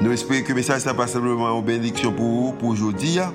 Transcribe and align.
Nous 0.00 0.12
espérons 0.12 0.44
que 0.44 0.48
le 0.50 0.54
message 0.54 0.86
n'est 0.86 0.94
pas 0.94 1.08
simplement 1.08 1.58
une 1.58 1.64
bénédiction 1.64 2.12
pour 2.12 2.24
vous, 2.24 2.52
pour 2.52 2.68
aujourd'hui, 2.68 3.18
hein. 3.18 3.34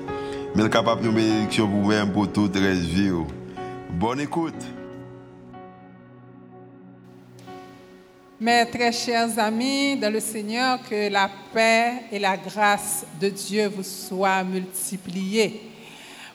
mais 0.56 0.70
capable 0.70 1.04
de 1.04 1.10
bénédiction 1.10 1.68
pour 1.68 1.82
vous-même, 1.82 2.14
pour 2.14 2.32
toute 2.32 2.56
la 2.56 2.72
vie. 2.72 3.12
Oh. 3.12 3.28
Bonne 3.90 4.22
écoute. 4.22 4.64
Mes 8.40 8.66
très 8.72 8.94
chers 8.94 9.38
amis 9.40 9.98
dans 9.98 10.12
le 10.12 10.22
Seigneur, 10.22 10.80
que 10.90 11.12
la 11.12 11.30
paix 11.54 12.04
et 12.10 12.20
la 12.20 12.38
grâce 12.38 13.06
de 13.20 13.28
Dieu 13.28 13.68
vous 13.68 13.84
soient 13.84 14.46
multipliées. 14.46 15.64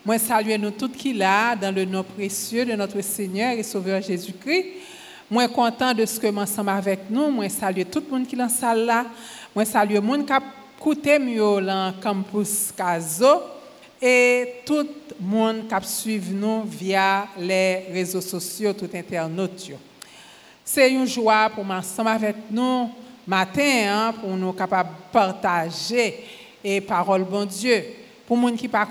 Moi, 0.04 0.18
salue 0.18 0.58
nous 0.60 0.72
tous 0.72 0.88
qui 0.88 1.14
là, 1.14 1.56
dans 1.56 1.74
le 1.74 1.86
nom 1.86 2.04
précieux 2.04 2.66
de 2.66 2.72
notre 2.72 3.00
Seigneur 3.00 3.52
et 3.52 3.62
Sauveur 3.62 4.02
Jésus-Christ. 4.02 4.66
Moi, 5.30 5.48
content 5.48 5.92
de 5.92 6.06
ce 6.06 6.18
que 6.20 6.34
ensemble 6.34 6.70
avec 6.70 7.00
nous. 7.10 7.30
Moi, 7.30 7.48
salue 7.48 7.82
tout 7.90 8.02
le 8.04 8.10
monde 8.10 8.26
qui 8.26 8.34
est 8.34 8.38
dans 8.38 8.44
la 8.44 8.50
salle 8.50 8.84
là. 8.84 9.06
Moi, 9.54 9.64
salue 9.64 9.94
le 9.94 10.00
monde 10.00 10.26
qui 10.26 10.32
a 10.32 10.40
écouté 10.78 11.18
dans 11.18 11.94
campus 12.00 12.70
Caso 12.76 13.42
et 14.00 14.62
tout 14.64 14.86
le 15.18 15.26
monde 15.26 15.66
qui 15.66 15.74
a 15.74 15.80
suivi 15.80 16.34
nous 16.34 16.62
via 16.64 17.26
les 17.38 17.86
réseaux 17.90 18.20
sociaux, 18.20 18.74
tout 18.74 18.90
internautes. 18.94 19.72
C'est 20.64 20.92
une 20.92 21.06
joie 21.06 21.50
pour 21.54 21.68
ensemble 21.68 22.10
avec 22.10 22.36
nous 22.50 22.90
matin 23.26 23.62
hein, 23.86 24.14
pour 24.20 24.30
nous 24.36 24.54
partager 25.10 26.24
et 26.62 26.80
parole 26.82 27.24
bon 27.24 27.46
Dieu. 27.46 27.84
Pour 28.26 28.36
les 28.36 28.48
gens 28.48 28.56
qui 28.56 28.66
ne 28.66 28.72
pas, 28.72 28.86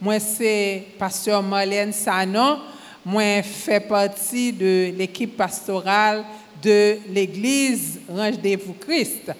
moi 0.00 0.20
c'est 0.20 0.84
pasteur 0.98 1.42
Marlène 1.42 1.92
Sanon, 1.92 2.58
moi 3.04 3.42
fais 3.42 3.80
partie 3.80 4.52
de 4.52 4.92
l'équipe 4.96 5.34
pastorale 5.34 6.24
de 6.62 6.98
l'église 7.08 8.00
Rendez-vous 8.08 8.74
Christ. 8.74 9.32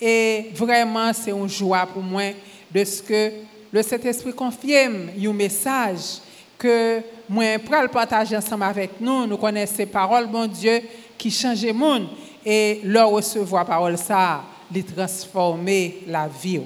Et 0.00 0.50
vraiment, 0.54 1.12
c'est 1.12 1.30
une 1.30 1.48
joie 1.48 1.86
pour 1.86 2.02
moi 2.02 2.32
de 2.72 2.84
ce 2.84 3.02
que 3.02 3.32
le 3.72 3.82
Saint-Esprit 3.82 4.32
confirme 4.32 5.10
un 5.22 5.32
message 5.32 6.18
que 6.58 7.00
moi, 7.28 7.58
pour 7.58 7.76
le 7.82 7.88
partager 7.88 8.36
ensemble 8.36 8.64
avec 8.64 9.00
nous, 9.00 9.26
nous 9.26 9.36
connaissons 9.36 9.74
ces 9.76 9.86
paroles, 9.86 10.26
bon 10.26 10.46
Dieu, 10.46 10.80
qui 11.16 11.30
changent 11.30 11.64
le 11.64 11.72
monde 11.72 12.08
et 12.44 12.80
leur 12.84 13.10
recevoir 13.10 13.66
parole 13.66 13.96
ça, 13.96 14.42
les 14.72 14.82
transformer 14.82 15.98
la 16.06 16.28
vie. 16.28 16.60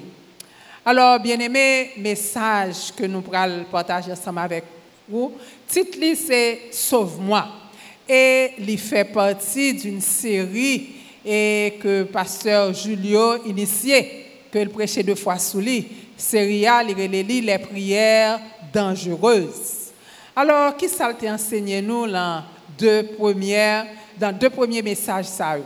Alors, 0.85 1.19
bien 1.19 1.39
aimé, 1.39 1.91
message 1.97 2.93
que 2.95 3.05
nous 3.05 3.21
pourrons 3.21 3.65
partager 3.71 4.11
ensemble 4.11 4.39
avec 4.39 4.63
vous, 5.07 5.33
titre 5.67 5.97
c'est 6.15 6.61
Sauve-moi. 6.71 7.64
Et 8.07 8.51
il 8.59 8.77
fait 8.77 9.05
partie 9.05 9.73
d'une 9.73 10.01
série 10.01 10.89
et 11.25 11.73
que 11.81 12.03
pasteur 12.03 12.71
Julio 12.71 13.43
initié, 13.45 14.25
que 14.51 14.59
il 14.59 14.69
prêchait 14.69 15.01
deux 15.01 15.15
fois 15.15 15.39
sous 15.39 15.59
lui. 15.59 15.87
Série 16.15 16.67
A, 16.67 16.83
les 16.83 17.57
prières 17.57 18.39
dangereuses. 18.71 19.91
Alors, 20.35 20.77
qui 20.77 20.87
ça 20.87 21.13
t'a 21.13 21.33
enseigné 21.33 21.81
nous 21.81 22.07
dans 22.07 22.43
deux 22.77 23.03
premières, 23.17 23.87
dans 24.17 24.37
deux 24.37 24.49
premiers 24.49 24.81
messages 24.81 25.25
ça? 25.25 25.57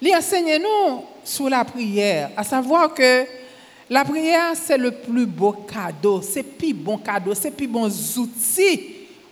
Il 0.00 0.14
enseigne 0.14 0.60
nous 0.60 1.04
sur 1.24 1.48
la 1.48 1.64
prière, 1.64 2.30
à 2.36 2.44
savoir 2.44 2.92
que 2.92 3.24
la 3.90 4.04
prière, 4.04 4.52
c'est 4.54 4.76
le 4.76 4.90
plus 4.90 5.26
beau 5.26 5.52
cadeau, 5.52 6.20
c'est 6.20 6.42
le 6.42 6.48
plus 6.48 6.74
bon 6.74 6.98
cadeau, 6.98 7.34
c'est 7.34 7.50
le 7.50 7.56
plus 7.56 7.66
bon 7.66 7.86
outil, 7.86 8.80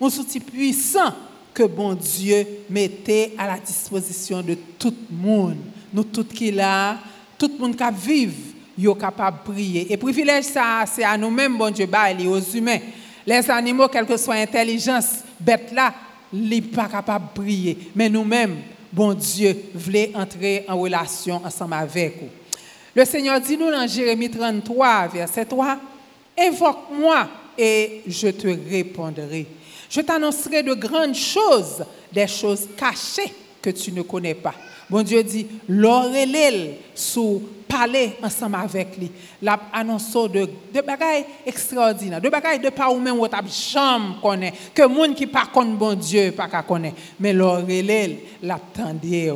un 0.00 0.06
outil 0.06 0.40
puissant 0.40 1.12
que 1.56 1.62
bon 1.62 1.94
Dieu 1.94 2.46
mettait 2.68 3.32
à 3.38 3.46
la 3.46 3.58
disposition 3.58 4.42
de 4.42 4.54
tout 4.78 4.94
le 5.10 5.16
monde. 5.16 5.56
Nous 5.90 6.04
tous 6.04 6.24
qui 6.24 6.52
là, 6.52 6.98
tout 7.38 7.50
le 7.50 7.58
monde 7.58 7.74
qui 7.74 7.84
vit, 8.06 8.28
est 8.78 9.00
capable 9.00 9.38
de 9.38 9.52
prier. 9.52 9.90
Et 9.90 9.96
privilège 9.96 10.44
ça, 10.44 10.84
c'est 10.86 11.02
à 11.02 11.16
nous-mêmes, 11.16 11.56
bon 11.56 11.72
Dieu, 11.72 11.88
aux 12.28 12.40
humains. 12.40 12.80
Les 13.26 13.50
animaux, 13.50 13.88
quelle 13.88 14.04
que 14.04 14.18
soit 14.18 14.34
l'intelligence, 14.34 15.24
bête 15.40 15.72
là, 15.72 15.94
ils 16.30 16.62
sont 16.62 16.70
pas 16.72 16.88
capables 16.88 17.28
de 17.34 17.40
prier. 17.40 17.78
Mais 17.94 18.10
nous-mêmes, 18.10 18.58
bon 18.92 19.14
Dieu, 19.14 19.56
voulait 19.74 20.12
entrer 20.14 20.66
en 20.68 20.78
relation 20.78 21.40
ensemble 21.42 21.72
avec 21.72 22.20
vous. 22.20 22.28
Le 22.94 23.04
Seigneur 23.06 23.40
dit 23.40 23.56
nous 23.56 23.70
dans 23.70 23.86
Jérémie 23.86 24.28
33, 24.28 25.08
verset 25.08 25.46
3, 25.46 25.78
Invoque-moi 26.38 27.28
et 27.56 28.02
je 28.06 28.28
te 28.28 28.46
répondrai. 28.46 29.46
Je 29.88 30.00
t'annoncerai 30.00 30.62
de 30.62 30.74
grandes 30.74 31.14
choses, 31.14 31.84
des 32.12 32.26
choses 32.26 32.68
cachées 32.76 33.32
que 33.62 33.70
tu 33.70 33.92
ne 33.92 34.02
connais 34.02 34.34
pas. 34.34 34.54
Bon 34.88 35.02
Dieu 35.02 35.22
dit, 35.22 35.46
l'orelel 35.68 36.76
sous 36.94 37.42
parler 37.66 38.12
ensemble 38.22 38.56
avec 38.56 38.96
lui. 38.96 39.10
L'a 39.42 39.58
annoncé 39.72 40.28
de, 40.28 40.48
de 40.72 40.80
bagailles 40.80 41.24
extraordinaires, 41.44 42.20
de 42.20 42.28
bagailles 42.28 42.60
de 42.60 42.70
pas 42.70 42.88
ou 42.90 43.00
même 43.00 43.18
ou 43.18 43.26
chambre 43.50 44.20
connaît, 44.20 44.52
que 44.72 44.86
monde 44.86 45.14
qui 45.14 45.26
pas 45.26 45.46
connaît 45.52 45.74
bon 45.74 45.94
Dieu 45.94 46.32
pas 46.32 46.48
connaît, 46.62 46.94
mais 47.18 47.32
l'orelel 47.32 48.18
l'attendait. 48.42 49.32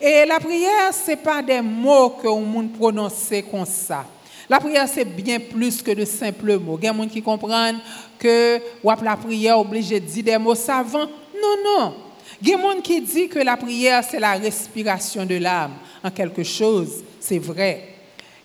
Et 0.00 0.24
la 0.26 0.40
prière 0.40 0.92
c'est 0.92 1.16
pas 1.16 1.42
des 1.42 1.60
mots 1.60 2.10
que 2.10 2.26
on 2.28 2.40
monde 2.40 2.72
prononcer 2.72 3.42
comme 3.42 3.66
ça. 3.66 4.06
La 4.48 4.60
prière, 4.60 4.86
c'est 4.88 5.04
bien 5.04 5.40
plus 5.40 5.82
que 5.82 5.90
de 5.90 6.04
simples 6.04 6.58
mots. 6.58 6.78
Il 6.80 6.84
y 6.84 6.88
a 6.88 6.92
gens 6.92 7.08
qui 7.08 7.20
comprennent 7.20 7.80
que 8.18 8.60
la 9.02 9.16
prière 9.16 9.58
obligé 9.58 10.00
de 10.00 10.06
dire 10.06 10.24
des 10.24 10.38
mots 10.38 10.54
savants. 10.54 11.08
Non, 11.34 11.56
non. 11.64 11.94
Il 12.42 12.48
y 12.48 12.54
a 12.54 12.58
qui 12.82 13.00
disent 13.00 13.28
que 13.28 13.38
la 13.38 13.56
prière, 13.56 14.04
c'est 14.04 14.20
la 14.20 14.32
respiration 14.32 15.24
de 15.24 15.36
l'âme 15.36 15.72
en 16.02 16.10
quelque 16.10 16.42
chose. 16.42 17.02
C'est 17.20 17.38
vrai. 17.38 17.88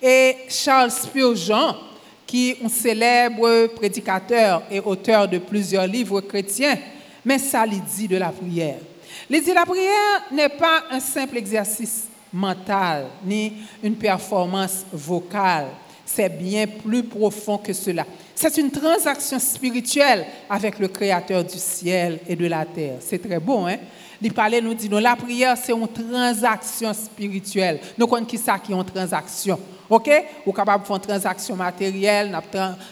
Et 0.02 0.36
Charles 0.50 0.92
Spurgeon, 0.92 1.76
qui 2.26 2.52
est 2.52 2.58
un 2.64 2.70
célèbre 2.70 3.68
prédicateur 3.68 4.64
et 4.72 4.80
auteur 4.80 5.28
de 5.28 5.38
plusieurs 5.38 5.86
livres 5.86 6.22
chrétiens, 6.22 6.78
mais 7.26 7.38
ça 7.38 7.66
lui 7.66 7.81
dit 7.96 8.08
de 8.08 8.18
la 8.18 8.30
prière. 8.30 8.80
Il 9.30 9.42
dit 9.42 9.54
la 9.54 9.66
prière 9.66 10.24
n'est 10.31 10.50
pas 10.50 10.84
un 10.90 11.00
simple 11.00 11.38
exercice 11.38 12.08
mental 12.34 13.08
ni 13.26 13.54
une 13.84 13.96
performance 13.96 14.86
vocale 14.92 15.68
c'est 16.14 16.30
bien 16.30 16.66
plus 16.68 17.04
profond 17.04 17.58
que 17.58 17.74
cela. 17.74 18.06
C'est 18.36 18.58
une 18.58 18.72
transaction 18.72 19.40
spirituelle 19.40 20.26
avec 20.50 20.80
le 20.80 20.88
Créateur 20.88 21.44
du 21.44 21.58
ciel 21.58 22.20
et 22.28 22.36
de 22.36 22.48
la 22.48 22.66
terre. 22.66 22.98
C'est 23.00 23.20
très 23.20 23.40
beau, 23.40 23.66
hein? 23.66 23.78
Il 24.24 24.34
parlait, 24.34 24.62
nous 24.62 24.76
dit, 24.76 24.88
non, 24.88 25.00
la 25.00 25.16
prière, 25.16 25.58
c'est 25.58 25.72
une 25.72 25.88
transaction 25.88 26.94
spirituelle. 26.94 27.80
Nous 27.98 28.06
connaissons 28.06 28.30
qui 28.30 28.38
ça 28.38 28.60
qui 28.60 28.72
est 28.72 28.76
une 28.76 28.86
transaction. 28.86 29.60
OK? 29.90 30.08
Êtes 30.08 30.56
capable 30.56 30.84
de 30.84 30.88
faire 30.88 30.96
une 30.96 31.02
transaction 31.02 31.56
matérielle, 31.56 32.38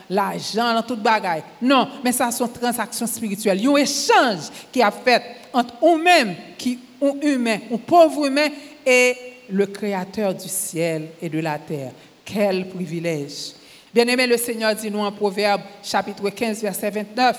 l'argent, 0.10 0.74
dans 0.74 0.82
toute 0.82 1.02
bagaille. 1.02 1.44
Non, 1.62 1.88
mais 2.04 2.12
ça, 2.12 2.32
c'est 2.32 2.44
une 2.44 2.52
transaction 2.52 3.06
spirituelle. 3.06 3.60
Il 3.60 3.66
y 3.66 3.68
a 3.68 3.72
un 3.72 3.76
échange 3.76 4.50
qui 4.72 4.82
a 4.82 4.90
fait 4.90 5.22
entre 5.54 5.76
nous-mêmes, 5.82 6.36
qui 6.58 6.80
un 7.02 7.14
humain, 7.22 7.60
un 7.72 7.78
pauvre 7.78 8.26
humain, 8.26 8.48
et 8.86 9.16
le 9.52 9.68
Créateur 9.68 10.34
du 10.34 10.48
ciel 10.48 11.10
et 11.22 11.30
de 11.30 11.40
la 11.40 11.60
terre. 11.60 11.92
Quel 12.32 12.70
privilège. 12.70 13.54
Bien-aimé, 13.94 14.28
le 14.28 14.38
Seigneur 14.38 14.76
dit 14.76 14.92
nous 14.92 15.00
en 15.00 15.12
Proverbe 15.12 15.62
chapitre 15.84 16.30
15, 16.30 16.62
verset 16.62 16.92
29. 16.92 17.38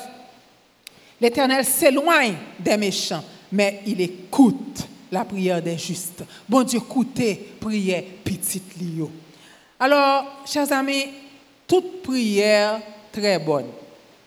L'Éternel 1.21 1.65
s'éloigne 1.65 2.35
des 2.59 2.77
méchants, 2.77 3.23
mais 3.53 3.83
il 3.87 4.01
écoute 4.01 4.89
la 5.13 5.25
prière 5.25 5.63
des 5.63 5.79
justes. 5.79 6.25
Bon 6.49 6.63
Dieu, 6.63 6.81
écoutez, 6.81 7.35
prière 7.61 8.03
petite 8.25 8.75
lio. 8.81 9.11
Alors, 9.79 10.43
chers 10.45 10.73
amis, 10.73 11.07
toute 11.69 12.03
prière 12.03 12.81
très 13.13 13.39
bonne. 13.39 13.67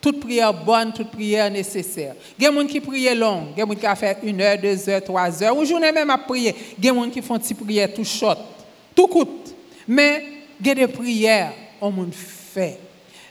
Toute 0.00 0.20
prière 0.20 0.54
bonne, 0.54 0.92
toute 0.92 1.10
prière 1.10 1.50
nécessaire. 1.50 2.14
Il 2.38 2.44
y 2.44 2.46
a 2.46 2.50
des 2.50 2.56
gens 2.56 2.66
qui 2.66 2.80
prient 2.80 3.14
long, 3.14 3.48
il 3.54 3.58
y 3.58 3.62
a 3.62 3.66
des 3.66 3.72
gens 3.72 3.78
qui 3.78 3.86
ont 3.86 3.96
fait 3.96 4.18
une 4.22 4.40
heure, 4.40 4.58
deux 4.58 4.88
heures, 4.88 5.04
trois 5.04 5.42
heures, 5.42 5.56
ou 5.56 5.64
journée 5.64 5.92
même 5.92 6.10
à 6.10 6.18
prier. 6.18 6.54
Il 6.78 6.84
y 6.84 6.88
a 6.88 6.92
des 6.92 6.98
gens 6.98 7.10
qui 7.10 7.20
font 7.20 7.36
des 7.36 7.54
prières 7.54 7.92
tout 7.92 8.04
short, 8.04 8.38
tout 8.94 9.08
coûte. 9.08 9.54
Mais 9.86 10.33
a 10.70 10.74
des 10.74 10.86
prières 10.86 11.52
on 11.80 11.90
monde 11.90 12.14
fait. 12.14 12.78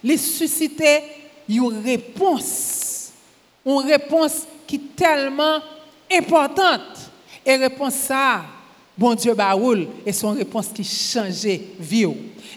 Les 0.03 0.17
susciter 0.17 0.99
une 1.49 1.81
réponse. 1.83 3.11
Une 3.65 3.79
réponse 3.79 4.43
qui 4.67 4.75
est 4.75 4.95
tellement 4.95 5.59
importante. 6.11 7.11
Et 7.45 7.55
réponse 7.55 7.93
ça, 7.93 8.43
bon 8.97 9.15
Dieu 9.15 9.33
baoul 9.33 9.87
et 10.05 10.13
son 10.13 10.31
réponse 10.31 10.67
qui 10.73 10.83
changeait 10.83 11.61
vie. 11.79 12.07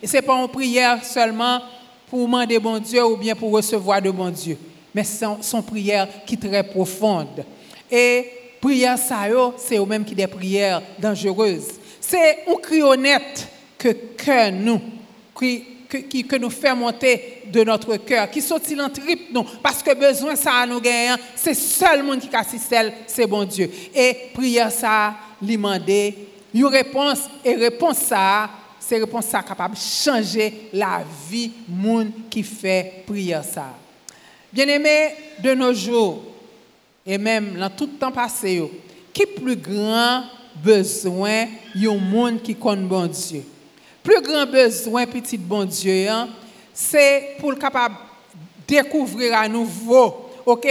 Et 0.03 0.07
c'est 0.07 0.23
pas 0.23 0.35
une 0.35 0.49
prière 0.49 1.05
seulement 1.05 1.61
pour 2.09 2.27
demander 2.27 2.59
bon 2.59 2.79
Dieu 2.79 3.05
ou 3.05 3.17
bien 3.17 3.35
pour 3.35 3.51
recevoir 3.53 4.01
de 4.01 4.11
bon 4.11 4.31
Dieu, 4.31 4.57
mais 4.95 5.03
son, 5.03 5.39
son 5.43 5.63
prière 5.63 6.09
qui 6.25 6.35
est 6.35 6.49
très 6.49 6.63
profonde. 6.63 7.45
Et 7.91 8.27
prière 8.61 8.99
ça 8.99 9.23
c'est 9.57 9.79
au 9.79 9.87
même 9.87 10.05
qui 10.05 10.15
des 10.15 10.27
prières 10.27 10.83
dangereuses. 10.99 11.69
C'est 12.01 12.45
un 12.49 12.55
cri 12.61 12.83
honnête 12.83 13.49
que 13.93 14.51
nous 14.51 14.81
que, 15.89 16.23
que, 16.23 16.37
nous 16.37 16.51
fait 16.51 16.75
monter 16.75 17.43
de 17.47 17.63
notre 17.63 17.97
cœur, 17.99 18.31
qui 18.31 18.41
sortit 18.41 18.79
en 18.81 18.89
trip 18.89 19.33
nous, 19.33 19.45
parce 19.63 19.83
que 19.83 19.95
besoin 19.95 20.35
ça 20.37 20.67
nous 20.67 20.81
gagner, 20.81 21.15
c'est 21.35 21.55
seul 21.55 22.03
monde 22.03 22.21
qui 22.21 22.35
assiste, 22.35 22.75
c'est 23.07 23.27
bon 23.27 23.45
Dieu. 23.45 23.71
Et 23.95 24.31
prière 24.35 24.73
ça, 24.73 25.15
demander 25.41 26.15
une 26.53 26.67
réponse, 26.67 27.29
et 27.45 27.55
réponse 27.55 27.99
ça, 27.99 28.51
c'est 28.81 28.99
réponse 28.99 29.27
ça 29.27 29.43
capable 29.43 29.75
de 29.75 29.81
changer 29.81 30.69
la 30.73 31.03
vie 31.31 31.51
monde 31.69 32.11
qui 32.31 32.43
fait 32.43 33.05
prière 33.07 33.45
ça. 33.45 33.75
Bien 34.53 34.67
aimé, 34.69 35.15
de 35.43 35.55
nos 35.55 35.73
jours, 35.75 36.23
et 37.05 37.19
même 37.19 37.57
dans 37.59 37.71
tout 37.71 37.87
le 37.87 37.99
temps 37.99 38.13
passé, 38.13 38.63
qui 39.13 39.27
plus 39.27 39.57
grand 39.57 40.25
besoin 40.57 41.47
un 41.77 41.95
monde 41.97 42.43
qui 42.43 42.55
connaît 42.55 42.83
bon 42.83 43.07
Dieu? 43.07 43.45
Plus 44.07 44.23
grand 44.23 44.47
besoin, 44.47 45.05
petit 45.05 45.37
bon 45.37 45.65
Dieu, 45.65 46.09
hein, 46.09 46.29
c'est 46.73 47.37
pour 47.41 47.51
le 47.51 47.57
capable 47.57 47.97
découvrir 48.69 49.37
à 49.37 49.49
nouveau, 49.49 50.31
ok, 50.47 50.69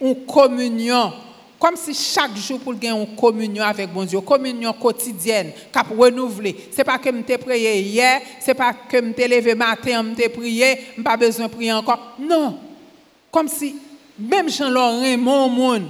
une 0.00 0.24
communion. 0.24 1.12
Comme 1.58 1.74
si 1.74 1.92
chaque 1.92 2.36
jour 2.36 2.60
pour 2.60 2.72
gagner 2.74 3.00
une 3.00 3.16
communion 3.16 3.64
avec 3.64 3.92
bon 3.92 4.04
Dieu, 4.04 4.20
communion 4.20 4.72
quotidienne, 4.72 5.50
cap 5.72 5.88
renouveler. 5.90 6.54
C'est 6.70 6.84
pas 6.84 6.98
que 6.98 7.10
me 7.10 7.22
prié 7.36 7.80
hier, 7.80 8.20
c'est 8.38 8.54
pas 8.54 8.72
que 8.72 9.00
me 9.00 9.12
levé 9.12 9.56
matin, 9.56 10.04
me 10.04 10.28
prié, 10.28 10.78
pas 11.02 11.16
besoin 11.16 11.48
de 11.48 11.52
prier 11.52 11.72
encore. 11.72 12.14
Non. 12.20 12.58
Comme 13.32 13.48
si 13.48 13.74
même 14.16 14.48
Jean 14.48 14.70
Laurent 14.70 15.18
mon 15.18 15.48
monde, 15.48 15.88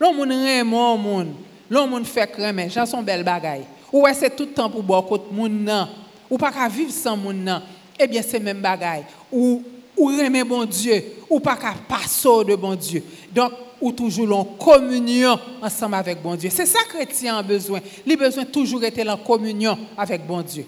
monde 0.00 0.64
mon 0.64 0.96
monde, 0.96 1.34
monde 1.68 2.06
fait 2.06 2.30
cramer, 2.30 2.70
Jean 2.70 2.86
son 2.86 3.02
belle 3.02 3.24
bagaille. 3.24 3.64
Ou 3.92 4.06
c'est 4.14 4.36
tout 4.36 4.44
le 4.44 4.52
temps 4.52 4.70
pour 4.70 4.84
boire 4.84 5.04
côté 5.04 5.24
monde 5.32 5.64
non? 5.64 5.88
Ou 6.30 6.38
pas 6.38 6.52
qu'à 6.52 6.68
vivre 6.68 6.92
sans 6.92 7.16
mon 7.16 7.32
nom, 7.32 7.60
eh 7.98 8.06
bien 8.06 8.22
c'est 8.22 8.40
même 8.40 8.60
bagaille. 8.60 9.04
Ou 9.32 9.62
ou 9.98 10.10
aimer 10.10 10.44
bon 10.44 10.64
Dieu, 10.64 11.04
ou 11.28 11.40
pas 11.40 11.56
qu'à 11.56 11.74
passer 11.88 12.44
de 12.46 12.54
bon 12.54 12.74
Dieu. 12.74 13.02
Donc 13.32 13.52
ou 13.80 13.92
toujours 13.92 14.36
en 14.36 14.44
communion 14.44 15.38
ensemble 15.62 15.94
avec 15.94 16.22
bon 16.22 16.34
Dieu. 16.34 16.50
C'est 16.52 16.66
ça 16.66 16.80
que 16.84 16.96
chrétien 16.96 17.38
a 17.38 17.42
besoin. 17.42 17.80
Il 18.04 18.12
a 18.12 18.16
besoin 18.16 18.44
toujours 18.44 18.82
être 18.82 19.08
en 19.08 19.16
communion 19.16 19.78
avec 19.96 20.26
bon 20.26 20.42
Dieu. 20.42 20.66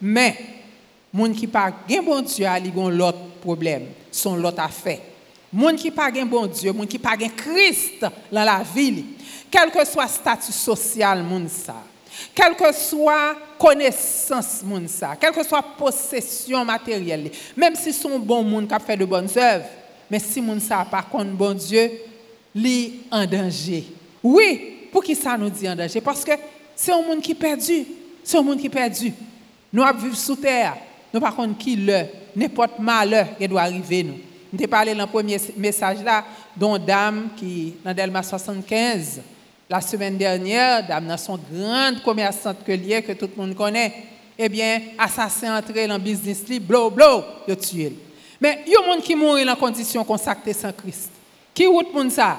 Mais 0.00 0.36
monde 1.12 1.34
qui 1.34 1.46
pas 1.46 1.72
gain 1.88 2.02
bon 2.02 2.20
Dieu, 2.22 2.46
a 2.46 2.58
l'autre 2.58 3.18
problème, 3.40 3.86
son 4.10 4.36
l'autre 4.36 4.60
affaire. 4.60 5.00
Monde 5.52 5.76
qui 5.76 5.90
pas 5.90 6.10
bon 6.10 6.46
Dieu, 6.46 6.72
monde 6.72 6.88
qui 6.88 6.98
pas 6.98 7.16
Christ 7.16 8.06
dans 8.30 8.44
la 8.44 8.62
ville, 8.62 9.04
quel 9.50 9.70
que 9.70 9.84
soit 9.84 10.08
statut 10.08 10.52
social 10.52 11.22
monde 11.22 11.48
ça 11.48 11.82
quelle 12.34 12.54
que 12.54 12.72
soit 12.72 13.36
connaissance 13.58 14.62
moun 14.64 14.88
ça, 14.88 15.16
quelle 15.20 15.32
que 15.32 15.44
soit 15.44 15.62
possession 15.62 16.64
matérielle, 16.64 17.30
même 17.56 17.74
si 17.74 17.92
son 17.92 18.18
bon 18.18 18.42
monde 18.42 18.68
qui 18.68 18.74
a 18.74 18.78
fait 18.78 18.96
de 18.96 19.04
bonnes 19.04 19.28
œuvres, 19.36 19.64
mais 20.10 20.18
si 20.18 20.40
moun 20.40 20.60
ça 20.60 20.86
pas 20.90 21.02
contre 21.02 21.30
bon 21.30 21.54
Dieu, 21.54 21.90
li 22.54 23.00
en 23.10 23.24
danger. 23.26 23.84
Oui, 24.22 24.88
pour 24.92 25.02
qui 25.02 25.14
ça 25.14 25.36
nous 25.36 25.50
dit 25.50 25.68
en 25.68 25.74
danger? 25.74 26.00
Parce 26.00 26.24
que 26.24 26.32
c'est 26.76 26.92
un 26.92 27.02
monde 27.02 27.20
qui 27.20 27.32
est 27.32 27.34
perdu, 27.34 27.84
c'est 28.22 28.36
un 28.36 28.42
monde 28.42 28.58
qui 28.58 28.66
est 28.66 28.70
perdu. 28.70 29.12
Nous 29.72 29.84
vivons 30.00 30.14
sous 30.14 30.36
terre, 30.36 30.76
nous 31.12 31.20
par 31.20 31.34
contre 31.34 31.58
qui 31.58 31.76
le 31.76 32.04
n'importe 32.36 32.78
malheur 32.78 33.26
qui 33.38 33.48
doit 33.48 33.62
arriver 33.62 34.02
nous. 34.02 34.18
Nous 34.52 34.58
avons 34.60 34.70
parlé 34.70 34.94
dans 34.94 35.04
le 35.04 35.10
premier 35.10 35.38
message 35.56 36.02
là, 36.04 36.24
dont 36.54 36.76
dame 36.76 37.30
qui 37.36 37.74
dans 37.82 37.94
Delma 37.94 38.22
75 38.22 39.22
la 39.68 39.80
semaine 39.80 40.16
dernière, 40.16 40.86
dame 40.86 41.16
son 41.16 41.38
grande 41.50 42.02
commerçante 42.02 42.58
que 42.64 43.00
que 43.00 43.12
tout 43.12 43.30
le 43.36 43.42
monde 43.42 43.54
connaît, 43.54 43.92
eh 44.38 44.48
bien, 44.48 44.80
assassin 44.98 45.58
entré 45.58 45.86
dans 45.86 45.94
le 45.94 46.00
business, 46.00 46.44
blow, 46.60 46.90
blow, 46.90 47.22
il 47.46 47.56
tué. 47.56 47.92
Mais 48.40 48.60
il 48.66 48.72
y 48.72 48.76
a 48.76 48.82
gens 48.84 49.00
qui 49.00 49.14
mourent 49.14 49.44
dans 49.44 49.54
condition 49.54 50.02
consacrée 50.04 50.52
sans 50.52 50.72
Christ. 50.72 51.10
Qui 51.54 51.66
route 51.66 51.92
moun 51.94 52.10
ça? 52.10 52.38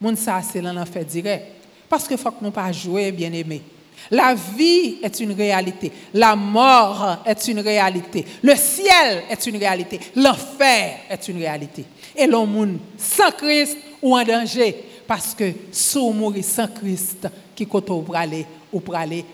Moun 0.00 0.16
ça, 0.16 0.40
c'est 0.42 0.62
l'enfer 0.62 1.04
direct. 1.04 1.44
Parce 1.88 2.06
que 2.06 2.16
faut 2.16 2.30
que 2.30 2.44
nous 2.44 2.50
pas 2.50 2.70
jouer, 2.70 3.10
bien 3.10 3.32
aimé. 3.32 3.62
La 4.10 4.34
vie 4.34 4.98
est 5.02 5.18
une 5.20 5.32
réalité. 5.32 5.90
La 6.12 6.36
mort 6.36 7.18
est 7.24 7.48
une 7.48 7.60
réalité. 7.60 8.24
Le 8.42 8.54
ciel 8.54 9.24
est 9.30 9.46
une 9.46 9.56
réalité. 9.56 9.98
L'enfer 10.14 10.98
est 11.08 11.28
une 11.28 11.38
réalité. 11.38 11.84
Et 12.14 12.26
l'homme 12.26 12.78
sans 12.96 13.30
Christ 13.32 13.76
ou 14.02 14.16
en 14.16 14.22
danger 14.22 14.76
parce 15.06 15.34
que 15.34 15.52
sous 15.72 16.10
mourir 16.10 16.44
sans 16.44 16.68
Christ, 16.68 17.28
qui 17.54 17.66
côté 17.66 17.86
pour 17.86 18.16
aller 18.16 18.46
ou 18.72 18.82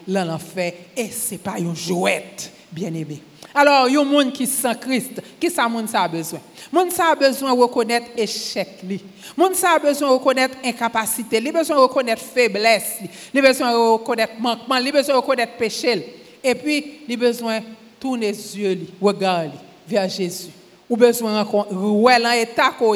dans 0.07 0.25
l'enfer, 0.25 0.73
et 0.97 1.11
ce 1.11 1.33
n'est 1.33 1.39
pas 1.39 1.59
une 1.59 1.75
jouette, 1.75 2.53
bien 2.71 2.93
aimé. 2.93 3.23
Alors, 3.55 3.89
il 3.89 3.95
y 3.95 3.97
a 3.97 4.05
monde 4.05 4.33
qui 4.33 4.47
sans 4.47 4.75
Christ, 4.75 5.21
qui 5.41 5.51
ça 5.51 5.69
monde 5.69 5.89
ça 5.89 6.03
a 6.03 6.09
besoin 6.09 6.41
Monde 6.73 6.93
ça 6.93 7.11
a 7.11 7.15
besoin 7.17 7.53
de 7.53 7.61
reconnaître 7.61 8.07
échec 8.17 8.69
li. 8.85 9.03
Monde 9.37 9.55
ça 9.55 9.73
a 9.75 9.79
besoin 9.79 10.09
de 10.09 10.15
reconnaître 10.15 10.57
incapacité, 10.65 11.39
il 11.39 11.53
besoin 11.53 11.77
de 11.77 11.81
reconnaître 11.81 12.23
faiblesse, 12.23 12.99
il 13.35 13.43
besoin 13.43 13.73
de 13.73 13.77
reconnaître 13.77 14.35
manquement, 14.39 14.77
il 14.77 14.93
besoin 14.93 15.15
de 15.17 15.21
reconnaître 15.21 15.55
péché. 15.55 16.17
Et 16.45 16.55
puis, 16.55 17.01
il 17.09 17.17
besoin 17.17 17.59
de 17.59 17.65
tourner 17.99 18.31
les 18.31 18.59
yeux, 18.59 18.87
regarder 19.01 19.51
vers 19.87 20.09
Jésus. 20.09 20.51
Ou 20.89 20.97
besoin 20.97 21.43
de 21.43 21.75
ouais 21.75 22.19
l'état 22.19 22.71
qu'on 22.79 22.95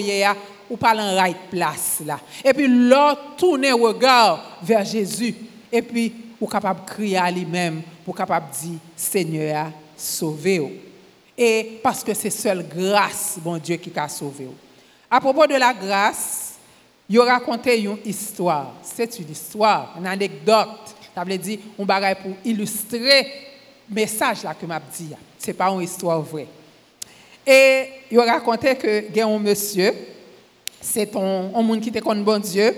ou 0.71 0.77
pas 0.77 0.95
en 0.95 1.17
right 1.17 1.51
place 1.51 2.03
là. 2.05 2.19
Et 2.45 2.53
puis 2.53 2.67
l'autre 2.67 3.37
tourner 3.37 3.73
regard 3.73 4.59
vers 4.63 4.85
Jésus 4.85 5.35
et 5.71 5.83
puis 5.83 6.13
ou 6.41 6.47
capable 6.47 6.85
de 6.85 6.91
crier 6.91 7.19
à 7.19 7.31
lui-même 7.31 7.83
pour 8.05 8.15
capable 8.15 8.47
dire 8.51 8.79
Seigneur 8.97 9.71
sauvé 9.97 10.83
et 11.37 11.81
parce 11.83 12.05
que 12.05 12.15
c'est 12.15 12.31
seule 12.31 12.67
grâce 12.69 13.37
bon 13.39 13.59
Dieu 13.59 13.77
qui 13.77 13.91
a 13.97 14.09
sauvé 14.09 14.49
À 15.11 15.21
propos 15.21 15.47
de 15.47 15.55
la 15.55 15.75
grâce, 15.75 16.55
il 17.09 17.21
raconté 17.21 17.83
une 17.83 17.99
histoire. 18.05 18.75
C'est 18.83 19.19
une 19.19 19.31
histoire, 19.31 19.95
une 19.99 20.07
anecdote. 20.07 20.95
Ça 21.15 21.25
veut 21.25 21.39
dire 21.39 21.59
un 21.79 21.85
bagage 21.85 22.17
pour 22.23 22.33
illustrer 22.45 23.27
le 23.89 23.95
message 23.95 24.43
là 24.45 24.55
que 24.55 24.65
m'a 24.65 24.81
dit. 24.81 25.11
C'est 25.39 25.53
pas 25.53 25.71
une 25.71 25.83
histoire 25.83 26.21
vraie. 26.23 26.47
Et 27.47 27.89
il 28.11 28.19
raconté 28.19 28.75
que 28.77 29.05
il 29.09 29.17
y 29.17 29.21
a 29.21 29.27
un 29.27 29.39
monsieur 29.39 29.93
c'est 30.85 31.17
un, 31.17 31.63
monde 31.63 31.81
qui 31.81 31.89
était 31.89 32.01
contre 32.01 32.23
bon 32.23 32.39
Dieu. 32.39 32.75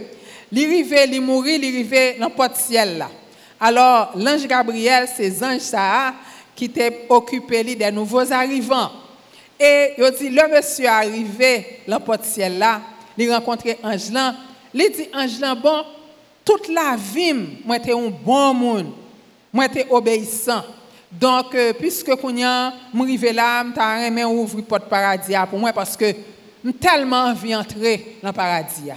Il 0.52 0.64
arrivait, 0.64 1.08
il 1.08 1.20
mourit, 1.20 1.56
il 1.56 1.64
arrivait 1.64 2.16
dans 2.18 2.28
le 2.28 2.54
ciel 2.54 2.98
là. 2.98 3.10
Alors, 3.58 4.12
l'ange 4.14 4.46
Gabriel, 4.46 5.08
c'est 5.14 5.42
ange 5.42 5.60
ça 5.60 6.14
qui 6.54 6.66
était 6.66 7.06
occupé 7.08 7.64
des 7.64 7.90
nouveaux 7.90 8.32
arrivants. 8.32 8.90
Et 9.58 9.94
il 9.98 10.10
dit, 10.18 10.28
le 10.28 10.56
monsieur 10.56 10.86
arrivé 10.86 11.80
dans 11.88 11.98
le 11.98 12.18
ciel 12.22 12.58
là, 12.58 12.80
il 13.18 13.32
rencontré 13.32 13.76
ange 13.82 14.10
là. 14.12 14.34
Il 14.72 14.92
dit, 14.92 15.08
ange 15.12 15.40
là, 15.40 15.54
bon, 15.54 15.82
toute 16.44 16.68
la 16.68 16.96
vie, 16.96 17.34
moi, 17.64 17.76
j'étais 17.78 17.92
un 17.92 18.08
bon 18.08 18.54
monde. 18.54 18.92
Moi, 19.52 19.66
j'étais 19.66 19.86
obéissant. 19.90 20.62
Donc, 21.10 21.54
euh, 21.54 21.72
puisque 21.72 22.10
je 22.10 22.16
suis 22.16 23.32
là, 23.32 23.64
je 23.74 24.12
suis 24.12 24.24
ouvrir 24.24 24.64
porte 24.64 24.88
paradis 24.88 25.32
pour 25.50 25.58
moi 25.58 25.72
parce 25.72 25.96
que 25.96 26.14
tellement 26.72 27.24
envie 27.26 27.52
d'entrer 27.52 28.18
dans 28.22 28.28
le 28.28 28.34
paradis. 28.34 28.90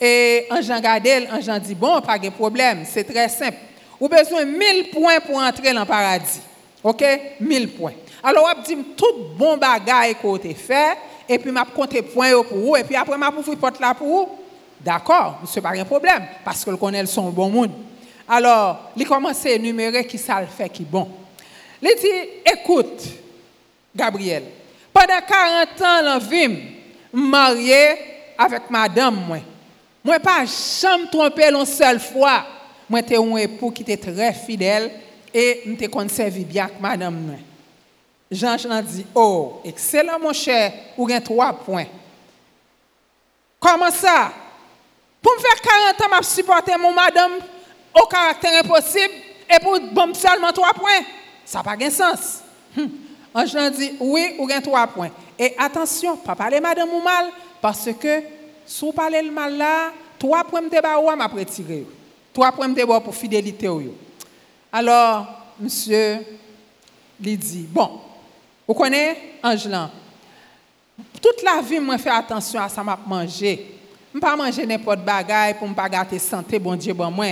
Et 0.00 0.46
en 0.50 0.60
Jean 0.60 0.80
Gadel, 0.80 1.28
en 1.32 1.40
Jean 1.40 1.58
dit, 1.58 1.74
bon, 1.74 2.00
pas 2.00 2.18
de 2.18 2.28
problème, 2.28 2.84
c'est 2.84 3.04
très 3.04 3.28
simple. 3.28 3.56
Vous 3.98 4.06
avez 4.12 4.22
besoin 4.22 4.44
de 4.44 4.50
1000 4.50 4.90
points 4.90 5.20
pour 5.20 5.38
entrer 5.38 5.72
dans 5.72 5.80
le 5.80 5.86
paradis. 5.86 6.40
OK? 6.82 7.04
1000 7.40 7.70
points. 7.70 7.94
Alors, 8.22 8.48
vous 8.56 8.62
dit 8.62 8.82
tout 8.96 9.14
bon 9.36 9.56
bagage 9.56 10.16
que 10.20 10.54
fait, 10.54 10.96
et 11.28 11.38
puis 11.38 11.50
je 11.50 11.74
compter 11.74 12.02
points 12.02 12.32
pour 12.42 12.58
vous, 12.58 12.76
et 12.76 12.84
puis 12.84 12.94
après, 12.94 13.16
je 13.16 13.50
vous 13.50 13.56
porte 13.56 13.80
là 13.80 13.94
pour 13.94 14.06
vous. 14.06 14.28
D'accord, 14.80 15.40
ce 15.46 15.56
n'est 15.56 15.62
pas 15.62 15.70
un 15.70 15.84
problème, 15.84 16.26
parce 16.44 16.64
que 16.64 16.70
le 16.70 16.76
connaît 16.76 17.06
son 17.06 17.30
bon 17.30 17.48
monde. 17.48 17.70
Alors, 18.28 18.90
il 18.96 19.06
commence 19.06 19.46
à 19.46 19.50
énumérer 19.50 20.06
qui 20.06 20.18
ça 20.18 20.40
le 20.40 20.46
fait 20.46 20.68
qui 20.68 20.82
bon. 20.84 21.08
Il 21.80 21.94
dit, 22.00 22.50
écoute, 22.52 23.02
Gabriel, 23.94 24.42
pendant 24.92 25.20
40 25.26 25.68
ans, 25.82 26.02
dans 26.02 26.18
vie, 26.18 26.75
marié 27.16 27.98
avec 28.36 28.68
madame 28.70 29.16
moi. 29.26 29.38
Moi 30.04 30.20
pas 30.20 30.44
jamais 30.44 31.08
trompé 31.10 31.48
une 31.50 31.64
seule 31.64 31.98
fois. 31.98 32.44
Moi 32.88 33.00
j'étais 33.00 33.16
un 33.16 33.36
époux 33.36 33.70
qui 33.70 33.82
était 33.82 33.96
très 33.96 34.32
fidèle 34.34 34.90
et 35.32 35.62
m'était 35.66 35.88
conservé 35.88 36.44
bien 36.44 36.64
avec 36.64 36.80
madame 36.80 37.14
moi. 37.14 37.36
Jean 38.30 38.58
Jean 38.58 38.82
dit 38.82 39.06
"Oh, 39.14 39.60
excellent 39.64 40.18
mon 40.20 40.32
cher, 40.32 40.72
ou 40.96 41.06
gain 41.06 41.20
trois 41.20 41.52
points." 41.52 41.86
Comment 43.58 43.90
ça? 43.90 44.32
Pour 45.22 45.32
me 45.34 45.40
faire 45.40 45.60
40 45.96 46.00
ans 46.02 46.16
m'a 46.16 46.22
supporter 46.22 46.76
mon 46.78 46.92
madame 46.92 47.32
au 47.94 48.06
caractère 48.06 48.62
impossible 48.62 49.14
et 49.48 49.58
pour 49.62 49.80
bon 49.92 50.12
seulement 50.14 50.52
trois 50.52 50.74
points. 50.74 51.02
Ça 51.44 51.58
n'a 51.58 51.64
pas 51.64 51.76
de 51.76 51.90
sens. 51.90 52.42
Hum. 52.76 52.90
Ange 53.34 53.70
dit, 53.72 53.92
oui, 54.00 54.34
ou 54.38 54.46
gain 54.46 54.60
trois 54.60 54.86
points. 54.86 55.10
Et 55.38 55.54
attention, 55.58 56.16
pas 56.16 56.34
parler 56.34 56.60
madame 56.60 56.88
ou 56.88 57.02
mal, 57.02 57.26
parce 57.60 57.88
que 58.00 58.22
si 58.64 58.84
vous 58.84 58.92
parlez 58.92 59.22
le 59.22 59.30
mal 59.30 59.56
là, 59.56 59.92
trois 60.18 60.44
points 60.44 60.62
de 60.62 60.80
bas 60.80 60.98
ou 60.98 61.14
m'a 61.14 61.26
retiré. 61.26 61.86
Trois 62.32 62.52
points 62.52 62.68
de 62.68 62.84
bas 62.84 63.00
pour 63.00 63.14
fidélité. 63.14 63.68
Alors, 64.72 65.26
monsieur, 65.60 66.18
il 67.22 67.38
dit, 67.38 67.66
bon, 67.68 68.00
vous 68.66 68.74
connaissez 68.74 69.18
Angelan? 69.42 69.90
Toute 71.22 71.42
la 71.42 71.60
vie, 71.60 71.78
moi, 71.78 71.98
fais 71.98 72.10
attention 72.10 72.60
à 72.60 72.68
ça, 72.68 72.82
m'a 72.82 72.98
manger. 73.06 73.74
Je 74.12 74.16
ne 74.16 74.20
pas 74.20 74.34
manger 74.34 74.66
n'importe 74.66 75.00
bagaille 75.00 75.54
pour 75.58 75.68
ne 75.68 75.74
pas 75.74 75.88
gâter 75.88 76.18
santé, 76.18 76.58
bon 76.58 76.74
Dieu, 76.74 76.94
bon 76.94 77.10
moi. 77.10 77.26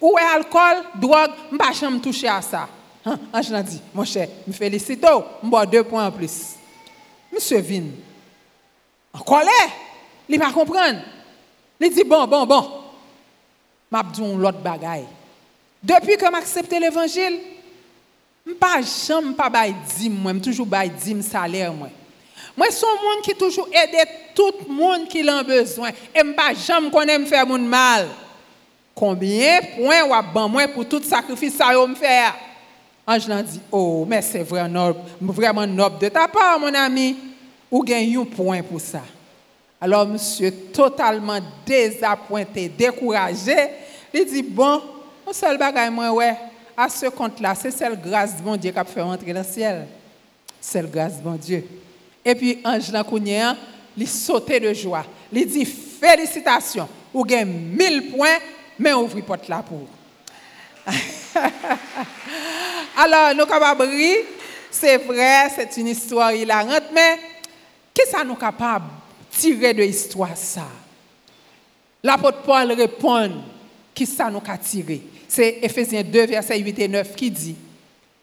Ou 0.00 0.16
est 0.18 0.36
alcool, 0.36 0.84
drogue, 0.96 1.30
je 1.50 1.54
ne 1.54 1.58
pas 1.58 2.00
toucher 2.02 2.28
à 2.28 2.42
ça. 2.42 2.68
Hein? 3.06 3.18
Angelan 3.32 3.62
dit, 3.62 3.80
mon 3.94 4.04
cher, 4.04 4.28
me 4.46 4.52
félicite, 4.52 5.04
je 5.04 5.48
bois 5.48 5.64
deux 5.64 5.84
points 5.84 6.06
en 6.06 6.10
plus. 6.10 6.57
Monsieur 7.32 7.60
Vin, 7.60 7.84
en 9.12 9.20
colère, 9.20 9.70
il 10.28 10.38
va 10.38 10.50
comprendre. 10.50 11.00
Il 11.80 11.90
dit, 11.90 12.04
bon, 12.04 12.26
bon, 12.26 12.46
bon, 12.46 12.70
m'a 13.90 14.02
dit 14.02 14.20
l'autre 14.20 14.58
bagaille. 14.58 15.06
Depuis 15.82 16.16
que 16.16 16.26
accepté 16.34 16.80
l'évangile, 16.80 17.38
je 18.44 18.50
ne 18.50 18.56
pas 18.56 18.80
jamais 18.82 19.34
pas 19.34 19.48
bail 19.48 19.74
dîme 19.96 20.14
moi, 20.14 20.32
toujours 20.42 20.66
bail 20.66 20.90
dîme 20.90 21.22
salaire 21.22 21.72
moi. 21.72 21.88
Moi 22.56 22.66
un 22.66 23.02
monde 23.02 23.22
qui 23.22 23.34
toujours 23.34 23.68
aide 23.72 24.08
tout 24.34 24.52
le 24.66 24.74
monde 24.74 25.06
qui 25.06 25.28
a 25.28 25.42
besoin 25.42 25.90
et 25.90 26.20
je 26.24 26.32
pas 26.32 26.54
jamais 26.54 26.90
connais 26.90 27.18
me 27.18 27.26
faire 27.26 27.46
mon 27.46 27.58
mal. 27.58 28.08
Combien 28.94 29.60
de 29.60 29.76
points 29.76 30.04
ou 30.04 30.12
pour 30.72 30.88
tout 30.88 31.02
sacrifice 31.02 31.56
ça 31.56 31.86
me 31.86 31.94
faire 31.94 32.34
Ange 33.08 33.26
dit 33.44 33.60
"Oh, 33.72 34.04
mais 34.06 34.20
c'est 34.20 34.42
vraiment 34.42 34.86
noble, 34.86 35.00
vraiment 35.20 35.66
noble 35.66 35.98
de 35.98 36.08
ta 36.08 36.28
part 36.28 36.60
mon 36.60 36.74
ami. 36.74 37.16
Ou 37.70 37.82
gagne 37.82 38.18
un 38.18 38.24
point 38.24 38.62
pour 38.62 38.80
ça." 38.80 39.02
Alors 39.80 40.06
monsieur 40.06 40.50
totalement 40.72 41.38
désappointé, 41.64 42.68
découragé, 42.68 43.56
il 44.12 44.26
dit 44.26 44.42
"Bon, 44.42 44.82
mon 45.26 45.32
seul 45.32 45.56
bagage 45.56 45.90
moi 45.90 46.12
ouais, 46.12 46.36
à 46.76 46.88
ce 46.88 47.06
compte-là, 47.06 47.54
c'est 47.56 47.72
celle 47.72 48.00
grâce 48.00 48.36
de 48.36 48.42
mon 48.42 48.56
Dieu 48.56 48.70
qui 48.70 48.78
a 48.78 48.84
fait 48.84 49.02
rentrer 49.02 49.32
dans 49.32 49.40
le 49.40 49.46
ciel. 49.46 49.86
C'est 50.60 50.80
la 50.80 50.88
grâce 50.88 51.18
de 51.20 51.28
mon 51.28 51.34
Dieu. 51.34 51.66
Et 52.24 52.34
puis, 52.36 52.60
Ange 52.64 52.92
Lancounien, 52.92 53.56
il 53.96 54.06
sautait 54.06 54.60
de 54.60 54.72
joie. 54.72 55.04
Il 55.32 55.46
dit 55.46 55.64
Félicitations, 55.64 56.88
vous 57.12 57.24
avez 57.24 57.44
1000 57.44 58.12
points, 58.12 58.38
mais 58.78 58.92
ouvrez 58.92 59.22
porte 59.22 59.48
là 59.48 59.64
pour. 59.66 59.88
Alors, 63.00 63.32
nous 63.32 63.46
capables 63.46 63.88
c'est 64.72 64.96
vrai, 64.96 65.48
c'est 65.54 65.80
une 65.80 65.86
histoire 65.86 66.32
hilarante, 66.32 66.90
mais 66.92 67.16
qu'est-ce 67.94 68.10
que 68.10 68.26
nous 68.26 68.34
capables 68.34 68.86
de 68.86 69.36
tirer 69.38 69.72
de 69.72 69.84
l'histoire 69.84 70.36
ça? 70.36 70.66
L'apôtre 72.02 72.42
Paul 72.42 72.72
répond, 72.72 73.30
qu'est-ce 73.94 74.18
que 74.18 74.30
nous 74.32 74.42
a 74.44 74.58
tiré? 74.58 75.00
C'est 75.28 75.60
Ephésiens 75.62 76.02
2, 76.02 76.26
verset 76.26 76.58
8 76.58 76.78
et 76.80 76.88
9 76.88 77.14
qui 77.14 77.30
dit, 77.30 77.54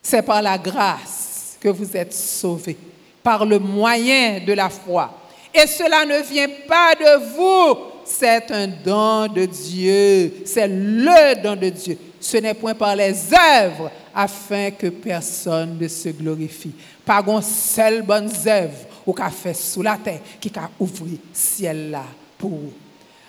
c'est 0.02 0.22
par 0.22 0.42
la 0.42 0.58
grâce 0.58 1.58
que 1.62 1.70
vous 1.70 1.96
êtes 1.96 2.14
sauvés, 2.14 2.76
par 3.24 3.46
le 3.46 3.58
moyen 3.60 4.42
de 4.46 4.52
la 4.52 4.68
foi. 4.68 5.10
Et 5.54 5.68
cela 5.68 6.06
ne 6.06 6.22
vient 6.22 6.50
pas 6.68 6.96
de 6.96 7.34
vous, 7.34 7.78
c'est 8.04 8.52
un 8.52 8.68
don 8.68 9.28
de 9.28 9.46
Dieu, 9.46 10.34
c'est 10.46 10.68
le 10.68 11.42
don 11.42 11.56
de 11.56 11.70
Dieu. 11.70 11.98
Ce 12.20 12.38
n'est 12.38 12.54
point 12.54 12.74
par 12.74 12.94
les 12.96 13.14
œuvres 13.34 13.90
afin 14.16 14.72
que 14.72 14.88
personne 14.88 15.78
ne 15.78 15.88
se 15.88 16.10
glorifie. 16.10 16.72
Pas 17.06 17.22
une 17.28 17.42
seule 17.42 18.02
bonne 18.02 18.30
œuvre 18.48 18.78
ou 19.06 19.12
qu'a 19.12 19.30
fait 19.30 19.54
sous 19.54 19.82
la 19.82 19.98
terre 19.98 20.22
qui 20.40 20.52
a 20.56 20.70
ouvert 20.80 21.20
ciel 21.34 21.92
là 21.92 22.06
pour 22.38 22.52
vous. 22.52 22.74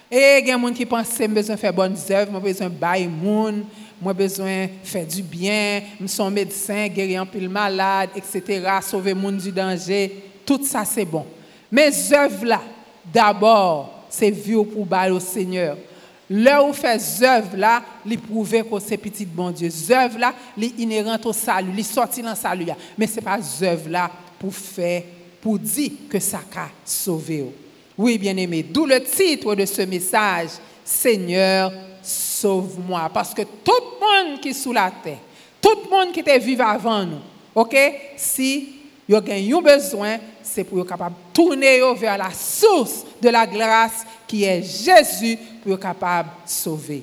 Et 0.09 0.39
il 0.41 0.47
y 0.47 0.53
a 0.53 0.57
des 0.57 0.63
gens 0.63 0.73
qui 0.73 0.87
pensent 0.87 1.19
que 1.19 1.27
besoin 1.27 1.57
de 1.57 1.61
faire 1.61 1.73
bonnes 1.73 1.97
œuvres, 2.11 2.33
j'ai 2.33 2.41
besoin 2.41 2.69
de 2.69 2.75
bailler 2.75 3.11
besoin 4.15 4.67
de 4.67 4.71
faire 4.85 5.07
du 5.07 5.23
bien, 5.23 5.83
je 6.01 6.07
suis 6.07 6.23
médecin, 6.31 6.87
guérir 6.87 7.23
un 7.23 7.27
peu 7.27 7.41
le 7.41 7.49
malade, 7.49 8.11
etc., 8.15 8.63
sauver 8.83 9.15
le 9.15 9.21
monde 9.21 9.39
du 9.39 9.51
danger. 9.51 10.23
Tout 10.45 10.61
ça, 10.65 10.85
c'est 10.85 11.05
bon. 11.05 11.27
Mes 11.73 11.91
œuvres 12.13 12.45
là, 12.45 12.63
d'abord, 13.13 14.05
c'est 14.09 14.31
vivre 14.31 14.65
pour 14.65 14.87
bailler 14.87 15.13
au 15.13 15.21
Seigneur. 15.21 15.77
Là 16.29 16.65
où 16.65 16.73
fait 16.73 17.01
œuvres 17.23 17.57
là, 17.57 17.83
les 18.05 18.17
prouver 18.17 18.65
que 18.65 18.81
c'est 18.81 18.97
petit 18.97 19.25
bon 19.25 19.51
Dieu. 19.51 19.71
œuvres 19.91 20.19
là, 20.19 20.35
les 20.57 20.73
inhérentes 20.79 21.25
au 21.27 21.33
salut, 21.33 21.71
les 21.73 21.85
sortir 21.85 22.25
dans 22.25 22.35
salut. 22.35 22.67
Mais 22.99 23.07
ce 23.07 23.17
n'est 23.17 23.23
pas 23.23 23.39
œuvres 23.63 23.89
là 23.89 24.11
pour 24.39 24.53
faire, 24.53 25.03
pour 25.41 25.59
dire 25.59 25.93
que 26.11 26.19
ça 26.19 26.41
a 26.57 26.69
sauvé. 26.85 27.45
Oui, 27.97 28.19
bien-aimé, 28.19 28.65
d'où 28.69 28.87
le 28.87 29.03
titre 29.03 29.55
de 29.55 29.65
ce 29.65 29.83
message, 29.83 30.51
Seigneur, 30.85 31.73
sauve-moi. 32.03 33.09
Parce 33.15 33.33
que 33.33 33.43
tout 33.43 33.73
le 33.73 34.31
monde 34.31 34.41
qui 34.41 34.49
est 34.49 34.53
sous 34.53 34.73
la 34.73 34.93
terre, 35.03 35.19
tout 35.63 35.79
le 35.85 35.91
monde 35.91 36.13
qui 36.13 36.21
était 36.21 36.39
vivant 36.39 36.69
avant 36.69 37.05
nous, 37.05 37.21
ok, 37.55 37.77
si 38.17 38.77
il 39.09 39.13
y 39.13 39.15
a 39.15 39.19
un 39.19 39.61
besoin, 39.61 40.19
c'est 40.43 40.65
pour 40.65 40.81
être 40.81 40.89
capable 40.89 41.15
de 41.15 41.33
tourner 41.33 41.81
vers 41.97 42.19
la 42.19 42.31
source 42.33 43.05
de 43.23 43.29
la 43.29 43.47
grâce 43.47 44.05
qui 44.27 44.43
est 44.43 44.63
Jésus 44.63 45.39
pour 45.67 45.81
capable 45.81 46.29
de 46.45 46.51
sauver. 46.51 47.03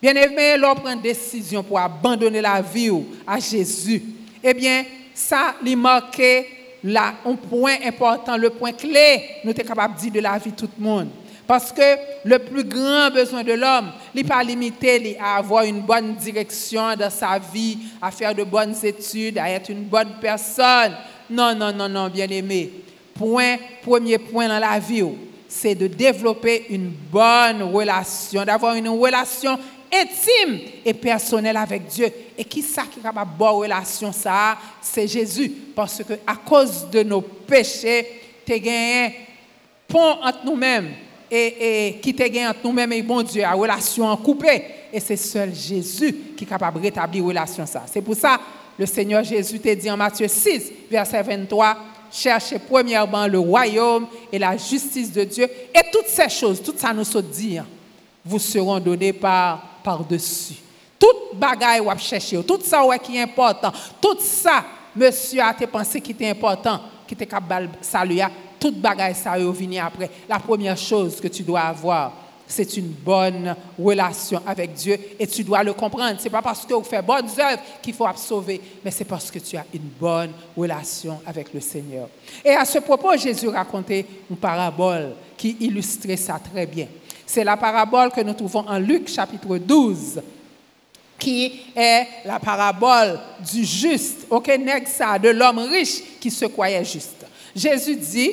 Bien-aimé, 0.00 0.56
l'on 0.58 0.74
prend 0.74 0.92
une 0.92 1.00
décision 1.00 1.62
pour 1.62 1.78
abandonner 1.78 2.42
la 2.42 2.60
vie 2.60 2.90
à 3.26 3.38
Jésus. 3.38 4.02
Eh 4.44 4.52
bien, 4.52 4.84
ça, 5.14 5.54
lui 5.62 5.74
marqué 5.74 6.46
là, 6.84 7.14
un 7.24 7.34
point 7.34 7.76
important, 7.84 8.36
le 8.36 8.50
point 8.50 8.72
clé, 8.72 9.22
nous 9.42 9.54
sommes 9.54 9.64
capables 9.64 9.94
de 9.94 10.00
dire 10.00 10.12
de 10.12 10.20
la 10.20 10.36
vie 10.36 10.52
tout 10.52 10.68
le 10.78 10.84
monde. 10.84 11.08
Parce 11.46 11.72
que 11.72 11.96
le 12.24 12.38
plus 12.38 12.64
grand 12.64 13.10
besoin 13.10 13.42
de 13.42 13.52
l'homme, 13.52 13.92
n'est 14.14 14.24
pas 14.24 14.42
limité 14.42 15.16
à 15.18 15.36
avoir 15.36 15.64
une 15.64 15.80
bonne 15.80 16.14
direction 16.16 16.94
dans 16.96 17.10
sa 17.10 17.38
vie, 17.38 17.78
à 18.02 18.10
faire 18.10 18.34
de 18.34 18.44
bonnes 18.44 18.74
études, 18.82 19.38
à 19.38 19.48
être 19.48 19.70
une 19.70 19.84
bonne 19.84 20.16
personne. 20.20 20.92
Non, 21.30 21.54
non, 21.54 21.72
non, 21.72 21.88
non, 21.88 22.08
bien 22.08 22.28
aimé. 22.28 22.70
Point, 23.14 23.56
premier 23.82 24.18
point 24.18 24.48
dans 24.48 24.58
la 24.58 24.78
vie, 24.78 25.04
c'est 25.48 25.74
de 25.74 25.86
développer 25.86 26.66
une 26.70 26.88
bonne 26.88 27.62
relation, 27.62 28.44
d'avoir 28.44 28.74
une 28.74 28.88
relation 28.88 29.58
intime 29.92 30.58
et 30.84 30.94
personnel 30.94 31.56
avec 31.56 31.86
Dieu. 31.86 32.08
Et 32.36 32.44
qui 32.44 32.62
ça 32.62 32.82
qui 32.82 33.00
est 33.00 33.02
capable 33.02 33.32
de 33.32 33.38
bonne 33.38 33.54
relation 33.54 34.12
ça 34.12 34.58
C'est 34.80 35.06
Jésus. 35.06 35.50
Parce 35.74 36.02
que 36.02 36.14
à 36.26 36.36
cause 36.36 36.88
de 36.90 37.02
nos 37.02 37.20
péchés, 37.20 38.06
tu 38.44 38.52
as 38.52 38.58
gagné 38.58 39.14
pont 39.88 40.18
entre 40.22 40.44
nous-mêmes 40.44 40.90
et, 41.30 41.98
qui 42.02 42.14
t'a 42.14 42.28
gagné 42.28 42.48
entre 42.48 42.60
nous-mêmes 42.64 42.92
et 42.92 43.02
bon 43.02 43.22
Dieu, 43.22 43.44
à 43.44 43.52
relation 43.52 44.16
coupée. 44.16 44.62
Et 44.92 45.00
c'est 45.00 45.16
seul 45.16 45.54
Jésus 45.54 46.14
qui 46.36 46.44
est 46.44 46.46
capable 46.46 46.78
de 46.78 46.84
rétablir 46.84 47.24
relation 47.24 47.66
ça. 47.66 47.84
C'est 47.86 48.02
pour 48.02 48.14
ça 48.14 48.40
le 48.78 48.86
Seigneur 48.86 49.24
Jésus 49.24 49.58
t'a 49.58 49.74
dit 49.74 49.90
en 49.90 49.96
Matthieu 49.96 50.28
6, 50.28 50.72
verset 50.90 51.22
23, 51.22 51.76
cherchez 52.12 52.58
premièrement 52.58 53.26
le 53.26 53.38
royaume 53.38 54.06
et 54.32 54.38
la 54.38 54.56
justice 54.56 55.12
de 55.12 55.24
Dieu. 55.24 55.48
Et 55.74 55.90
toutes 55.92 56.08
ces 56.08 56.28
choses, 56.28 56.62
tout 56.62 56.74
ça 56.76 56.92
nous 56.92 57.04
se 57.04 57.18
dit, 57.18 57.58
vous 58.24 58.38
seront 58.38 58.80
données 58.80 59.12
par 59.12 59.76
par-dessus. 59.86 60.56
Tout 60.98 61.34
bagaille 61.34 61.80
ou 61.80 61.90
chercher, 61.98 62.42
tout 62.42 62.58
ça 62.60 62.82
qui 62.98 63.16
est 63.16 63.22
important, 63.22 63.70
tout 64.00 64.16
ça, 64.18 64.64
monsieur 64.96 65.40
a 65.42 65.54
pensé 65.54 66.00
qui 66.00 66.10
était 66.10 66.28
important, 66.28 66.80
qui 67.06 67.14
était 67.14 67.26
capable 67.26 67.68
saluer, 67.80 68.24
tout 68.58 68.72
bagaille 68.72 69.14
ça 69.14 69.38
venir 69.38 69.84
après. 69.84 70.10
La 70.28 70.40
première 70.40 70.76
chose 70.76 71.20
que 71.20 71.28
tu 71.28 71.44
dois 71.44 71.60
avoir, 71.60 72.12
c'est 72.46 72.76
une 72.76 72.88
bonne 72.88 73.54
relation 73.78 74.40
avec 74.46 74.74
Dieu 74.74 74.98
et 75.18 75.26
tu 75.26 75.42
dois 75.42 75.62
le 75.62 75.72
comprendre. 75.72 76.18
Ce 76.18 76.24
n'est 76.24 76.30
pas 76.30 76.42
parce 76.42 76.64
que 76.64 76.74
vous 76.74 76.84
faites 76.84 77.04
bonnes 77.04 77.28
œuvres 77.38 77.62
qu'il 77.82 77.94
faut 77.94 78.06
sauver, 78.16 78.60
mais 78.84 78.90
c'est 78.90 79.04
parce 79.04 79.30
que 79.30 79.38
tu 79.38 79.56
as 79.56 79.64
une 79.74 79.90
bonne 80.00 80.30
relation 80.56 81.20
avec 81.26 81.52
le 81.52 81.60
Seigneur. 81.60 82.08
Et 82.44 82.50
à 82.50 82.64
ce 82.64 82.78
propos, 82.78 83.16
Jésus 83.16 83.48
racontait 83.48 84.06
une 84.30 84.36
parabole 84.36 85.14
qui 85.36 85.56
illustrait 85.60 86.16
ça 86.16 86.38
très 86.38 86.66
bien. 86.66 86.86
C'est 87.26 87.44
la 87.44 87.56
parabole 87.56 88.12
que 88.12 88.20
nous 88.20 88.34
trouvons 88.34 88.64
en 88.68 88.78
Luc 88.78 89.08
chapitre 89.08 89.58
12, 89.58 90.22
qui 91.18 91.60
est 91.74 92.06
la 92.24 92.38
parabole 92.38 93.18
du 93.52 93.64
juste, 93.64 94.26
ok, 94.30 94.50
ça, 94.86 95.18
de 95.18 95.30
l'homme 95.30 95.58
riche 95.58 96.02
qui 96.20 96.30
se 96.30 96.44
croyait 96.44 96.84
juste. 96.84 97.26
Jésus 97.54 97.96
dit, 97.96 98.32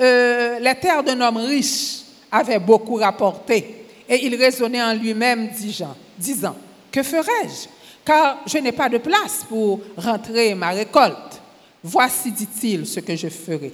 euh, 0.00 0.58
les 0.60 0.74
terres 0.76 1.02
d'un 1.02 1.20
homme 1.20 1.38
riche 1.38 2.07
avaient 2.30 2.58
beaucoup 2.58 2.96
rapporté, 2.96 3.86
et 4.08 4.24
il 4.24 4.34
raisonnait 4.34 4.82
en 4.82 4.94
lui-même, 4.94 5.48
disant, 5.48 5.96
disant, 6.16 6.56
que 6.90 7.02
ferai-je? 7.02 7.68
Car 8.04 8.38
je 8.46 8.58
n'ai 8.58 8.72
pas 8.72 8.88
de 8.88 8.98
place 8.98 9.44
pour 9.48 9.80
rentrer 9.96 10.54
ma 10.54 10.70
récolte. 10.70 11.42
Voici, 11.82 12.32
dit-il, 12.32 12.86
ce 12.86 13.00
que 13.00 13.14
je 13.14 13.28
ferai 13.28 13.72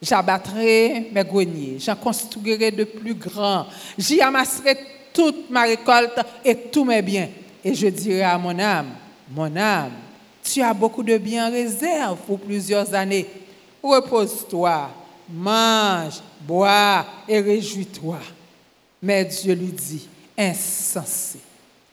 J'abattrai 0.00 1.10
mes 1.12 1.24
greniers, 1.24 1.78
j'en 1.78 1.96
construirai 1.96 2.70
de 2.70 2.84
plus 2.84 3.14
grands, 3.14 3.66
j'y 3.96 4.20
amasserai 4.20 4.76
toute 5.12 5.48
ma 5.48 5.62
récolte 5.62 6.20
et 6.44 6.54
tous 6.54 6.84
mes 6.84 7.00
biens. 7.00 7.28
Et 7.64 7.74
je 7.74 7.86
dirai 7.86 8.22
à 8.22 8.36
mon 8.36 8.58
âme, 8.58 8.90
mon 9.30 9.56
âme, 9.56 9.92
tu 10.42 10.60
as 10.60 10.74
beaucoup 10.74 11.02
de 11.02 11.16
biens 11.16 11.48
en 11.48 11.50
réserve 11.50 12.18
pour 12.26 12.38
plusieurs 12.38 12.92
années. 12.92 13.26
Repose-toi, 13.82 14.90
mange, 15.34 16.20
bois 16.40 17.04
et 17.28 17.40
réjouis-toi. 17.40 18.18
Mais 19.02 19.24
Dieu 19.24 19.54
lui 19.54 19.72
dit, 19.72 20.08
insensé. 20.38 21.38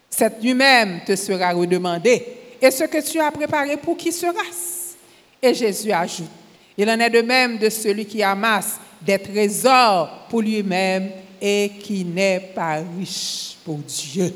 Cette 0.09 0.41
nuit 0.41 0.53
même 0.53 1.01
te 1.05 1.15
sera 1.15 1.51
redemandé. 1.51 2.25
Et 2.61 2.71
ce 2.71 2.83
que 2.83 3.01
tu 3.09 3.19
as 3.19 3.31
préparé 3.31 3.77
pour 3.77 3.97
qui 3.97 4.11
sera-ce 4.11 4.95
Et 5.41 5.53
Jésus 5.53 5.91
ajoute, 5.91 6.29
il 6.77 6.89
en 6.89 6.99
est 6.99 7.09
de 7.09 7.21
même 7.21 7.57
de 7.57 7.69
celui 7.69 8.05
qui 8.05 8.21
amasse 8.21 8.79
des 9.01 9.17
trésors 9.17 10.27
pour 10.29 10.41
lui-même 10.41 11.11
et 11.41 11.71
qui 11.81 12.05
n'est 12.05 12.51
pas 12.53 12.83
riche 12.97 13.57
pour 13.65 13.77
Dieu. 13.77 14.33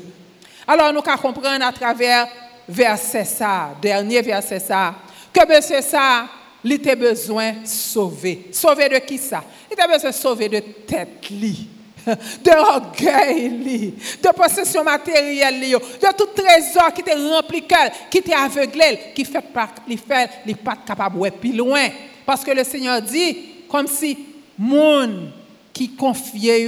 Alors 0.66 0.92
nous 0.92 1.02
qu'à 1.02 1.16
comprendre 1.16 1.64
à 1.64 1.72
travers 1.72 2.26
verset 2.68 3.24
ça, 3.24 3.70
dernier 3.80 4.22
verset 4.22 4.58
ça, 4.58 4.94
que 5.32 5.46
monsieur 5.48 5.80
ça, 5.82 6.26
il 6.66 6.72
était 6.72 6.96
besoin 6.96 7.52
de 7.52 7.66
sauver. 7.66 8.48
Sauver 8.50 8.88
de 8.88 8.98
qui 8.98 9.18
ça 9.18 9.44
Il 9.70 9.74
était 9.74 9.86
besoin 9.86 10.10
de 10.10 10.14
sauver 10.16 10.48
de 10.48 10.58
tête 10.84 11.30
li, 11.30 11.68
de 12.06 12.50
orgueil 12.50 13.94
de 14.20 14.28
possession 14.34 14.82
matérielle 14.82 15.60
de 15.60 16.16
tout 16.16 16.28
trésor 16.34 16.92
qui 16.92 17.02
était 17.02 17.14
rempli 17.14 17.62
qui 18.10 18.18
était 18.18 18.34
aveuglé, 18.34 18.98
qui 19.14 19.24
fait 19.24 19.40
pas, 19.40 19.68
il 19.86 19.96
fait, 19.96 20.28
pas 20.56 20.76
capable 20.84 21.22
de 21.22 21.30
plus 21.30 21.52
loin. 21.52 21.86
Parce 22.24 22.42
que 22.42 22.50
le 22.50 22.64
Seigneur 22.64 23.00
dit, 23.00 23.36
comme 23.70 23.86
si 23.86 24.18
monde 24.58 25.30
qui 25.72 25.94
confiait 25.94 26.66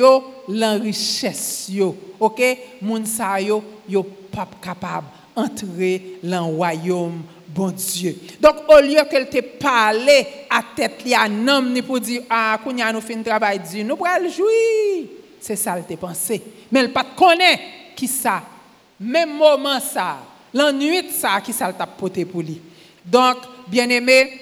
l'enrichesse 0.49 1.73
OK? 2.21 2.41
Moun 2.83 3.05
sa 3.05 3.41
yo 3.41 3.65
yo 3.89 4.05
pas 4.31 4.49
capable 4.63 5.07
entrer 5.35 6.19
dans 6.23 6.49
le 6.49 6.55
royaume 6.55 7.23
Dieu. 7.67 8.17
Donc 8.41 8.57
au 8.69 8.81
lieu 8.81 9.01
qu'elle 9.11 9.29
te 9.29 9.41
parle 9.41 10.09
à 10.49 10.63
tête 10.75 11.05
li 11.05 11.15
à 11.15 11.29
nom 11.29 11.63
ni 11.63 11.83
pour 11.83 12.01
dire 12.01 12.23
ah 12.31 12.59
kounya 12.63 12.93
nous 12.93 13.01
fin 13.01 13.23
travail 13.23 13.59
Dieu, 13.61 13.83
nous 13.83 13.97
le 13.97 14.29
jouir. 14.29 15.09
C'est 15.41 15.57
ça 15.57 15.77
elle 15.77 15.85
te 15.85 16.01
pensé. 16.01 16.43
Mais 16.71 16.81
elle 16.81 16.93
pas 16.93 17.07
connaît 17.17 17.61
qui 17.97 18.07
ça. 18.07 18.43
Même 19.01 19.37
moment 19.37 19.81
ça, 19.81 20.19
l'ennui 20.53 21.11
ça 21.11 21.41
qui 21.41 21.53
ça 21.53 21.73
t'a 21.73 21.87
porté 21.87 22.25
pour 22.25 22.43
lui. 22.43 22.61
Donc 23.05 23.37
bien-aimé, 23.67 24.41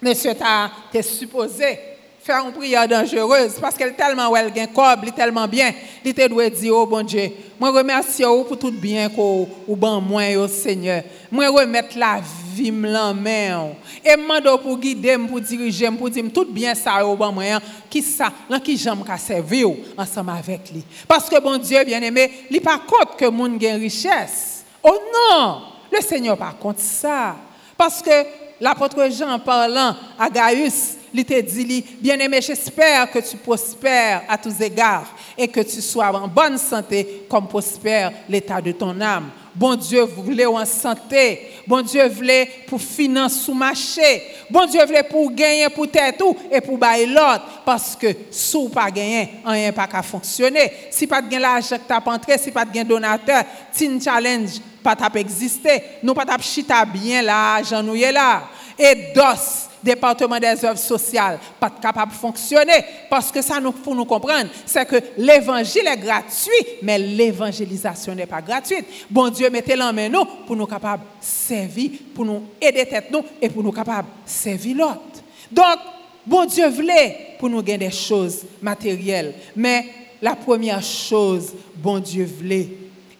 monsieur 0.00 0.34
t'a 0.34 0.70
supposé 1.02 1.91
faire 2.22 2.44
une 2.46 2.52
prière 2.52 2.86
dangereuse 2.86 3.54
parce 3.60 3.76
qu'elle 3.76 3.88
est 3.88 3.96
tellement 3.96 4.34
elle 4.36 4.52
gain 4.52 4.66
elle 5.02 5.08
est 5.08 5.12
tellement 5.12 5.48
bien, 5.48 5.72
il 6.04 6.14
te 6.14 6.28
doit 6.28 6.48
dire 6.48 6.74
oh 6.76 6.86
bon 6.86 7.02
Dieu, 7.02 7.30
moi 7.58 7.70
remercie 7.70 8.22
vous 8.22 8.44
pour 8.44 8.58
tout 8.58 8.70
bien 8.70 9.08
que 9.08 9.16
ou 9.16 9.76
ban 9.76 10.00
moi 10.00 10.36
au 10.36 10.46
Seigneur. 10.46 11.02
Moi 11.30 11.48
remettre 11.48 11.98
la 11.98 12.20
vie 12.54 12.70
en 12.70 13.14
main 13.14 13.70
et 14.04 14.16
mando 14.16 14.56
pour 14.58 14.78
guider 14.78 15.16
pour 15.28 15.40
diriger 15.40 15.90
pour 15.90 16.10
dire 16.10 16.24
tout 16.32 16.46
bien 16.48 16.74
ça 16.74 17.04
au 17.04 17.16
ban 17.16 17.32
moi 17.32 17.60
qui 17.90 18.02
ça 18.02 18.32
là 18.48 18.60
qui 18.60 18.76
j'aime 18.76 19.02
ka 19.04 19.18
servir 19.18 19.68
ensemble 19.96 20.30
avec 20.30 20.70
lui. 20.72 20.84
Parce 21.08 21.28
que 21.28 21.40
bon 21.40 21.56
Dieu 21.58 21.82
bien-aimé, 21.84 22.30
il 22.50 22.60
pas 22.60 22.78
compte 22.78 23.16
que 23.16 23.26
monde 23.26 23.58
gain 23.58 23.78
richesse. 23.78 24.64
Oh 24.82 24.98
non, 25.12 25.62
le 25.90 26.00
Seigneur 26.00 26.38
pas 26.38 26.54
compte 26.60 26.78
ça. 26.78 27.34
Parce 27.76 28.00
que 28.00 28.24
l'apôtre 28.60 29.10
Jean 29.10 29.40
parlant 29.40 29.96
à 30.18 30.30
Gaius 30.30 31.01
il 31.14 31.24
te 31.24 31.40
dit, 31.40 31.84
bien-aimé, 32.00 32.40
j'espère 32.40 33.10
que 33.10 33.18
tu 33.18 33.36
prospères 33.36 34.22
à 34.28 34.38
tous 34.38 34.60
égards 34.60 35.14
et 35.36 35.48
que 35.48 35.60
tu 35.60 35.80
sois 35.80 36.10
en 36.14 36.28
bonne 36.28 36.58
santé 36.58 37.24
comme 37.28 37.46
prospère 37.46 38.12
l'état 38.28 38.60
de 38.60 38.72
ton 38.72 39.00
âme. 39.00 39.30
Bon 39.54 39.74
Dieu 39.74 40.02
voulait 40.02 40.46
en 40.46 40.64
santé. 40.64 41.50
Bon 41.66 41.82
Dieu 41.82 42.08
voulait 42.08 42.48
pour 42.66 42.80
financer 42.80 43.38
sous 43.38 43.52
marché. 43.52 44.22
Bon 44.48 44.64
Dieu 44.64 44.82
voulait 44.86 45.02
pour 45.02 45.30
gagner 45.30 45.68
pour 45.68 45.90
tête 45.90 46.16
tout 46.16 46.34
et 46.50 46.60
pour 46.62 46.78
bailler 46.78 47.06
l'autre. 47.06 47.62
Parce 47.64 47.94
que 47.94 48.06
sous 48.30 48.70
pas 48.70 48.90
gagner, 48.90 49.28
rien 49.44 49.72
pas 49.72 49.86
qu'à 49.86 50.02
fonctionner. 50.02 50.72
Si 50.90 51.06
pas 51.06 51.20
de 51.20 51.36
l'argent 51.36 51.76
que 51.76 51.86
tu 51.86 51.92
as 51.92 52.02
entré, 52.06 52.38
si 52.38 52.50
pas 52.50 52.64
de 52.64 52.82
donateur, 52.82 53.44
tin 53.76 54.00
challenge 54.00 54.52
pas 54.82 54.96
t'a 54.96 55.10
exister. 55.20 55.82
Nous 56.02 56.14
pas 56.14 56.24
t'a 56.24 56.38
chita 56.38 56.84
bien 56.86 57.20
l'argent 57.20 57.82
nous 57.82 57.94
là. 57.94 58.44
Et 58.78 59.12
dos 59.14 59.71
département 59.82 60.38
des 60.38 60.64
œuvres 60.64 60.78
sociales 60.78 61.38
pas 61.58 61.70
capable 61.70 62.12
de 62.12 62.16
fonctionner. 62.16 62.84
Parce 63.10 63.30
que 63.30 63.42
ça 63.42 63.60
nous 63.60 63.72
faut 63.72 63.94
nous 63.94 64.04
comprendre 64.04 64.48
c'est 64.66 64.86
que 64.86 64.96
l'évangile 65.18 65.86
est 65.86 65.96
gratuit 65.96 66.66
mais 66.82 66.98
l'évangélisation 66.98 68.14
n'est 68.14 68.26
pas 68.26 68.40
gratuite. 68.40 68.86
Bon 69.10 69.28
Dieu 69.28 69.50
mettez-le 69.50 69.82
en 69.82 69.92
main 69.92 70.08
nous 70.08 70.24
pour 70.46 70.56
nous 70.56 70.66
capables 70.66 71.02
de 71.02 71.08
servir 71.20 71.90
pour 72.14 72.24
nous 72.24 72.42
aider 72.60 72.86
tête 72.86 73.10
nous 73.10 73.22
et 73.40 73.48
pour 73.48 73.62
nous 73.62 73.72
capables 73.72 74.08
de 74.08 74.30
servir 74.30 74.76
l'autre. 74.76 75.22
Donc 75.50 75.78
bon 76.26 76.44
Dieu 76.44 76.68
voulait 76.68 77.36
pour 77.38 77.48
nous 77.48 77.62
gagner 77.62 77.86
des 77.86 77.90
choses 77.90 78.42
matérielles. 78.60 79.34
Mais 79.56 79.86
la 80.20 80.36
première 80.36 80.82
chose 80.82 81.52
bon 81.74 81.98
Dieu 81.98 82.24
voulait 82.24 82.68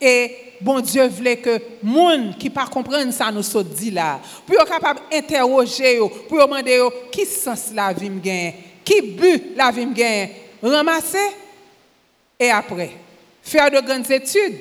et 0.04 0.36
bon 0.60 0.80
Dieu 0.80 1.06
voulait 1.06 1.36
que 1.36 1.58
monde 1.82 2.36
qui 2.36 2.50
pas 2.50 2.66
comprendre 2.66 3.12
ça 3.12 3.30
nous 3.30 3.42
soit 3.42 3.62
dit 3.62 3.92
là 3.92 4.18
pour 4.44 4.56
être 4.56 4.68
capable 4.68 5.00
interroger 5.12 5.98
pour 6.28 6.38
demander 6.38 6.84
qui 7.10 7.24
sens 7.24 7.70
la 7.72 7.92
vie 7.92 8.10
me 8.10 8.20
qui 8.84 9.00
but 9.00 9.56
la 9.56 9.70
vie 9.70 9.86
me 9.86 9.94
gagne? 9.94 10.30
Ramasser 10.62 11.18
et 12.38 12.50
après. 12.50 12.90
Faire 13.42 13.70
de 13.70 13.80
grandes 13.80 14.10
études 14.10 14.60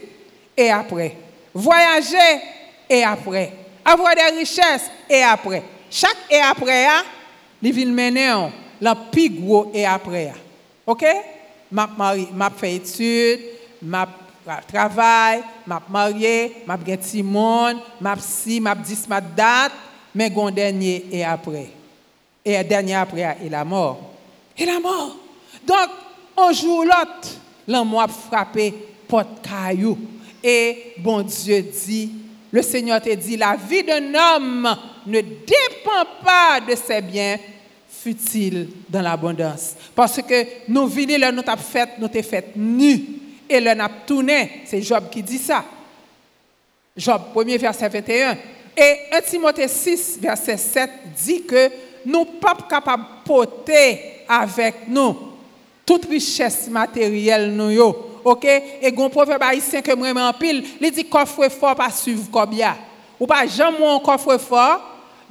et 0.58 0.69
après. 0.71 1.15
Voyager 1.54 2.41
et 2.89 3.04
après. 3.04 3.51
Avoir 3.86 4.15
des 4.15 4.39
richesses 4.39 4.89
et 5.10 5.21
après. 5.21 5.63
Chaque 5.89 6.17
et 6.30 6.39
après 6.39 6.86
a 6.86 7.04
les 7.62 7.71
villes 7.71 7.93
mener 7.93 8.49
la 8.80 8.95
plus 8.95 9.30
gros 9.30 9.71
et 9.73 9.86
après 9.86 10.34
OK? 10.86 11.06
M'a 11.71 12.51
fait 12.56 12.75
études 12.75 13.39
travail, 14.67 15.43
m'a 15.65 15.82
marié, 15.89 16.63
m'a 16.65 16.77
gen 16.86 16.97
ti 16.97 17.23
monde, 17.23 17.77
m'a 17.99 18.15
si, 18.19 18.60
m'a 18.60 18.75
dis 18.75 18.97
ma 19.08 19.21
date, 19.21 19.73
mais 20.13 20.30
gon 20.30 20.51
dernier 20.51 21.06
et 21.12 21.23
après. 21.23 21.69
Et 22.43 22.63
dernier 22.63 22.95
après 22.95 23.38
et 23.43 23.49
la 23.49 23.63
mort. 23.63 23.99
Et 24.58 24.65
la 24.65 24.80
mort. 24.80 25.15
Donc 25.65 25.89
un 26.38 26.51
jour 26.51 26.84
l'autre, 26.84 27.38
l'amour 27.67 28.01
a 28.01 28.08
frappé 28.08 28.73
porte 29.08 29.47
caillou 29.47 29.97
et 30.43 30.93
bon 30.97 31.21
Dieu 31.21 31.62
dit 31.62 32.12
le 32.51 32.62
Seigneur 32.62 33.01
te 33.01 33.13
dit 33.13 33.38
la 33.38 33.56
vie 33.56 33.84
d'un 33.84 34.13
homme 34.13 34.75
ne 35.06 35.21
dépend 35.21 36.06
pas 36.23 36.60
de 36.67 36.75
ses 36.75 37.01
biens 37.01 37.38
futiles 37.89 38.69
dans 38.89 39.01
l'abondance 39.01 39.75
parce 39.95 40.21
que 40.21 40.45
nous 40.67 40.88
venons 40.88 41.17
là 41.17 41.32
nous 41.32 41.43
t'a 41.43 41.58
fait 41.58 41.89
nous 41.99 42.10
fait 42.10 42.56
nus 42.56 43.04
et 43.51 43.59
le 43.59 43.73
n'a 43.73 43.89
tourné. 44.05 44.61
C'est 44.65 44.81
Job 44.81 45.05
qui 45.11 45.21
dit 45.21 45.37
ça. 45.37 45.63
Job, 46.95 47.21
1er 47.35 47.57
verset 47.57 47.89
21. 47.89 48.37
Et 48.77 48.97
1 49.11 49.21
Timothée 49.21 49.67
6, 49.67 50.19
verset 50.21 50.57
7 50.57 50.89
dit 51.23 51.43
que 51.43 51.69
nous 52.05 52.21
ne 52.21 52.25
sommes 52.25 52.39
pas 52.39 52.57
capables 52.69 53.03
de 53.03 53.27
porter 53.27 54.23
avec 54.27 54.87
nous 54.87 55.31
toute 55.85 56.05
richesse 56.05 56.69
matérielle 56.69 57.53
nous 57.53 57.93
OK? 58.23 58.45
Et 58.81 58.91
gon 58.91 59.09
proverbe 59.09 59.43
haïtien 59.43 59.81
que 59.81 59.93
moi 59.95 60.09
en 60.29 60.33
pile, 60.33 60.63
il 60.79 60.91
dit 60.91 61.05
coffre 61.05 61.49
fort 61.49 61.75
pas 61.75 61.89
suivre 61.89 62.29
cobia. 62.31 62.77
Ou 63.19 63.25
pas 63.27 63.45
jamais 63.47 63.79
mon 63.79 63.99
coffre 63.99 64.37
fort 64.37 64.81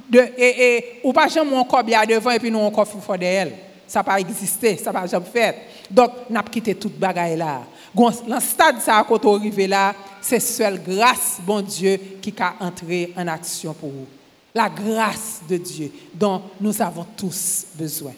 de 0.09 0.19
et, 0.37 0.77
et 0.77 0.85
ou 1.05 1.13
pas 1.13 1.29
jamais 1.29 1.51
mon 1.51 1.65
cobia 1.65 2.05
devant 2.05 2.31
et 2.31 2.39
puis 2.39 2.51
nous 2.51 2.59
on 2.59 2.71
coffre 2.71 2.99
fort 3.01 3.17
derrière. 3.19 3.49
Ça 3.87 4.03
pas 4.03 4.21
existé, 4.21 4.77
ça 4.77 4.93
pas 4.93 5.07
jamais 5.07 5.27
fait. 5.33 5.57
Donc 5.91 6.11
n'a 6.29 6.43
quitté 6.43 6.75
toute 6.75 6.99
bagaille 6.99 7.37
là. 7.37 7.63
Dans 7.95 8.41
stade 8.41 8.81
ça 8.81 9.05
quand 9.07 9.25
on 9.25 9.37
arrive 9.37 9.69
là, 9.69 9.95
c'est 10.21 10.41
seule 10.41 10.81
grâce 10.83 11.39
bon 11.45 11.61
Dieu 11.61 11.99
qui 12.21 12.33
a 12.39 12.55
entré 12.61 13.13
en 13.17 13.27
action 13.27 13.75
pour 13.75 13.91
vous. 13.91 14.07
La 14.55 14.69
grâce 14.69 15.41
de 15.49 15.57
Dieu 15.57 15.93
dont 16.15 16.43
nous 16.61 16.81
avons 16.81 17.07
tous 17.17 17.67
besoin. 17.75 18.13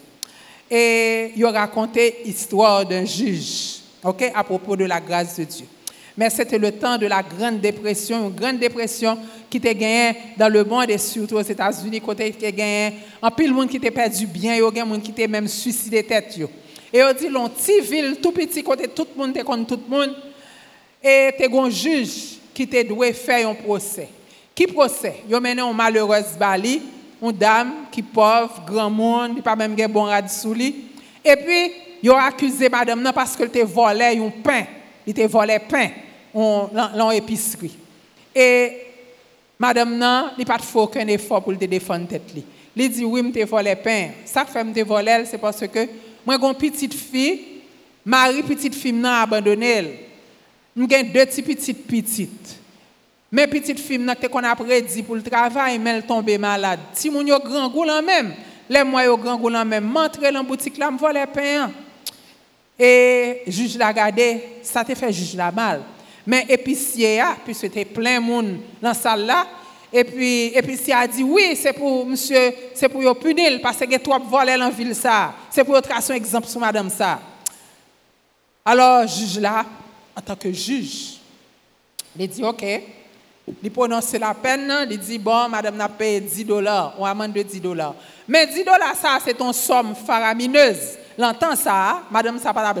Et 0.69 1.31
il 1.35 1.45
a 1.45 1.51
raconté 1.51 2.21
l'histoire 2.25 2.85
d'un 2.85 3.05
juge, 3.05 3.79
ok, 4.03 4.31
à 4.33 4.43
propos 4.43 4.75
de 4.75 4.85
la 4.85 4.99
grâce 4.99 5.37
de 5.37 5.43
Dieu. 5.43 5.65
Mais 6.15 6.29
c'était 6.29 6.59
le 6.59 6.71
temps 6.71 6.97
de 6.97 7.07
la 7.07 7.23
Grande 7.23 7.59
Dépression, 7.59 8.27
une 8.27 8.35
Grande 8.35 8.59
Dépression 8.59 9.17
qui 9.49 9.57
était 9.57 9.73
gagnée 9.73 10.15
dans 10.37 10.49
le 10.49 10.63
monde 10.63 10.89
et 10.89 10.97
surtout 10.97 11.35
aux 11.35 11.41
États-Unis, 11.41 12.01
côté 12.01 12.31
qui 12.31 12.51
gagné, 12.51 12.93
en 13.21 13.31
pile 13.31 13.53
monde 13.53 13.69
qui 13.69 13.77
était 13.77 13.91
perdu 13.91 14.27
bien, 14.27 14.55
il 14.55 14.61
y 14.61 14.63
a 14.63 14.71
des 14.71 14.79
gens 14.79 14.99
qui 14.99 15.11
étaient 15.11 15.27
même 15.27 15.47
suicidé 15.47 16.03
tête. 16.03 16.39
Et 16.93 17.03
on 17.03 17.11
dit, 17.11 17.27
l'on 17.27 17.49
petit 17.49 17.81
ville, 17.81 18.17
tout 18.21 18.31
petit 18.31 18.61
côté, 18.61 18.87
tout 18.87 19.07
le 19.15 19.19
monde 19.19 19.31
était 19.31 19.43
contre 19.43 19.75
tout 19.75 19.81
le 19.89 19.97
monde. 19.97 20.15
Et 21.03 21.31
tu 21.35 21.57
un 21.57 21.69
juge 21.69 22.37
qui 22.53 22.67
te 22.67 22.83
doit 22.83 23.11
faire 23.13 23.49
un 23.49 23.55
procès. 23.55 24.09
Qui 24.53 24.67
procès? 24.67 25.15
Il 25.27 25.33
a 25.33 25.39
mené 25.39 25.61
une 25.63 25.75
malheureuse 25.75 26.37
bali, 26.39 26.81
une 27.19 27.31
dame 27.31 27.87
qui 27.91 28.03
pauvre, 28.03 28.63
grand 28.67 28.91
monde, 28.91 29.41
pas 29.41 29.55
même 29.55 29.75
un 29.79 29.89
bon 29.89 30.03
radis 30.03 30.33
sous 30.33 30.53
lui. 30.53 30.75
Et 31.25 31.35
puis, 31.35 31.71
il 32.03 32.11
a 32.11 32.25
accusé 32.25 32.69
madame 32.69 33.01
non 33.01 33.11
parce 33.11 33.35
qu'elle 33.35 33.49
te 33.49 33.59
volé 33.59 34.19
un 34.19 34.29
pain. 34.43 34.65
Il 35.07 35.13
te 35.13 35.25
volé 35.25 35.57
pain 35.57 35.89
en 36.33 37.11
épicerie. 37.11 37.75
Et 38.35 38.73
madame 39.57 39.97
nan, 39.97 40.31
li 40.37 40.45
pas 40.45 40.59
fait 40.59 40.79
aucun 40.79 41.07
effort 41.07 41.43
pour 41.43 41.57
te 41.57 41.65
défendre 41.65 42.07
tête. 42.07 42.33
Li 42.75 42.89
dit 42.89 43.05
oui, 43.05 43.21
m'te 43.21 43.43
volé 43.45 43.75
pain. 43.75 44.09
Ça 44.25 44.45
fait 44.45 44.63
m'te 44.63 44.83
volé, 44.83 45.23
c'est 45.25 45.37
parce 45.37 45.65
que 45.67 45.87
moi 46.25 46.37
j'ai 46.39 46.47
une 46.47 46.55
petite 46.55 46.93
fille, 46.93 47.39
Marie 48.05 48.43
petite 48.43 48.75
fille 48.75 48.93
nan 48.93 49.23
abandonné. 49.23 49.99
J'ai 50.75 51.03
deux 51.03 51.25
petites 51.25 51.87
petites. 51.87 52.59
Mais 53.31 53.47
petite 53.47 53.79
fille 53.79 53.97
nan 53.97 54.15
te 54.15 54.27
qu'on 54.27 54.43
a 54.43 54.55
prédit 54.55 55.03
pour 55.03 55.15
le 55.15 55.23
travail, 55.23 55.79
mais 55.79 55.91
elle 55.91 56.05
tombe 56.05 56.29
malade. 56.37 56.79
Si 56.93 57.09
moun 57.09 57.27
yo 57.27 57.39
grand 57.39 57.69
goût 57.69 57.85
même, 58.05 58.33
les 58.69 58.83
moi 58.83 59.05
yo 59.05 59.17
grand 59.17 59.37
goût 59.37 59.49
même, 59.49 59.85
m'entre 59.85 60.31
dans 60.31 60.43
boutique 60.43 60.77
là, 60.77 60.91
me 60.91 60.97
voler 60.97 61.25
pain. 61.33 61.71
Et 62.77 63.41
juge 63.47 63.77
l'a 63.77 63.93
gardé, 63.93 64.43
ça 64.63 64.83
te 64.83 64.93
fait 64.95 65.13
juge 65.13 65.35
la 65.35 65.51
mal. 65.51 65.81
Mais 66.25 66.45
épicier, 66.49 67.21
puis 67.43 67.53
c'était 67.53 67.85
plein 67.85 68.19
de 68.19 68.25
monde 68.25 68.57
dans 68.81 68.89
la 68.89 68.93
salle 68.93 69.25
là, 69.25 69.45
et 69.95 70.03
puis 70.03 70.45
épicier 70.47 70.93
a 70.93 71.05
dit 71.05 71.23
oui, 71.23 71.55
c'est 71.55 71.71
pour 71.71 72.03
monsieur, 72.03 72.51
c'est 72.73 72.89
pour 72.89 73.03
yo 73.03 73.13
punir 73.13 73.59
parce 73.61 73.77
que 73.77 73.97
toi 73.99 74.17
volé 74.17 74.57
dans 74.57 74.71
ville 74.71 74.95
ça. 74.95 75.35
C'est 75.51 75.63
pour 75.63 75.79
tracer 75.83 76.13
un 76.13 76.15
exemple 76.15 76.47
sur 76.47 76.59
madame 76.59 76.89
ça. 76.89 77.19
Alors 78.65 79.05
juge 79.05 79.39
là, 79.39 79.63
en 80.17 80.21
tant 80.21 80.35
que 80.35 80.51
juge, 80.51 81.19
il 82.17 82.27
dit 82.27 82.43
OK, 82.43 82.65
il 83.61 83.71
prononce 83.71 84.13
la 84.13 84.33
peine, 84.33 84.87
il 84.89 84.97
dit 84.97 85.19
bon, 85.19 85.47
madame 85.47 85.75
n'a 85.75 85.87
payé 85.87 86.19
10 86.19 86.43
dollars, 86.43 86.95
on 86.97 87.05
amende 87.05 87.33
de 87.33 87.43
10 87.43 87.59
dollars. 87.59 87.93
Mais 88.27 88.47
10 88.47 88.63
dollars 88.63 88.95
ça 88.95 89.19
c'est 89.23 89.39
une 89.39 89.53
somme 89.53 89.93
faramineuse. 89.93 90.97
L'entend 91.15 91.55
ça, 91.55 92.01
madame 92.09 92.39
ça 92.39 92.51
pas 92.51 92.73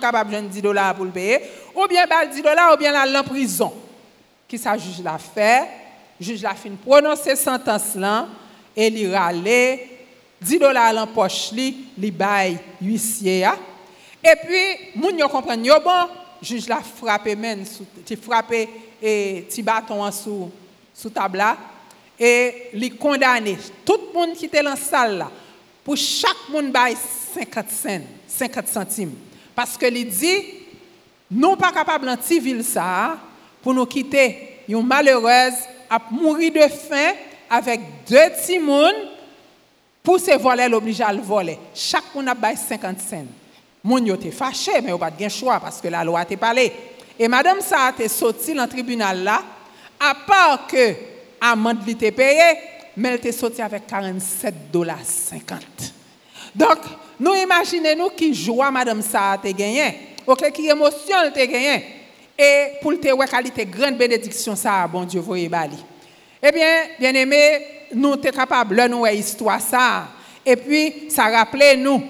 capable 0.00 0.30
de 0.30 0.40
10 0.42 0.62
dollars 0.62 0.94
pour 0.94 1.06
le 1.06 1.10
payer, 1.10 1.40
ou 1.74 1.88
bien 1.88 2.06
10 2.32 2.40
dollars 2.40 2.72
ou 2.72 2.76
bien 2.76 2.92
la 2.92 3.20
en 3.20 3.24
prison. 3.24 3.72
Qui 4.46 4.58
ça 4.58 4.78
juge 4.78 5.02
l'a 5.02 5.18
fait, 5.18 5.85
juge 6.20 6.42
l'a 6.42 6.54
fin 6.54 6.70
prononcer 6.70 7.36
sentence 7.36 7.94
là 7.94 8.28
et 8.76 8.88
il 8.88 9.14
râle 9.14 9.42
10 10.40 10.58
dollars 10.58 10.96
en 10.96 11.06
poche 11.06 11.52
li, 11.52 11.88
li 11.98 12.10
bail 12.10 12.58
huissier 12.80 13.46
et 14.22 14.36
puis 14.44 14.98
moun 15.00 15.18
yo 15.18 15.28
comprend 15.28 15.62
yo 15.62 15.80
bon, 15.84 16.08
juge 16.42 16.68
l'a 16.68 16.80
frappé 16.80 17.36
men 17.36 17.64
tu 18.04 18.16
frappé 18.16 18.68
et 19.02 19.46
ti 19.48 19.62
bâton 19.62 20.10
sous 20.10 20.50
sous 20.94 21.10
table 21.10 21.38
là 21.38 21.56
et 22.18 22.70
li 22.74 22.90
condamné 22.90 23.56
tout 23.84 24.00
le 24.08 24.18
monde 24.18 24.36
qui 24.36 24.46
était 24.46 24.62
dans 24.62 24.74
la 25.16 25.30
pour 25.84 25.96
chaque 25.96 26.48
monde 26.50 26.72
bail 26.72 26.96
50 26.96 27.70
cents, 27.70 28.02
50 28.26 28.68
centimes. 28.68 29.14
Parce 29.54 29.76
que 29.76 29.86
il 29.86 30.08
dit, 30.08 30.44
nous 31.30 31.56
pas 31.56 31.72
capables 31.72 32.06
dans 32.06 32.16
ville 32.40 32.64
ça 32.64 33.18
pour 33.62 33.74
nous 33.74 33.86
quitter 33.86 34.62
une 34.68 34.86
malheureuse 34.86 35.54
à 35.90 36.00
mourir 36.10 36.52
de 36.52 36.68
faim 36.68 37.12
avec 37.50 37.80
deux 38.08 38.30
petits 38.30 38.60
pour 40.02 40.20
se 40.20 40.36
voler 40.38 40.68
l'oblige 40.68 41.00
à 41.00 41.12
le 41.12 41.20
voler. 41.20 41.58
Chaque 41.74 42.14
monde 42.14 42.28
a 42.28 42.34
bail 42.34 42.56
50 42.56 43.00
cents. 43.00 43.26
Moun 43.82 44.06
yo 44.06 44.16
te 44.16 44.30
fâché 44.30 44.80
mais 44.82 44.92
on 44.92 44.98
pas 44.98 45.10
de 45.10 45.28
choix 45.28 45.60
parce 45.60 45.80
que 45.80 45.88
la 45.88 46.02
loi 46.02 46.24
t'a 46.24 46.36
parlé. 46.36 46.72
Et 47.18 47.28
madame 47.28 47.60
ça 47.60 47.92
a 47.96 48.08
sorti 48.08 48.52
dans 48.52 48.64
le 48.64 48.68
tribunal 48.68 49.22
là 49.22 49.42
à 50.00 50.14
part 50.26 50.66
que 50.66 50.94
amende 51.40 51.86
li 51.86 51.96
te 51.96 52.10
payé 52.10 52.58
mais 52.96 53.10
elle 53.10 53.14
était 53.16 53.32
sortie 53.32 53.62
avec 53.62 53.86
47 53.86 54.72
dollars 54.72 55.04
50. 55.04 55.60
Donc 56.54 56.78
nous 57.20 57.34
imaginons 57.34 58.08
qui 58.10 58.34
joie 58.34 58.70
madame 58.70 59.02
ça 59.02 59.32
a 59.32 59.38
gagné. 59.38 60.16
OK, 60.26 60.50
qui 60.50 60.68
émotion 60.68 61.16
te 61.32 61.44
gagné. 61.46 61.95
Et 62.38 62.72
pour 62.82 62.98
te 63.00 63.08
voir 63.08 63.28
qualité 63.28 63.64
grande 63.64 63.96
bénédiction 63.96 64.54
ça 64.54 64.86
bon 64.86 65.04
Dieu 65.04 65.20
voyez 65.20 65.48
bali. 65.48 65.76
Eh 66.42 66.52
bien, 66.52 66.82
bien 66.98 67.14
aimé, 67.14 67.66
nous 67.94 68.12
sommes 68.12 68.20
capables 68.20 68.76
de 68.76 68.88
nous 68.88 69.06
histoire 69.06 69.60
ça. 69.60 70.08
Et 70.44 70.54
puis, 70.54 71.10
ça 71.10 71.24
rappelait 71.24 71.76
nous 71.76 72.02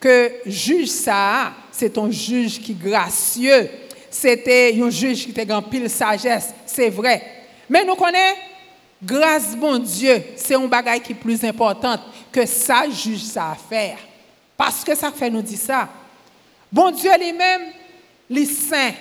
que 0.00 0.32
juge 0.46 0.88
ça, 0.88 1.52
c'est 1.72 1.98
un 1.98 2.10
juge 2.10 2.60
qui 2.60 2.72
est 2.72 2.88
gracieux. 2.88 3.68
C'était 4.10 4.74
un 4.80 4.90
juge 4.90 5.26
qui 5.26 5.40
a 5.40 5.62
pile 5.62 5.90
sagesse, 5.90 6.54
c'est 6.64 6.88
vrai. 6.88 7.22
Mais 7.68 7.84
nous 7.84 7.96
connaissons, 7.96 8.36
grâce 9.02 9.56
bon 9.56 9.78
Dieu, 9.78 10.22
c'est 10.36 10.54
un 10.54 10.66
bagage 10.66 11.00
qui 11.00 11.12
est 11.12 11.16
plus 11.16 11.44
important 11.44 11.98
que 12.30 12.46
ça 12.46 12.84
juge 12.88 13.22
ça 13.22 13.50
à 13.50 13.54
faire. 13.56 13.98
Parce 14.56 14.84
que 14.84 14.94
ça 14.94 15.10
fait 15.10 15.30
nous 15.30 15.42
dire 15.42 15.58
ça. 15.58 15.88
Bon 16.70 16.90
Dieu 16.90 17.10
lui-même, 17.18 17.62
il 18.30 18.46
saint, 18.46 18.92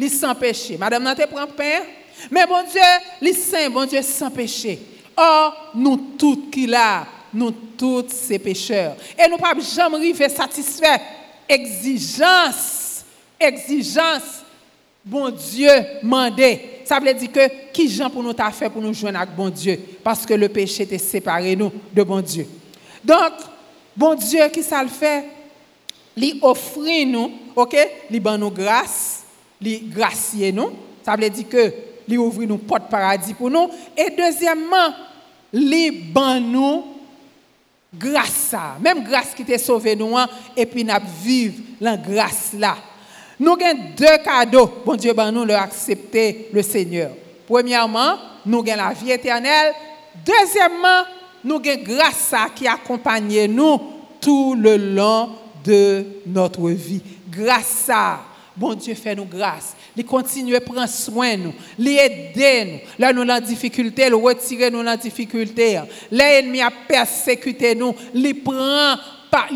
il 0.00 0.10
sans 0.10 0.34
péché. 0.34 0.76
Madame 0.78 1.02
Nante 1.02 1.26
prend 1.26 1.46
pain, 1.46 1.80
mais 2.30 2.46
bon 2.46 2.62
Dieu, 2.70 2.80
il 3.20 3.34
saint, 3.34 3.68
bon 3.70 3.84
Dieu 3.84 4.02
sans 4.02 4.30
péché. 4.30 4.78
Or, 5.16 5.72
nous 5.74 5.96
tous 6.18 6.48
qui 6.50 6.66
là, 6.66 7.06
nous 7.32 7.50
tous 7.76 8.06
ces 8.08 8.38
pécheurs. 8.38 8.96
Et 9.18 9.28
nous 9.28 9.36
ne 9.36 9.42
pouvons 9.42 9.60
jamais 9.60 9.96
arriver 9.96 10.28
satisfaire. 10.28 11.00
Exigence, 11.48 13.04
exigence, 13.38 14.42
bon 15.04 15.30
Dieu 15.30 15.70
mandé. 16.02 16.80
Ça 16.84 16.98
veut 16.98 17.14
dire 17.14 17.32
que 17.32 17.72
qui 17.72 17.88
Jean 17.88 18.10
pour 18.10 18.22
nous 18.22 18.32
t'a 18.32 18.50
fait 18.50 18.70
pour 18.70 18.82
nous 18.82 18.94
joindre 18.94 19.20
avec 19.20 19.34
bon 19.34 19.48
Dieu? 19.48 19.78
Parce 20.02 20.24
que 20.24 20.34
le 20.34 20.48
péché 20.48 20.86
t'a 20.86 20.98
séparé 20.98 21.54
nous 21.54 21.72
de 21.92 22.02
bon 22.02 22.20
Dieu. 22.20 22.48
Donc, 23.04 23.32
Bon 23.96 24.14
Dieu 24.14 24.48
qui 24.48 24.62
ça 24.62 24.82
le 24.82 24.88
fait, 24.88 25.24
il 26.16 26.38
offre 26.42 26.80
nous, 27.04 27.32
OK, 27.56 27.76
il 28.10 28.20
ban 28.20 28.38
nous 28.38 28.50
grâce, 28.50 29.19
il 29.62 29.90
gracier 29.90 30.52
nous. 30.52 30.70
Ça 31.02 31.16
veut 31.16 31.30
dire 31.30 31.48
que 31.48 31.72
il 32.08 32.18
ouvre 32.18 32.42
nous 32.44 32.58
porte 32.58 32.90
paradis 32.90 33.34
pour 33.34 33.50
nous 33.50 33.68
et 33.96 34.10
deuxièmement, 34.10 34.94
il 35.52 36.12
ban 36.12 36.40
nous 36.40 36.84
grâce 37.94 38.54
même 38.80 39.02
grâce 39.04 39.34
qui 39.34 39.44
t'a 39.44 39.58
sauvé 39.58 39.96
nous 39.96 40.16
hein, 40.16 40.28
et 40.56 40.66
puis 40.66 40.84
n'a 40.84 41.00
vivre 41.22 41.54
la 41.80 41.96
grâce 41.96 42.52
là. 42.58 42.76
Nous 43.38 43.52
avons 43.52 43.80
deux 43.96 44.18
cadeaux. 44.22 44.70
Bon 44.84 44.96
Dieu, 44.96 45.14
nous 45.32 45.44
leur 45.44 45.62
accepter 45.62 46.50
le 46.52 46.62
Seigneur. 46.62 47.12
Premièrement, 47.46 48.16
nous 48.44 48.58
avons 48.58 48.76
la 48.76 48.92
vie 48.92 49.12
éternelle. 49.12 49.72
Deuxièmement, 50.24 51.04
nous 51.42 51.56
avons 51.56 51.82
grâce 51.82 52.32
à 52.32 52.50
qui 52.54 52.68
accompagne 52.68 53.46
nous 53.46 53.80
tout 54.20 54.54
le 54.54 54.76
long 54.76 55.30
de 55.64 56.04
notre 56.26 56.68
vie. 56.68 57.02
Grâce 57.30 57.88
à 57.88 58.20
bon 58.60 58.74
Dieu 58.74 58.94
fait 58.94 59.14
nous 59.14 59.24
grâce. 59.24 59.74
Il 59.96 60.04
continue 60.04 60.54
à 60.54 60.60
prendre 60.60 60.86
soin 60.86 61.34
de 61.34 61.44
nous, 61.44 61.54
il 61.78 61.88
aider 61.88 62.64
nous. 62.64 62.78
Là, 62.98 63.12
nous 63.12 63.24
dans 63.24 63.42
difficulté, 63.42 64.04
il 64.06 64.14
retire 64.14 64.70
nous 64.70 64.84
dans 64.84 64.96
difficulté. 64.96 65.80
L'ennemi 66.10 66.60
a 66.60 66.70
persécuté 66.86 67.74
nous, 67.74 67.94
il 68.14 68.42
prend, 68.42 68.96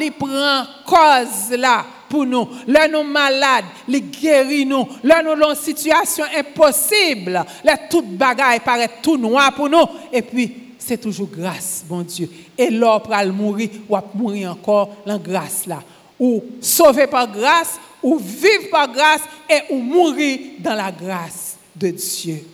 il 0.01 0.13
prend 0.13 0.65
cause 0.87 1.57
là 1.59 1.85
pour 2.09 2.25
nous. 2.25 2.49
Là, 2.67 2.89
nous 2.89 3.03
malades, 3.03 3.67
il 3.87 4.11
guérit 4.11 4.65
nous. 4.65 4.89
Là, 5.03 5.23
nous 5.23 5.39
dans 5.39 5.51
une 5.51 5.57
situation 5.57 6.25
impossible. 6.35 7.45
Là, 7.63 7.77
toute 7.91 8.09
bagaille 8.17 8.61
paraît 8.61 8.91
tout 9.03 9.19
noir 9.19 9.55
pour 9.55 9.69
nous. 9.69 9.85
Et 10.11 10.23
puis, 10.23 10.55
c'est 10.79 10.99
toujours 10.99 11.29
grâce, 11.29 11.85
bon 11.87 12.01
Dieu. 12.03 12.31
Et 12.57 12.71
l'or 12.71 13.03
pour 13.03 13.15
mourir, 13.35 13.69
ou 13.87 13.97
mourir 14.15 14.53
encore 14.53 14.97
dans 15.07 15.19
grâce 15.19 15.67
là. 15.67 15.83
Ou 16.19 16.43
sauver 16.61 17.07
par 17.07 17.31
grâce, 17.31 17.79
ou 18.05 18.19
vivre 18.19 18.69
par 18.71 18.93
grâce, 18.93 19.23
et 19.49 19.73
ou 19.73 19.79
mourir 19.79 20.39
dans 20.59 20.75
la 20.75 20.93
grâce 20.93 21.57
de 21.75 21.89
Dieu. 21.89 22.45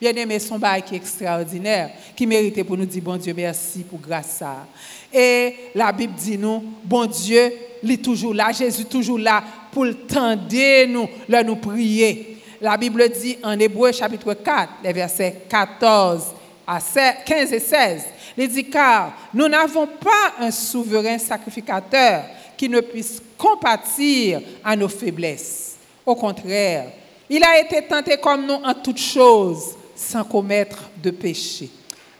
Bien 0.00 0.12
aimé, 0.14 0.38
son 0.40 0.58
bail 0.58 0.82
qui 0.82 0.94
est 0.94 0.98
extraordinaire, 0.98 1.90
qui 2.14 2.26
méritait 2.26 2.64
pour 2.64 2.76
nous 2.76 2.84
dire, 2.84 3.02
bon 3.02 3.16
Dieu, 3.16 3.32
merci 3.34 3.84
pour 3.84 4.00
grâce 4.00 4.38
ça. 4.38 4.66
Et 5.12 5.54
la 5.74 5.92
Bible 5.92 6.12
dit 6.14 6.36
nous, 6.36 6.62
bon 6.82 7.06
Dieu, 7.06 7.52
il 7.82 7.92
est 7.92 8.04
toujours 8.04 8.34
là, 8.34 8.50
Jésus 8.50 8.84
toujours 8.84 9.18
là 9.18 9.42
pour 9.70 9.86
tendre 10.08 10.86
nous, 10.86 11.08
là 11.28 11.44
nous 11.44 11.56
prier. 11.56 12.38
La 12.60 12.76
Bible 12.76 13.08
dit 13.08 13.38
en 13.44 13.58
Hébreu 13.58 13.92
chapitre 13.92 14.34
4, 14.34 14.72
les 14.82 14.92
versets 14.92 15.42
14 15.48 16.24
à 16.66 16.80
15 17.24 17.52
et 17.52 17.60
16. 17.60 18.02
Il 18.36 18.48
dit 18.48 18.68
car 18.68 19.12
nous 19.32 19.48
n'avons 19.48 19.86
pas 19.86 20.34
un 20.44 20.50
souverain 20.50 21.18
sacrificateur 21.18 22.24
qui 22.56 22.68
ne 22.68 22.80
puisse 22.80 23.20
compatir 23.36 24.40
à 24.64 24.74
nos 24.76 24.88
faiblesses. 24.88 25.76
Au 26.04 26.14
contraire, 26.14 26.90
il 27.28 27.42
a 27.42 27.60
été 27.60 27.82
tenté 27.82 28.16
comme 28.16 28.46
nous 28.46 28.54
en 28.54 28.74
toutes 28.74 29.00
choses, 29.00 29.74
sans 29.94 30.24
commettre 30.24 30.90
de 31.02 31.10
péché. 31.10 31.68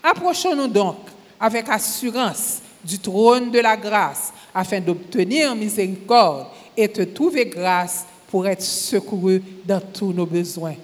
Approchons-nous 0.03 0.69
donc 0.69 0.97
avec 1.39 1.69
assurance 1.69 2.61
du 2.83 2.99
trône 2.99 3.51
de 3.51 3.59
la 3.59 3.77
grâce, 3.77 4.33
afin 4.55 4.81
d'obtenir 4.81 5.55
miséricorde 5.55 6.47
et 6.77 6.89
de 6.89 7.05
trouver 7.05 7.47
grâce 7.47 8.05
pour 8.29 8.47
être 8.47 8.63
secouru 8.63 9.43
dans 9.65 9.81
tous 9.81 10.13
nos 10.13 10.27
besoins. 10.27 10.75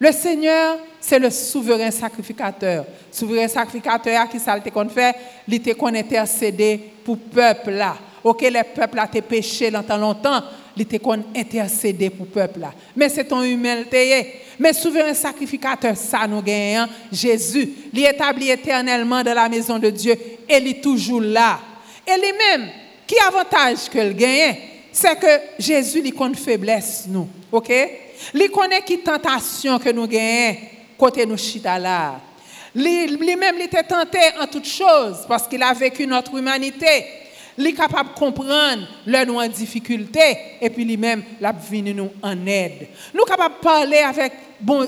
Le 0.00 0.12
Seigneur, 0.12 0.78
c'est 1.00 1.18
le 1.18 1.30
souverain 1.30 1.90
sacrificateur. 1.90 2.84
Souverain 3.10 3.48
sacrificateur 3.48 4.28
qui 4.28 4.38
ça 4.38 4.58
qu'on 4.60 4.88
fait, 4.88 5.14
il 5.46 5.54
était 5.54 5.74
qu'on 5.74 5.94
intercédé 5.94 6.80
pour 7.04 7.16
le 7.16 7.34
peuple 7.34 7.70
là. 7.70 7.96
OK, 8.24 8.42
le 8.42 8.62
peuple 8.74 8.98
a 8.98 9.06
été 9.06 9.22
péché 9.22 9.70
longtemps 9.70 9.96
longtemps, 9.96 10.42
il 10.76 10.82
était 10.82 10.98
qu'on 10.98 11.24
intercédé 11.34 12.10
pour 12.10 12.26
le 12.26 12.32
peuple. 12.32 12.60
Mais 12.94 13.08
c'est 13.08 13.24
ton 13.24 13.42
humilité. 13.42 14.42
Mais 14.58 14.72
souverain 14.72 15.14
sacrificateur, 15.14 15.96
ça 15.96 16.26
nous 16.26 16.42
gagne, 16.42 16.86
Jésus. 17.12 17.68
Il 17.92 18.04
est 18.04 18.10
établi 18.10 18.50
éternellement 18.50 19.22
dans 19.22 19.34
la 19.34 19.48
maison 19.48 19.78
de 19.78 19.90
Dieu 19.90 20.12
et 20.48 20.56
il 20.56 20.68
est 20.68 20.80
toujours 20.80 21.20
là. 21.20 21.60
Et 22.06 22.14
lui-même, 22.14 22.68
qui 23.06 23.16
avantage 23.26 23.88
que 23.90 23.98
le 23.98 24.12
gagne, 24.12 24.56
c'est 24.92 25.18
que 25.18 25.40
Jésus 25.58 26.00
lui 26.00 26.12
connaît 26.12 26.34
faiblesse 26.34 27.04
nous, 27.08 27.28
OK? 27.52 27.72
Il 28.34 28.50
connaît 28.50 28.82
qui 28.82 28.98
tentation 28.98 29.78
que 29.78 29.90
nous 29.90 30.06
gagnons 30.06 30.58
côté 30.98 31.24
nous 31.24 31.36
chita 31.36 31.78
là. 31.78 32.20
Lui-même, 32.74 33.54
il 33.56 33.62
était 33.62 33.82
tenté 33.82 34.18
en 34.40 34.46
toutes 34.46 34.66
choses 34.66 35.24
parce 35.26 35.46
qu'il 35.46 35.62
a 35.62 35.72
vécu 35.72 36.06
notre 36.06 36.36
humanité. 36.36 37.04
Est 37.58 37.72
capable 37.72 38.10
de 38.10 38.18
comprendre 38.18 38.86
le 39.04 39.24
nous 39.24 39.36
en 39.36 39.48
difficulté 39.48 40.20
et 40.60 40.70
puis 40.70 40.84
lui-même, 40.84 41.22
il 41.40 41.44
a 41.44 41.52
venu 41.52 41.92
nous 41.92 42.10
en 42.22 42.46
aide. 42.46 42.88
Nous 43.12 43.20
sommes 43.20 43.28
capables 43.28 43.54
de 43.56 43.60
parler 43.60 43.98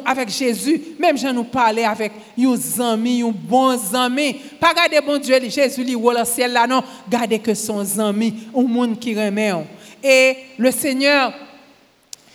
avec, 0.04 0.28
Jésus, 0.28 0.80
même 0.98 1.18
je 1.18 1.26
nous 1.28 1.44
parler 1.44 1.84
avec 1.84 2.12
nos 2.38 2.80
amis, 2.80 3.20
nos 3.20 3.32
bons 3.32 3.94
amis. 3.94 4.34
Pas 4.60 4.72
garder 4.72 5.00
bon 5.04 5.18
Dieu, 5.18 5.36
Jésus, 5.48 5.82
lui, 5.82 5.92
le 5.92 6.24
ciel 6.24 6.52
là, 6.52 6.66
non. 6.66 6.82
Gardez 7.08 7.40
que 7.40 7.54
son 7.54 7.98
ami, 7.98 8.34
un 8.56 8.62
monde 8.62 8.98
qui 8.98 9.14
remet. 9.14 9.52
Et 10.02 10.36
le 10.56 10.70
Seigneur, 10.70 11.32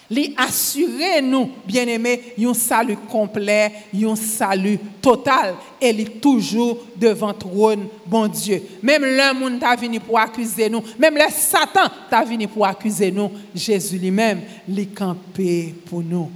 lui 0.09 0.33
assurer 0.37 1.21
nous, 1.21 1.49
bien-aimés, 1.65 2.33
un 2.39 2.53
salut 2.53 2.97
complet, 3.09 3.71
un 3.93 4.15
salut 4.15 4.79
total. 5.01 5.55
Et 5.81 5.89
est 5.89 6.21
toujours 6.21 6.77
devant 6.95 7.33
trône, 7.33 7.87
bon 8.05 8.27
Dieu. 8.27 8.61
Même 8.81 9.03
le 9.03 9.33
monde 9.33 9.59
t'a 9.59 9.75
venu 9.75 9.99
pour 9.99 10.19
accuser 10.19 10.69
nous, 10.69 10.83
même 10.99 11.15
le 11.15 11.25
Satan 11.29 11.89
t'a 12.09 12.23
venu 12.23 12.47
pour 12.47 12.65
accuser 12.65 13.11
nous, 13.11 13.31
Jésus 13.53 13.97
lui-même, 13.97 14.41
il 14.67 14.89
campé 14.89 15.73
pour 15.85 16.01
nous. 16.01 16.29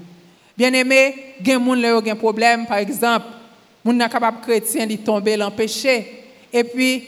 Bien-aimés, 0.58 1.16
il 1.40 1.48
y 1.48 1.52
a 1.52 2.12
un 2.12 2.16
problème, 2.16 2.66
par 2.66 2.78
exemple, 2.78 3.28
mon 3.84 3.94
n'est 3.94 4.10
capable 4.10 4.42
chrétien, 4.42 4.86
il 4.90 4.98
tomber 5.00 5.38
le 5.38 5.50
péché. 5.52 6.24
Et 6.52 6.64
puis, 6.64 7.04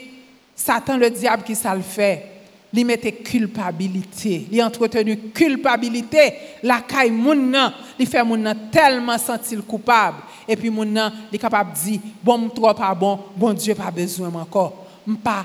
Satan, 0.54 0.96
le 0.96 1.10
diable, 1.10 1.42
qui 1.42 1.54
ça 1.54 1.74
le 1.74 1.82
fait? 1.82 2.31
Il 2.74 2.86
mettait 2.86 3.12
culpabilité, 3.12 4.46
il 4.50 4.62
entretenu 4.62 5.16
culpabilité, 5.34 6.32
la 6.62 6.80
caille 6.80 7.10
moun 7.10 7.54
il 7.98 8.06
fait 8.06 8.24
moun 8.24 8.54
tellement 8.70 9.18
sentir 9.18 9.64
coupable 9.66 10.18
et 10.48 10.56
puis 10.56 10.70
moun 10.70 10.90
nan, 10.90 11.12
il 11.30 11.38
capable 11.38 11.72
dire 11.74 12.00
bon 12.22 12.48
trop 12.48 12.72
pas 12.72 12.94
bon, 12.94 13.18
bon 13.36 13.52
Dieu 13.52 13.74
pas 13.74 13.90
besoin 13.90 14.32
encore. 14.34 14.86
M'pas 15.06 15.44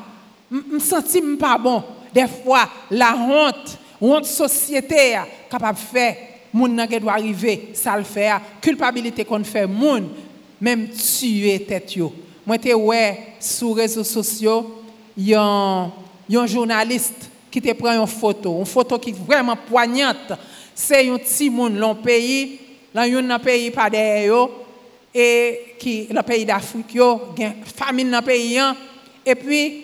me 0.49 0.79
senti 0.79 1.21
pas 1.37 1.57
bon. 1.57 1.83
Des 2.13 2.27
fois 2.27 2.69
la 2.89 3.15
honte, 3.15 3.77
honte 3.99 4.25
société 4.25 5.17
capable 5.49 5.77
faire 5.77 6.15
moun 6.53 6.73
nan 6.73 6.87
qui 6.87 6.99
doit 6.99 7.13
arriver, 7.13 7.71
ça 7.73 7.97
le 7.97 8.03
fait, 8.03 8.31
culpabilité 8.61 9.25
qu'on 9.25 9.43
fait 9.43 9.67
moun 9.67 10.07
même 10.61 10.87
tuer 10.89 11.59
tête 11.59 11.93
yo. 11.95 12.13
Moi 12.45 12.57
te 12.57 12.73
ouais 12.73 13.35
sur 13.41 13.75
réseaux 13.75 14.05
sociaux, 14.05 14.81
yon 15.17 15.91
un 16.35 16.45
journaliste 16.45 17.29
qui 17.49 17.61
te 17.61 17.73
prend 17.73 17.93
une 17.93 18.07
photo, 18.07 18.59
une 18.59 18.65
photo 18.65 18.97
qui 18.99 19.11
est 19.11 19.25
vraiment 19.25 19.55
poignante. 19.55 20.33
C'est 20.75 21.09
un 21.09 21.17
petit 21.17 21.49
monde 21.49 21.77
dans 21.77 21.93
le 21.93 21.99
pays, 21.99 22.59
dans 22.93 23.01
un 23.01 23.39
pays 23.39 23.71
pas 23.71 23.89
derrière, 23.89 24.47
et 25.13 25.75
qui 25.79 26.07
le 26.09 26.21
pays 26.21 26.45
d'Afrique, 26.45 26.85
il 26.93 26.97
y 26.97 27.01
a 27.45 27.53
famine 27.75 28.11
dans 28.11 28.19
le 28.19 28.25
pays. 28.25 28.59
Hein. 28.59 28.75
Et 29.25 29.35
puis, 29.35 29.83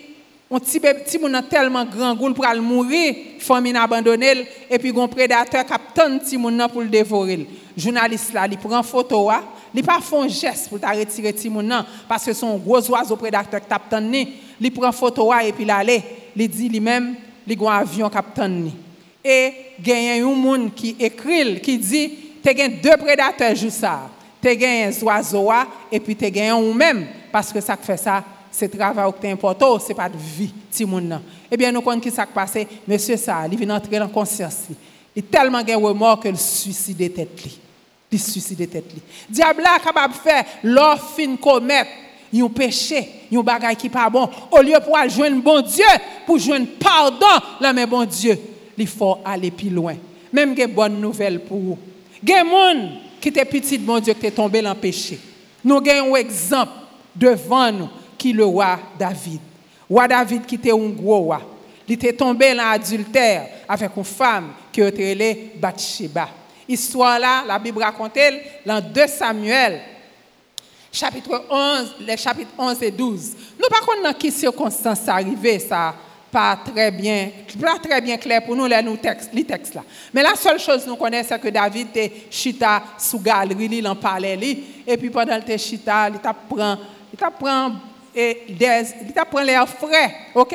un 0.50 0.58
petit, 0.58 0.78
petit 0.78 1.18
monde 1.18 1.42
tellement 1.48 1.84
grand 1.84 2.14
goût 2.14 2.32
pour 2.32 2.46
mourir, 2.62 3.14
famine 3.40 3.76
abandonnée, 3.76 4.46
et 4.70 4.78
puis 4.78 4.92
un 4.96 5.08
prédateur 5.08 5.64
qui 5.64 5.72
a 5.72 5.78
petit 5.78 6.36
monde 6.36 6.62
pour 6.70 6.82
le 6.82 6.88
dévorer. 6.88 7.36
Le 7.36 7.46
journaliste 7.76 8.32
là, 8.32 8.46
il 8.48 8.56
prend 8.58 8.82
photo, 8.82 9.30
hein. 9.30 9.42
il 9.74 9.82
pas 9.82 10.00
fait 10.00 10.16
un 10.16 10.28
geste 10.28 10.68
pour 10.68 10.78
retirer 10.78 11.32
petit 11.32 11.50
monde 11.50 11.72
parce 12.06 12.24
que 12.24 12.32
son 12.32 12.56
gros 12.58 12.88
oiseau 12.90 13.16
prédateur 13.16 13.60
qui 13.60 13.66
t'a 13.66 13.80
il 14.60 14.72
prend 14.72 14.86
une 14.86 14.92
photo 14.92 15.32
et 15.34 15.52
puis 15.52 15.64
il 15.64 15.70
allait 15.70 16.02
il 16.36 16.48
dit 16.48 16.68
lui-même, 16.68 17.14
il 17.46 17.64
a 17.64 17.70
un 17.70 17.80
avion. 17.80 18.10
Et 19.24 19.52
il 19.78 19.88
y 19.88 19.92
a 19.92 20.26
un 20.26 20.34
monde 20.34 20.74
qui 20.74 20.96
écrit, 20.98 21.60
qui 21.60 21.78
dit, 21.78 22.12
tu 22.42 22.50
as 22.50 22.68
deux 22.68 22.96
prédateurs 22.98 23.56
ça. 23.70 24.10
Tu 24.42 24.48
as 24.48 24.88
un 24.88 24.92
oiseau 25.02 25.50
et 25.90 26.00
puis 26.00 26.16
tu 26.16 26.24
as 26.38 26.54
un 26.54 26.74
même. 26.74 27.06
Parce 27.32 27.52
que 27.52 27.60
ça 27.60 27.76
fait 27.76 27.96
ça, 27.96 28.22
c'est 28.50 28.68
travail 28.68 29.10
qui 29.20 29.26
est 29.26 29.32
important, 29.32 29.78
ce 29.78 29.88
n'est 29.88 29.94
pas 29.94 30.08
de 30.08 30.16
vie. 30.16 30.52
Eh 31.50 31.56
bien, 31.56 31.72
nous 31.72 31.80
connaissons 31.80 32.00
qui 32.02 32.10
s'est 32.10 32.26
passé. 32.26 32.66
Monsieur 32.86 33.16
ça, 33.16 33.46
il 33.50 33.56
vient 33.56 33.76
entrer 33.76 33.98
dans 33.98 34.04
la 34.04 34.10
conscience. 34.10 34.64
Il 35.14 35.20
est 35.20 35.30
tellement 35.30 35.62
de 35.62 35.72
remords 35.72 36.20
que 36.20 36.28
le 36.28 36.36
suicide. 36.36 37.12
Il 38.10 38.20
suicide 38.20 38.70
tête. 38.70 38.84
Diable 39.28 39.62
est 39.62 39.82
capable 39.82 40.14
de 40.14 40.18
un 42.32 42.48
péché, 42.48 43.08
un 43.32 43.40
bagage 43.40 43.76
qui 43.76 43.88
pas 43.88 44.08
bon. 44.08 44.28
Au 44.50 44.60
lieu 44.60 44.76
pour 44.84 44.96
aller 44.96 45.10
joindre 45.10 45.42
bon 45.42 45.60
Dieu, 45.60 45.84
pour 46.26 46.38
joindre 46.38 46.66
pardon, 46.78 47.44
là 47.60 47.72
mais 47.72 47.86
bon 47.86 48.04
Dieu, 48.04 48.38
il 48.76 48.86
faut 48.86 49.18
aller 49.24 49.50
plus 49.50 49.70
loin. 49.70 49.94
Même 50.32 50.54
des 50.54 50.66
bonne 50.66 51.00
nouvelle 51.00 51.40
pour 51.40 51.58
vous. 51.58 51.78
Des 52.22 52.34
gens 52.34 52.90
qui 53.20 53.28
étaient 53.28 53.44
petits, 53.44 53.78
bon 53.78 54.00
Dieu, 54.00 54.14
qui 54.14 54.26
est 54.26 54.30
tombé 54.30 54.60
dans 54.60 54.70
le 54.70 54.76
péché. 54.76 55.18
Nous 55.64 55.76
avons 55.76 56.14
un 56.14 56.18
exemple 56.18 56.72
devant 57.14 57.70
nous 57.70 57.88
qui 58.18 58.32
le 58.32 58.44
roi 58.44 58.78
David. 58.98 59.40
Roi 59.88 60.08
David 60.08 60.44
qui 60.46 60.56
était 60.56 60.72
un 60.72 60.88
gros 60.88 61.18
roi. 61.18 61.40
Il 61.86 61.94
était 61.94 62.12
tombé 62.12 62.54
dans 62.54 62.64
l'adultère 62.64 63.46
avec 63.68 63.90
une 63.96 64.04
femme 64.04 64.52
qui 64.72 64.80
était 64.80 65.52
Bathsheba. 65.56 66.28
Histoire 66.68 67.18
là, 67.18 67.44
la 67.46 67.58
Bible 67.58 67.82
raconte 67.82 68.18
dans 68.64 68.80
2 68.80 69.06
Samuel 69.06 69.80
chapitre 70.94 71.44
11, 71.50 71.96
les 72.06 72.16
chapitres 72.16 72.52
11 72.56 72.82
et 72.82 72.90
12. 72.90 73.32
Nous 73.58 73.68
pas 73.68 73.84
connaissons 73.84 74.04
dans 74.04 74.14
quelles 74.14 74.32
circonstances 74.32 75.08
arrivé, 75.08 75.58
ça 75.58 75.94
pas 76.30 76.56
très 76.56 76.90
bien, 76.90 77.30
pas 77.60 77.78
très 77.78 78.00
bien 78.00 78.16
clair 78.16 78.44
pour 78.44 78.56
nous 78.56 78.66
les, 78.66 78.82
textes, 79.00 79.30
les 79.32 79.44
textes 79.44 79.74
là. 79.74 79.84
Mais 80.12 80.20
la 80.20 80.34
seule 80.34 80.58
chose 80.58 80.82
que 80.82 80.88
nous 80.88 80.96
connaissons, 80.96 81.28
c'est 81.28 81.40
que 81.40 81.48
David 81.48 81.88
était 81.90 82.12
chita 82.28 82.82
sous 82.98 83.20
galerie, 83.20 83.68
il 83.70 83.86
en 83.86 83.94
parlait, 83.94 84.36
et 84.84 84.96
puis 84.96 85.10
pendant 85.10 85.36
le 85.36 85.56
chita, 85.56 86.08
il 86.08 86.16
il 87.12 87.18
et 88.16 88.46
des, 88.48 88.82
il 89.06 89.12
t'apprend 89.12 89.42
l'air 89.42 89.68
frais, 89.68 90.12
ok? 90.34 90.54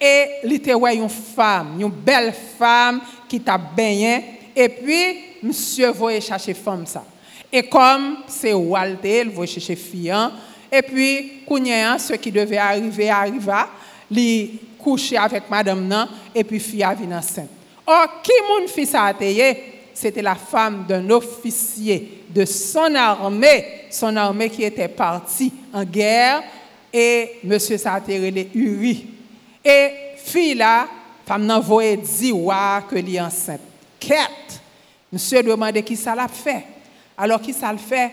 Et 0.00 0.26
il 0.44 0.54
était 0.54 0.74
ouais 0.74 0.96
une 0.96 1.08
femme, 1.08 1.78
une 1.78 1.90
belle 1.90 2.32
femme 2.58 3.00
qui 3.28 3.40
t'a 3.40 3.58
baigné, 3.58 4.24
et 4.56 4.68
puis 4.70 5.18
monsieur 5.42 5.90
voyait 5.90 6.20
chercher 6.22 6.54
femme 6.54 6.86
ça. 6.86 7.04
Et 7.52 7.62
comme 7.64 8.18
c'est 8.26 8.52
Walter, 8.52 9.22
il 9.24 9.30
va 9.30 9.46
chercher 9.46 9.76
fille. 9.76 10.14
Et 10.70 10.82
puis, 10.82 11.42
ce 11.48 12.14
qui 12.14 12.30
devait 12.30 12.58
arriver 12.58 13.10
arriva, 13.10 13.68
il 14.10 14.58
coucher 14.78 15.16
avec 15.16 15.48
madame 15.50 15.86
nan, 15.86 16.08
et 16.34 16.44
puis 16.44 16.58
fille 16.58 16.82
a 16.82 16.94
venu 16.94 17.14
enceinte. 17.14 17.48
Or, 17.86 18.22
qui 18.22 18.32
mon 18.48 18.66
fils 18.66 18.94
a 18.94 19.10
été 19.10 19.90
C'était 19.92 20.22
la 20.22 20.34
femme 20.34 20.84
d'un 20.88 21.10
officier 21.10 22.24
de 22.28 22.44
son 22.44 22.94
armée, 22.94 23.86
son 23.90 24.16
armée 24.16 24.48
qui 24.48 24.62
était 24.62 24.88
partie 24.88 25.52
en 25.72 25.84
guerre, 25.84 26.42
et 26.92 27.38
monsieur 27.44 27.76
les 28.08 28.48
Uri. 28.54 29.06
Et 29.64 29.90
fille 30.16 30.54
là, 30.54 30.88
femme 31.26 31.44
n'a 31.44 31.58
voyé 31.58 31.96
dire 31.96 32.36
que 32.88 32.96
est 32.96 33.20
enceinte. 33.20 33.60
Quête. 33.98 34.60
Monsieur 35.12 35.42
demandait 35.42 35.82
qui 35.82 35.96
ça 35.96 36.14
l'a 36.14 36.28
fait. 36.28 36.64
Alors, 37.20 37.40
qui 37.40 37.52
ça 37.52 37.70
le 37.70 37.78
fait 37.78 38.10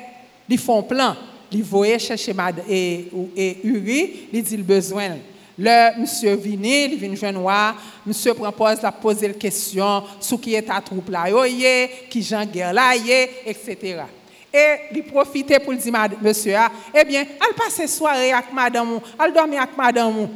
Ils 0.50 0.58
font 0.58 0.84
plan. 0.84 1.16
Ils 1.52 1.64
voyaient 1.64 1.98
chercher 1.98 2.36
et, 2.68 3.08
et 3.36 3.58
Uri, 3.64 4.28
ils 4.34 4.44
disent 4.44 4.58
le 4.58 4.64
besoin. 4.64 5.12
Le 5.58 6.02
monsieur 6.02 6.36
vient, 6.36 6.88
il 6.92 6.98
vient 6.98 7.16
joindre 7.16 7.74
monsieur 8.06 8.34
prend 8.34 8.52
pause, 8.52 8.82
la 8.84 8.92
poser 8.92 9.30
la 9.30 9.34
question 9.34 10.04
sur 10.20 10.40
qui 10.40 10.54
est 10.54 10.62
ta 10.62 10.82
troupe 10.82 11.10
là, 11.10 11.26
qui 12.10 12.22
Jean 12.22 12.46
guerre 12.46 12.74
là, 12.74 12.92
etc. 12.96 14.04
Et 14.54 14.76
il 14.94 15.04
profite 15.04 15.58
pour 15.64 15.74
dire 15.74 15.94
monsieur, 16.22 16.56
ah, 16.58 16.70
eh 16.94 17.04
bien, 17.06 17.22
elle 17.22 17.56
passe 17.56 17.90
soirée 17.90 18.34
avec 18.34 18.54
madame, 18.54 19.00
elle 19.24 19.34
dormir 19.34 19.62
avec 19.62 19.76
madame. 19.76 20.28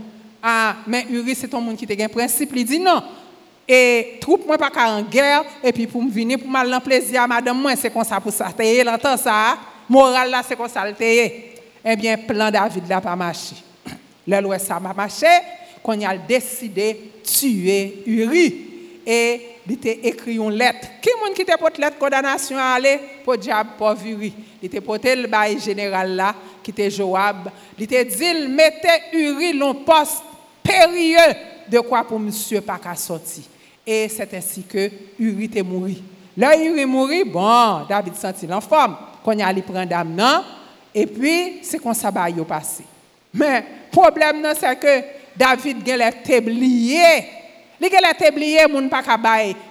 Ah, 0.41 0.77
mais 0.87 1.05
Uri, 1.11 1.35
c'est 1.35 1.47
ton 1.47 1.61
monde 1.61 1.75
qui 1.75 1.85
te 1.85 2.01
un 2.01 2.07
principe, 2.07 2.51
il 2.55 2.65
dit 2.65 2.79
non. 2.79 3.03
Et 3.73 4.17
troupe 4.19 4.45
moi 4.45 4.57
pas 4.57 4.69
en 4.85 5.01
guerre 5.01 5.45
et 5.63 5.71
puis 5.71 5.87
pour 5.87 6.03
me 6.03 6.11
venir 6.11 6.37
pour 6.37 6.49
mal 6.49 6.77
plaisir 6.81 7.21
à 7.21 7.27
madame 7.27 7.57
moi 7.57 7.73
c'est 7.77 7.89
comme 7.89 8.03
ça 8.03 8.19
pour 8.19 8.33
ça 8.33 8.49
t'es 8.51 8.83
l'entend 8.83 9.15
ça 9.15 9.57
moral 9.87 10.29
là 10.29 10.41
c'est 10.45 10.57
comme 10.57 10.67
ça 10.67 10.85
le 10.85 10.93
Eh 10.99 11.95
bien 11.95 12.17
plan 12.17 12.51
David 12.51 12.85
là 12.89 12.99
pas 12.99 13.15
marché. 13.15 13.55
Le 14.27 14.41
loi 14.41 14.59
ça 14.59 14.77
m'a 14.77 14.93
marché 14.93 15.25
qu'on 15.81 16.05
a 16.05 16.17
décidé 16.17 17.13
tuer 17.23 18.03
Uri 18.07 19.01
et 19.07 19.41
il 19.65 19.71
était 19.71 20.01
écrit 20.03 20.35
une 20.35 20.51
lettre. 20.51 20.89
Qui 21.01 21.09
monde 21.23 21.33
qui 21.33 21.43
était 21.43 21.55
porte 21.55 21.77
lettre 21.77 21.97
condamnation 21.97 22.57
à 22.57 22.73
aller 22.73 22.99
pour 23.23 23.37
diable 23.37 23.69
pour 23.77 23.95
Uri. 24.05 24.33
Il 24.61 24.65
était 24.65 24.81
porté 24.81 25.15
le 25.15 25.29
bail 25.29 25.61
général 25.61 26.13
là 26.13 26.35
qui 26.61 26.71
était 26.71 26.91
Joab. 26.91 27.49
Il 27.77 27.85
était 27.85 28.03
dit 28.03 28.49
mettez 28.49 29.13
Uri 29.13 29.57
dans 29.57 29.75
poste 29.75 30.23
périlleux 30.61 31.35
de 31.69 31.79
quoi 31.79 32.03
pour 32.03 32.19
monsieur 32.19 32.59
pas 32.59 32.77
sortir. 32.97 33.45
Et 33.85 34.07
c'est 34.09 34.33
ainsi 34.33 34.63
que 34.63 34.89
Uri 35.19 35.49
est 35.55 35.63
mort. 35.63 35.87
Là, 36.37 36.55
il 36.55 36.77
est 36.77 36.85
mort, 36.85 37.09
bon, 37.25 37.85
David 37.89 38.15
senti 38.15 38.47
l'enfant. 38.47 38.97
Quand 39.23 39.31
il 39.31 39.41
a 39.41 39.53
prendre 39.53 39.85
dame, 39.85 40.15
non, 40.15 40.43
et 40.93 41.05
puis, 41.05 41.59
c'est 41.63 41.79
qu'on 41.79 41.93
ça 41.93 42.11
va 42.11 42.27
passé. 42.47 42.83
Mais, 43.33 43.61
le 43.61 43.91
problème, 43.91 44.45
c'est 44.59 44.75
que 44.77 45.03
David 45.35 45.89
a 45.89 46.09
été 46.09 46.37
oublié. 46.39 46.99
Il 47.79 47.87
a 47.87 48.11
été 48.11 48.29
oublié, 48.29 48.59
il 48.67 48.89
pas 48.89 49.01
qu'à 49.01 49.17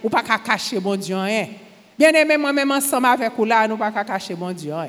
ou 0.03 0.09
pas 0.09 0.23
cacher 0.23 0.81
mon 0.81 0.97
Dieu. 0.97 1.17
Hein. 1.17 1.47
Bien 1.99 2.11
aimé, 2.13 2.37
moi-même, 2.37 2.71
ensemble 2.71 3.07
avec 3.07 3.33
vous 3.37 3.45
là, 3.45 3.69
nous 3.69 3.77
pas 3.77 3.93
cacher 3.93 4.35
mon 4.35 4.53
Dieu. 4.53 4.73
Hein. 4.73 4.89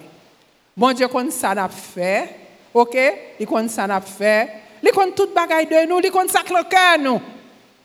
Bon 0.76 0.94
Dieu, 0.94 1.08
qu'on 1.08 1.30
ça 1.30 1.54
n'a 1.54 1.68
fait, 1.68 2.30
ok? 2.74 2.98
Il 3.40 3.46
qu'on 3.46 3.68
ça 3.68 3.86
n'a 3.86 4.00
fait. 4.00 4.50
Il 4.82 4.90
connaît 4.92 5.12
tout 5.12 5.30
bagaille 5.36 5.68
de 5.68 5.88
nous, 5.88 6.00
il 6.02 6.10
connaît 6.10 6.30
ça 6.30 6.42
que 6.42 6.54
le 6.54 6.64
cœur 6.64 6.98
nous. 7.00 7.22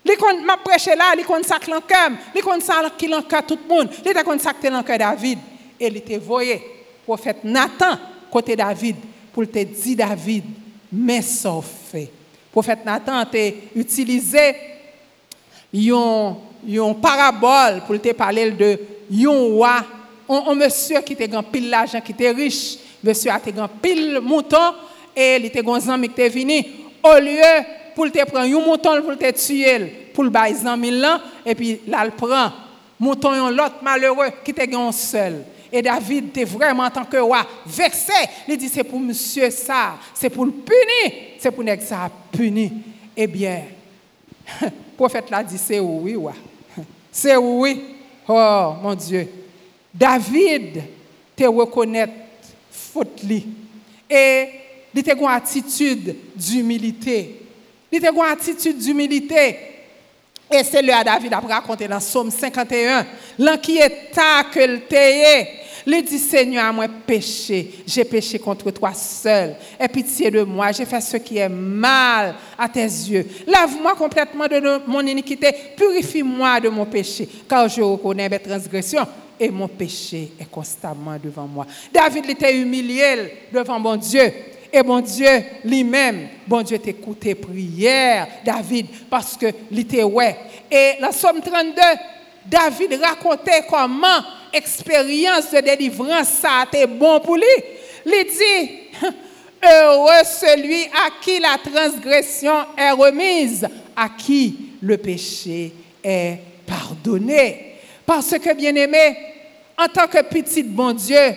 Il 0.08 0.16
connaît 0.16 0.42
m'a 0.42 0.56
prêché 0.56 0.94
là, 0.94 1.14
connaît 1.26 1.42
ça 1.42 1.58
que 1.58 1.70
le 1.70 1.80
cœur, 1.80 2.10
connaît 2.42 2.60
ça 2.60 2.82
qui 2.96 3.08
l'encœur 3.08 3.44
tout 3.44 3.58
le 3.62 3.74
monde. 3.74 3.88
Il 4.04 4.14
connaît 4.22 4.38
ça 4.38 4.52
que 4.52 4.68
l'encœur 4.68 4.98
David 4.98 5.38
et 5.80 5.86
il 5.86 5.96
était 5.96 6.18
voyé 6.18 6.62
prophète 7.04 7.44
Nathan 7.44 7.98
côté 8.30 8.56
David 8.56 8.96
pour 9.32 9.44
te 9.50 9.62
dire 9.62 9.96
David 9.96 10.44
mais 10.92 11.22
ça 11.22 11.52
fait. 11.90 12.10
Prophète 12.52 12.84
Nathan 12.84 13.18
a 13.18 13.26
utilisé 13.74 14.54
une, 15.72 16.34
une 16.66 16.94
parabole 17.00 17.82
pour 17.86 18.00
te 18.00 18.12
parler 18.12 18.50
de 18.50 18.80
un 19.12 19.28
roi, 19.28 19.84
un, 20.28 20.54
monsieur 20.54 21.00
qui 21.00 21.12
était 21.12 21.28
grand 21.28 21.42
pile 21.42 21.68
l'argent, 21.68 22.00
qui 22.00 22.12
était 22.12 22.30
riche, 22.30 22.78
monsieur 23.02 23.30
a 23.30 23.38
grand 23.38 23.68
pile 23.68 24.20
mouton 24.22 24.74
et 25.14 25.36
il 25.36 25.62
grand 25.62 25.88
ami 25.88 26.08
qui 26.08 26.14
était 26.14 26.28
venu 26.28 26.64
au 27.02 27.18
lieu 27.20 27.64
pour 27.96 28.12
te 28.12 28.24
prendre 28.26 28.46
un 28.46 28.60
mouton 28.60 29.02
pour 29.02 29.18
te 29.18 29.30
tuer 29.32 30.10
pour 30.14 30.22
le 30.22 30.30
bailler 30.30 30.54
100 30.54 30.78
000 30.78 31.04
ans 31.04 31.18
et 31.44 31.54
puis 31.54 31.80
là 31.88 32.04
il 32.04 32.12
prend 32.12 32.52
mouton 33.00 33.48
l'autre 33.48 33.82
malheureux 33.82 34.28
qui 34.44 34.52
était 34.52 34.72
un 34.72 34.92
seul 34.92 35.42
et 35.72 35.82
David 35.82 36.28
était 36.28 36.44
vraiment 36.44 36.84
en 36.84 36.90
tant 36.90 37.04
que 37.04 37.16
roi 37.16 37.44
vexé. 37.66 38.12
Il 38.48 38.56
dit 38.56 38.68
c'est 38.68 38.84
pour 38.84 39.00
monsieur 39.00 39.50
ça, 39.50 39.96
c'est 40.14 40.30
pour 40.30 40.44
le 40.44 40.52
punir, 40.52 41.20
c'est 41.38 41.50
pour 41.50 41.64
que 41.64 41.82
ça 41.82 42.10
punir. 42.30 42.70
Eh 43.16 43.26
bien, 43.26 43.62
le 44.62 44.68
prophète 44.96 45.30
l'a 45.30 45.42
dit 45.42 45.58
c'est 45.58 45.80
oui, 45.80 46.14
ouais. 46.16 46.32
C'est 47.10 47.36
oui? 47.36 47.82
Oh 48.28 48.74
mon 48.82 48.94
Dieu. 48.94 49.26
David 49.92 50.82
te 51.34 51.44
reconnaît 51.44 52.08
faute. 52.70 53.22
Et 54.10 54.48
il 54.94 55.10
a 55.10 55.14
une 55.14 55.26
attitude 55.26 56.14
d'humilité. 56.36 57.45
Il 57.92 58.04
a 58.04 58.10
une 58.10 58.20
attitude 58.20 58.78
d'humilité. 58.78 59.56
Et 60.50 60.62
c'est 60.62 60.82
là 60.82 61.02
David 61.02 61.32
a 61.32 61.40
raconté 61.40 61.88
dans 61.88 61.98
Psaume 61.98 62.30
51, 62.30 63.04
l'enquiéta 63.38 64.44
que 64.52 64.60
le 65.86 66.02
dit, 66.02 66.18
Seigneur, 66.18 66.72
moi 66.72 66.86
péché, 66.88 67.84
j'ai 67.86 68.04
péché 68.04 68.38
contre 68.38 68.70
toi 68.70 68.92
seul. 68.92 69.56
Aie 69.78 69.88
pitié 69.88 70.30
de 70.30 70.42
moi, 70.42 70.72
j'ai 70.72 70.84
fait 70.84 71.00
ce 71.00 71.16
qui 71.16 71.38
est 71.38 71.48
mal 71.48 72.34
à 72.58 72.68
tes 72.68 72.80
yeux. 72.80 73.26
Lave-moi 73.46 73.94
complètement 73.94 74.46
de 74.46 74.80
mon 74.86 75.00
iniquité, 75.00 75.52
purifie-moi 75.76 76.60
de 76.60 76.68
mon 76.68 76.86
péché, 76.86 77.28
car 77.48 77.68
je 77.68 77.82
reconnais 77.82 78.28
mes 78.28 78.38
transgressions 78.38 79.06
et 79.38 79.50
mon 79.50 79.68
péché 79.68 80.32
est 80.40 80.50
constamment 80.50 81.16
devant 81.22 81.46
moi. 81.46 81.66
David 81.92 82.30
était 82.30 82.56
humilié 82.56 83.48
devant 83.52 83.78
mon 83.78 83.96
Dieu. 83.96 84.32
Et 84.72 84.82
mon 84.82 85.00
Dieu 85.00 85.44
lui-même, 85.64 86.28
bon 86.46 86.62
Dieu 86.62 86.78
t'écoute 86.78 87.20
tes 87.20 87.34
prières, 87.34 88.26
David, 88.44 88.86
parce 89.08 89.36
que 89.36 89.46
était 89.76 90.02
ouais. 90.02 90.36
Et 90.70 90.94
la 91.00 91.12
Somme 91.12 91.40
32, 91.40 91.72
David 92.46 93.00
racontait 93.00 93.64
comment 93.68 94.22
expérience 94.52 95.50
de 95.50 95.60
délivrance, 95.60 96.28
ça 96.28 96.60
a 96.60 96.64
été 96.64 96.86
bon 96.86 97.20
pour 97.20 97.36
lui. 97.36 97.44
Il 98.06 98.24
dit, 98.24 99.06
heureux 99.62 100.24
celui 100.24 100.84
à 100.84 101.10
qui 101.20 101.38
la 101.38 101.58
transgression 101.58 102.64
est 102.76 102.90
remise, 102.90 103.66
à 103.94 104.08
qui 104.08 104.70
le 104.80 104.96
péché 104.96 105.72
est 106.02 106.38
pardonné. 106.66 107.74
Parce 108.04 108.38
que, 108.38 108.54
bien 108.54 108.74
aimé, 108.74 109.16
en 109.76 109.88
tant 109.88 110.06
que 110.06 110.22
petit 110.22 110.62
bon 110.62 110.92
Dieu, 110.92 111.34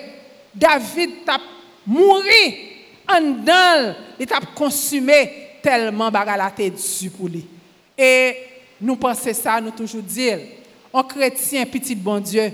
David 0.54 1.10
a 1.28 1.38
mouru 1.86 2.70
en 3.10 3.22
dedans, 3.22 3.96
il 4.20 4.32
a 4.32 4.40
consumé 4.56 5.32
tellement 5.62 6.12
de 6.12 6.70
dessus 6.70 7.10
pour 7.10 7.28
lui. 7.28 7.46
Et 7.98 8.36
nous 8.82 8.96
pensons 8.96 9.34
ça, 9.34 9.60
nous 9.60 9.72
toujours 9.72 10.02
dire, 10.02 10.40
en 10.94 11.04
chrétien, 11.04 11.66
petit 11.66 11.96
bon 11.96 12.20
Dieu, 12.20 12.52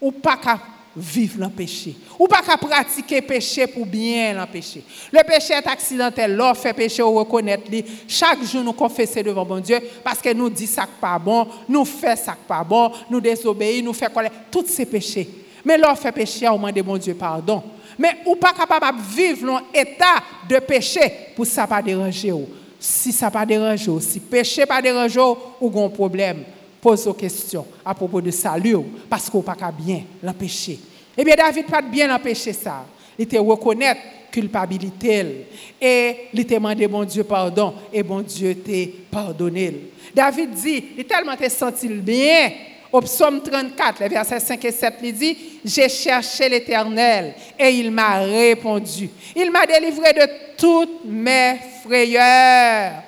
ou 0.00 0.12
pas 0.12 0.36
qu'à 0.36 0.58
vivre 0.94 1.40
le 1.40 1.48
péché. 1.48 1.94
Ou 2.18 2.26
pas 2.26 2.42
qu'à 2.42 2.56
pratiquer 2.56 3.22
péché 3.22 3.66
pour 3.66 3.86
bien 3.86 4.34
le 4.38 4.46
péché. 4.46 4.84
Le 5.10 5.22
péché 5.24 5.54
est 5.54 5.66
accidentel. 5.66 6.36
L'on 6.36 6.52
fait 6.54 6.74
péché, 6.74 7.02
ou 7.02 7.14
reconnaître 7.14 7.70
lui. 7.70 7.84
Chaque 8.06 8.42
jour, 8.44 8.62
nous 8.62 8.74
confessons 8.74 9.22
devant 9.22 9.44
bon 9.44 9.60
Dieu 9.60 9.78
parce 10.04 10.20
que 10.20 10.32
nous 10.32 10.50
dit 10.50 10.66
ça 10.66 10.86
pas 11.00 11.18
bon, 11.18 11.48
nous 11.68 11.84
fait 11.84 12.16
ça 12.16 12.36
pas 12.46 12.62
bon, 12.62 12.92
nous 13.08 13.20
désobéissons, 13.20 13.84
nous 13.86 13.92
fait 13.92 14.12
colère. 14.12 14.32
Tous 14.50 14.66
ces 14.66 14.84
péchés. 14.84 15.28
Mais 15.64 15.78
l'on 15.78 15.94
fait 15.94 16.12
péché, 16.12 16.46
on 16.48 16.58
demande 16.58 16.82
bon 16.82 16.98
Dieu 16.98 17.14
pardon. 17.14 17.62
Mais 17.98 18.18
ou 18.26 18.36
pas 18.36 18.52
capable 18.52 18.98
de 18.98 19.14
vivre 19.14 19.46
dans 19.46 19.60
état 19.72 20.22
de 20.48 20.58
péché 20.58 21.00
pour 21.34 21.46
ça 21.46 21.66
pas 21.66 21.82
déranger. 21.82 22.32
Si 22.78 23.12
ça 23.12 23.30
pas 23.30 23.46
déranger, 23.46 24.00
si 24.00 24.20
péché 24.20 24.66
pas 24.66 24.82
déranger, 24.82 25.20
ou 25.60 25.80
un 25.80 25.88
problème 25.88 26.44
pose 26.80 27.06
aux 27.06 27.14
questions 27.14 27.66
à 27.84 27.94
propos 27.94 28.20
de 28.20 28.30
salut, 28.30 28.78
parce 29.08 29.30
qu'on 29.30 29.42
pas 29.42 29.56
bien 29.70 30.02
l'empêcher. 30.22 30.80
Eh 31.16 31.24
bien, 31.24 31.36
David 31.36 31.66
pas 31.66 31.82
bien 31.82 32.08
l'empêcher 32.08 32.52
ça. 32.52 32.84
Il 33.18 33.22
était 33.22 33.38
reconnaître 33.38 34.00
culpabilité 34.32 35.46
et 35.80 36.16
il 36.32 36.40
était 36.40 36.54
demandé 36.54 36.88
bon 36.88 37.04
Dieu 37.04 37.22
pardon 37.22 37.74
et 37.92 38.02
bon 38.02 38.22
Dieu 38.22 38.56
t'a 38.56 38.90
pardonné. 39.10 39.90
David 40.14 40.50
dit, 40.50 40.84
il 40.96 41.04
tellement 41.04 41.36
senti 41.48 41.88
bien. 41.88 42.50
Au 42.92 43.00
psaume 43.00 43.40
34, 43.40 44.06
verset 44.06 44.38
5 44.38 44.64
et 44.66 44.70
7, 44.70 44.94
il 45.02 45.14
dit, 45.14 45.38
j'ai 45.64 45.88
cherché 45.88 46.46
l'Éternel 46.46 47.32
et 47.58 47.70
il 47.70 47.90
m'a 47.90 48.18
répondu. 48.18 49.08
Il 49.34 49.50
m'a 49.50 49.64
délivré 49.64 50.12
de 50.12 50.28
toutes 50.58 51.02
mes 51.06 51.54
frayeurs. 51.82 53.02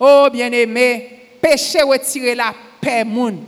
Oh 0.00 0.26
bien-aimé, 0.32 1.10
péché 1.40 1.80
retirer 1.82 2.34
la 2.34 2.52
paix 2.80 3.04
moun. 3.04 3.38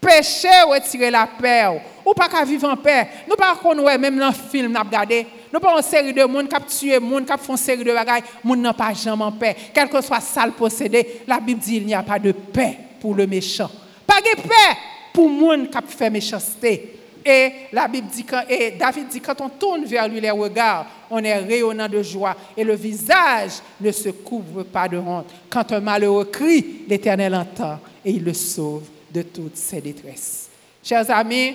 Péché 0.00 0.48
retirer 0.68 1.10
la 1.10 1.26
paix. 1.26 1.80
Ou 2.06 2.12
pas 2.12 2.28
qu'à 2.28 2.44
vivre 2.44 2.68
en 2.68 2.76
paix. 2.76 3.08
Nous 3.28 3.34
pas 3.34 3.56
qu'on 3.60 3.74
même 3.74 4.16
dans 4.16 4.28
le 4.28 4.34
film 4.34 4.70
n'a 4.70 4.82
regardé. 4.82 5.26
Nous 5.52 5.58
pas 5.58 5.82
série 5.82 6.12
de 6.12 6.22
monde 6.24 6.48
qui 6.48 6.78
tué 6.78 7.00
monde, 7.00 7.26
qui 7.26 7.32
font 7.44 7.54
une 7.54 7.58
série 7.58 7.82
de 7.82 7.92
bagailles, 7.92 8.22
monde 8.44 8.60
n'a 8.60 8.72
pas 8.72 8.92
jamais 8.92 9.24
en 9.24 9.32
paix. 9.32 9.56
Quel 9.74 9.88
que 9.88 10.00
soit 10.00 10.20
ça 10.20 10.46
le 10.46 10.52
possédé, 10.52 11.22
la 11.26 11.40
Bible 11.40 11.60
dit 11.60 11.78
il 11.78 11.86
n'y 11.86 11.94
a 11.94 12.04
pas 12.04 12.20
de 12.20 12.30
paix 12.30 12.78
pour 13.00 13.16
le 13.16 13.26
méchant. 13.26 13.70
Pas 14.06 14.20
de 14.20 14.40
paix 14.40 14.93
pour 15.14 15.30
monde 15.30 15.70
qui 15.70 15.96
fait 15.96 16.10
méchanceté. 16.10 16.90
Et 17.24 17.52
la 17.72 17.88
Bible 17.88 18.08
dit 18.08 18.26
et 18.50 18.72
David 18.72 19.08
dit 19.08 19.20
quand 19.20 19.40
on 19.40 19.48
tourne 19.48 19.84
vers 19.84 20.06
lui 20.08 20.20
les 20.20 20.30
regards, 20.30 20.86
on 21.08 21.22
est 21.24 21.38
rayonnant 21.38 21.88
de 21.88 22.02
joie 22.02 22.36
et 22.54 22.64
le 22.64 22.74
visage 22.74 23.52
ne 23.80 23.90
se 23.92 24.10
couvre 24.10 24.64
pas 24.64 24.88
de 24.88 24.98
honte. 24.98 25.30
Quand 25.48 25.72
un 25.72 25.80
malheureux 25.80 26.26
crie, 26.26 26.82
l'Éternel 26.86 27.34
entend 27.34 27.78
et 28.04 28.10
il 28.10 28.24
le 28.24 28.34
sauve 28.34 28.82
de 29.10 29.22
toutes 29.22 29.56
ses 29.56 29.80
détresses. 29.80 30.50
Chers 30.82 31.10
amis, 31.12 31.54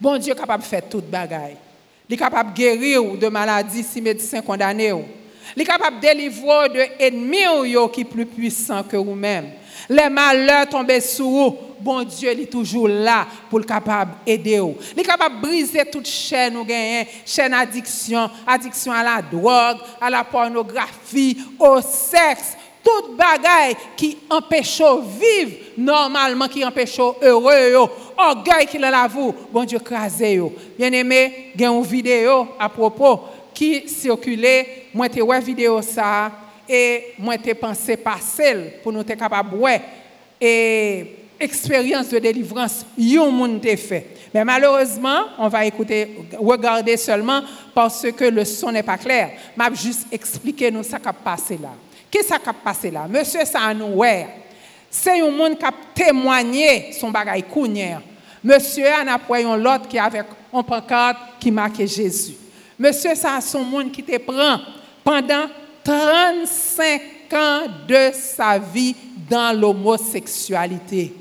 bon 0.00 0.16
Dieu 0.16 0.32
est 0.32 0.38
capable 0.38 0.62
de 0.62 0.68
faire 0.68 0.88
toute 0.88 1.10
bagaille. 1.10 1.56
Il 2.08 2.14
est 2.14 2.18
capable 2.18 2.52
de 2.52 2.56
guérir 2.56 3.02
de 3.02 3.26
maladies 3.26 3.82
si 3.82 4.00
médecins 4.00 4.40
condamnés. 4.40 4.94
Il 5.54 5.62
est 5.62 5.66
capable 5.66 5.96
de 5.96 6.02
délivrer 6.02 6.68
de 6.68 7.02
ennemis 7.02 7.76
qui 7.92 8.02
sont 8.02 8.08
plus 8.08 8.26
puissants 8.26 8.84
que 8.84 8.96
vous-même. 8.96 9.50
Les 9.88 10.08
malheurs 10.08 10.68
tombent 10.68 11.00
sur 11.00 11.26
vous, 11.26 11.56
bon 11.80 12.02
Dieu 12.02 12.30
est 12.30 12.50
toujours 12.50 12.88
là 12.88 13.26
pour 13.48 13.58
le 13.58 13.64
capable 13.64 14.12
d'aider. 14.26 14.60
Il 14.94 15.00
est 15.00 15.04
capable 15.04 15.36
de 15.36 15.46
briser 15.46 15.84
toute 15.90 16.06
chaîne 16.06 16.56
ou 16.56 16.64
gagner, 16.64 17.06
chaîne 17.24 17.54
addiction, 17.54 18.28
addiction 18.46 18.92
à 18.92 19.02
la 19.02 19.22
drogue, 19.22 19.78
à 20.00 20.10
la 20.10 20.24
pornographie, 20.24 21.38
au 21.58 21.80
sexe, 21.80 22.56
toute 22.82 23.16
bagaille 23.16 23.76
qui 23.96 24.16
empêche 24.30 24.80
vivre 24.80 25.56
normalement, 25.76 26.46
qui 26.46 26.64
empêche 26.64 26.98
heureux, 26.98 27.88
orgueil 28.16 28.66
qui 28.66 28.78
la 28.78 29.08
vous, 29.08 29.34
bon 29.52 29.64
Dieu 29.64 29.78
crasé 29.78 30.40
Bien 30.78 30.92
aimé, 30.92 31.52
il 31.54 31.60
y 31.60 31.64
a 31.64 31.68
une 31.68 31.82
vidéo 31.82 32.48
à 32.58 32.68
propos 32.68 33.20
qui 33.52 33.88
circulait, 33.88 34.86
moi 34.94 35.06
j'ai 35.12 35.20
une 35.20 35.40
vidéo 35.40 35.82
ça 35.82 36.30
et 36.68 37.14
moi 37.18 37.34
j'ai 37.44 37.54
pensé 37.54 37.96
passer 37.96 38.80
pour 38.82 38.92
nous 38.92 39.00
être 39.00 39.16
capable 39.16 39.56
et 40.40 41.16
expérience 41.38 42.08
de 42.08 42.18
délivrance, 42.18 42.84
yon 42.96 43.30
monde 43.30 43.66
fait. 43.76 44.06
Mais 44.32 44.44
malheureusement, 44.44 45.24
on 45.38 45.48
va 45.48 45.64
écouter, 45.64 46.16
regarder 46.38 46.96
seulement 46.96 47.42
parce 47.74 48.06
que 48.12 48.24
le 48.24 48.44
son 48.44 48.72
n'est 48.72 48.82
pas 48.82 48.98
clair. 48.98 49.30
M'a 49.56 49.72
juste 49.72 50.06
expliquer 50.10 50.70
nous 50.70 50.82
ça 50.82 50.98
qui 50.98 51.08
passé 51.24 51.58
là. 51.60 51.70
Qu'est-ce 52.10 52.34
qui 52.34 52.50
passé 52.64 52.90
là? 52.90 53.06
Monsieur 53.08 53.44
ça 53.44 53.60
c'est 54.90 55.20
un 55.20 55.30
monde 55.30 55.58
qui 55.58 55.64
a 55.64 55.72
témoigné 55.94 56.92
son 56.92 57.10
bagage 57.10 57.42
counière. 57.52 58.00
Monsieur 58.42 58.86
en 58.86 59.06
a 59.12 59.18
pris 59.18 59.42
un 59.42 59.56
l'autre 59.56 59.88
qui 59.88 59.98
avec 59.98 60.24
un 60.52 60.62
pancarte 60.62 61.18
qui 61.40 61.50
marquait 61.50 61.86
Jésus. 61.86 62.34
Monsieur, 62.78 63.14
ça 63.14 63.36
a 63.36 63.40
son 63.40 63.64
monde 63.64 63.90
qui 63.90 64.02
te 64.02 64.16
prend 64.18 64.60
pendant 65.02 65.46
35 65.86 67.00
ans 67.32 67.62
de 67.86 68.10
sa 68.12 68.58
vie 68.58 68.96
dans 69.30 69.56
l'homosexualité. 69.56 71.14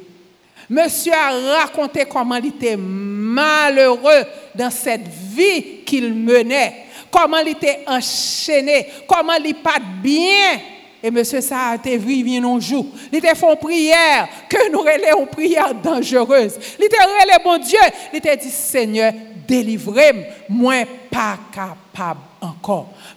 Monsieur 0.67 1.13
a 1.13 1.59
raconté 1.59 2.05
comment 2.05 2.37
il 2.37 2.47
était 2.47 2.75
malheureux 2.75 4.23
dans 4.55 4.71
cette 4.71 5.07
vie 5.07 5.83
qu'il 5.85 6.11
menait, 6.15 6.85
comment 7.11 7.37
il 7.37 7.49
était 7.49 7.81
enchaîné, 7.85 8.87
comment 9.07 9.33
il 9.33 9.53
pas 9.53 9.77
bien. 10.01 10.59
Et 11.03 11.11
monsieur, 11.11 11.41
ça 11.41 11.67
a 11.67 11.75
été 11.75 11.95
vu 11.99 12.35
un 12.43 12.59
jour. 12.59 12.87
Il 13.11 13.19
était 13.19 13.35
fait 13.35 13.45
une 13.47 13.57
prière, 13.57 14.27
que 14.49 14.71
nous 14.71 14.79
relais 14.79 15.11
une 15.15 15.27
prière 15.27 15.75
dangereuse. 15.75 16.57
Il 16.79 16.85
était 16.85 17.03
relais, 17.03 17.43
bon 17.43 17.59
Dieu. 17.59 17.77
Il 18.11 18.17
était 18.17 18.35
dit, 18.35 18.49
Seigneur, 18.49 19.13
délivrez-moi, 19.47 20.25
moi 20.49 20.85
pas 21.11 21.37
capable 21.53 22.34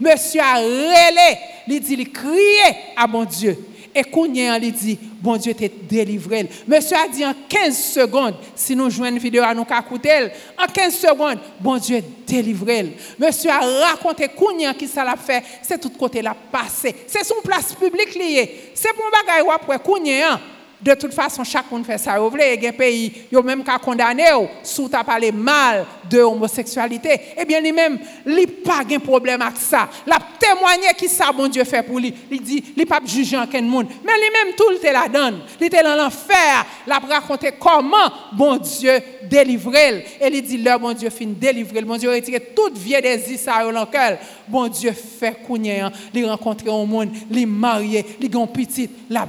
Monsieur 0.00 0.40
a 0.40 0.56
relais, 0.56 1.38
il 1.66 1.80
dit, 1.80 1.94
il 1.94 2.12
criait 2.12 2.76
à 2.96 3.06
mon 3.06 3.24
Dieu. 3.24 3.56
Et 3.94 4.04
Kounien 4.04 4.58
lui 4.58 4.70
dit, 4.70 4.98
bon 5.20 5.36
Dieu 5.36 5.54
t'a 5.54 5.66
délivré. 5.88 6.48
Monsieur 6.66 6.96
a 6.96 7.08
dit 7.08 7.24
en 7.24 7.34
15 7.48 7.76
secondes, 7.76 8.34
si 8.54 8.76
nous 8.76 8.90
jouons 8.90 9.06
une 9.06 9.18
vidéo 9.18 9.42
à 9.42 9.54
nous 9.54 9.64
écouter, 9.64 10.28
en 10.56 10.66
15 10.66 10.94
secondes, 10.94 11.38
bon 11.58 11.78
Dieu 11.78 12.02
délivré. 12.26 12.96
Monsieur 13.18 13.50
a 13.50 13.60
raconté 13.88 14.28
Kounien 14.28 14.74
qui 14.74 14.86
ça 14.86 15.02
l'a 15.02 15.16
fait, 15.16 15.42
c'est 15.62 15.80
tout 15.80 15.90
côté 15.90 16.22
l'a 16.22 16.34
passé. 16.34 16.94
C'est 17.06 17.24
son 17.24 17.40
place 17.42 17.74
publique 17.74 18.14
liée. 18.14 18.70
C'est 18.74 18.92
pour 18.94 19.06
ou 19.06 19.50
après 19.50 19.78
Kounien 19.78 20.38
de 20.80 20.94
toute 20.94 21.12
façon, 21.12 21.42
monde 21.70 21.84
fait 21.84 21.98
ça. 21.98 22.18
Vous 22.18 22.30
il 22.36 22.62
y 22.62 22.66
a 22.66 22.70
un 22.70 22.72
pays, 22.72 23.12
il 23.32 23.42
même 23.42 23.64
qu'à 23.64 23.78
condamner 23.78 24.30
sous 24.62 24.88
parlé 24.88 25.32
mal 25.32 25.84
de 26.08 26.20
homosexualité. 26.20 27.20
Eh 27.36 27.44
bien, 27.44 27.60
lui-même, 27.60 27.98
il 28.24 28.46
pas 28.46 28.84
de 28.84 28.98
problème 28.98 29.42
avec 29.42 29.58
ça. 29.58 29.88
Il 30.06 30.12
a 30.12 30.18
témoigné 30.38 30.88
qui 30.96 31.08
ça, 31.08 31.32
bon 31.32 31.48
Dieu, 31.48 31.64
fait 31.64 31.82
pour 31.82 31.98
lui. 31.98 32.14
Il 32.30 32.40
dit, 32.40 32.64
il 32.76 32.86
pas 32.86 33.00
jugé 33.04 33.36
en 33.36 33.46
quel 33.46 33.64
monde. 33.64 33.88
Mais 34.04 34.12
lui-même, 34.12 34.54
tout, 34.56 34.64
il 34.82 34.92
la 34.92 35.08
donne. 35.08 35.40
Il 35.60 35.66
était 35.66 35.82
dans 35.82 35.96
l'enfer. 35.96 36.64
Il 36.86 36.92
a 36.92 36.98
raconté 36.98 37.52
comment, 37.58 38.12
bon 38.32 38.56
Dieu, 38.56 39.00
délivrer. 39.24 40.06
Et 40.20 40.28
il 40.28 40.42
dit, 40.42 40.58
leur 40.58 40.78
bon 40.78 40.92
Dieu, 40.92 41.10
fin 41.10 41.26
délivrer. 41.26 41.82
Bon 41.82 41.96
Dieu, 41.96 42.10
retiré 42.10 42.40
toute 42.54 42.78
vieille 42.78 43.02
désir, 43.02 43.38
ça, 43.38 43.70
dans 43.70 43.86
cœur. 43.86 44.18
Bon 44.46 44.68
Dieu, 44.68 44.92
fait 44.92 45.38
qu'on 45.44 45.56
il 45.56 46.24
rencontrer 46.24 46.70
un 46.70 46.84
monde, 46.84 47.10
il 47.30 47.46
marié, 47.46 48.06
il 48.20 48.36
a 48.36 48.46
petit, 48.46 48.88
il 49.10 49.16
a 49.16 49.26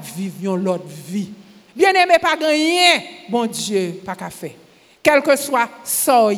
l'autre 0.56 0.86
vie. 1.08 1.39
Bien-aimé, 1.76 2.16
pas 2.22 2.36
rien, 2.40 3.02
bon 3.30 3.46
Dieu, 3.46 4.02
pas 4.06 4.16
faire. 4.30 4.52
Quel 5.02 5.22
que 5.22 5.36
soit 5.36 5.70
ça, 5.84 6.30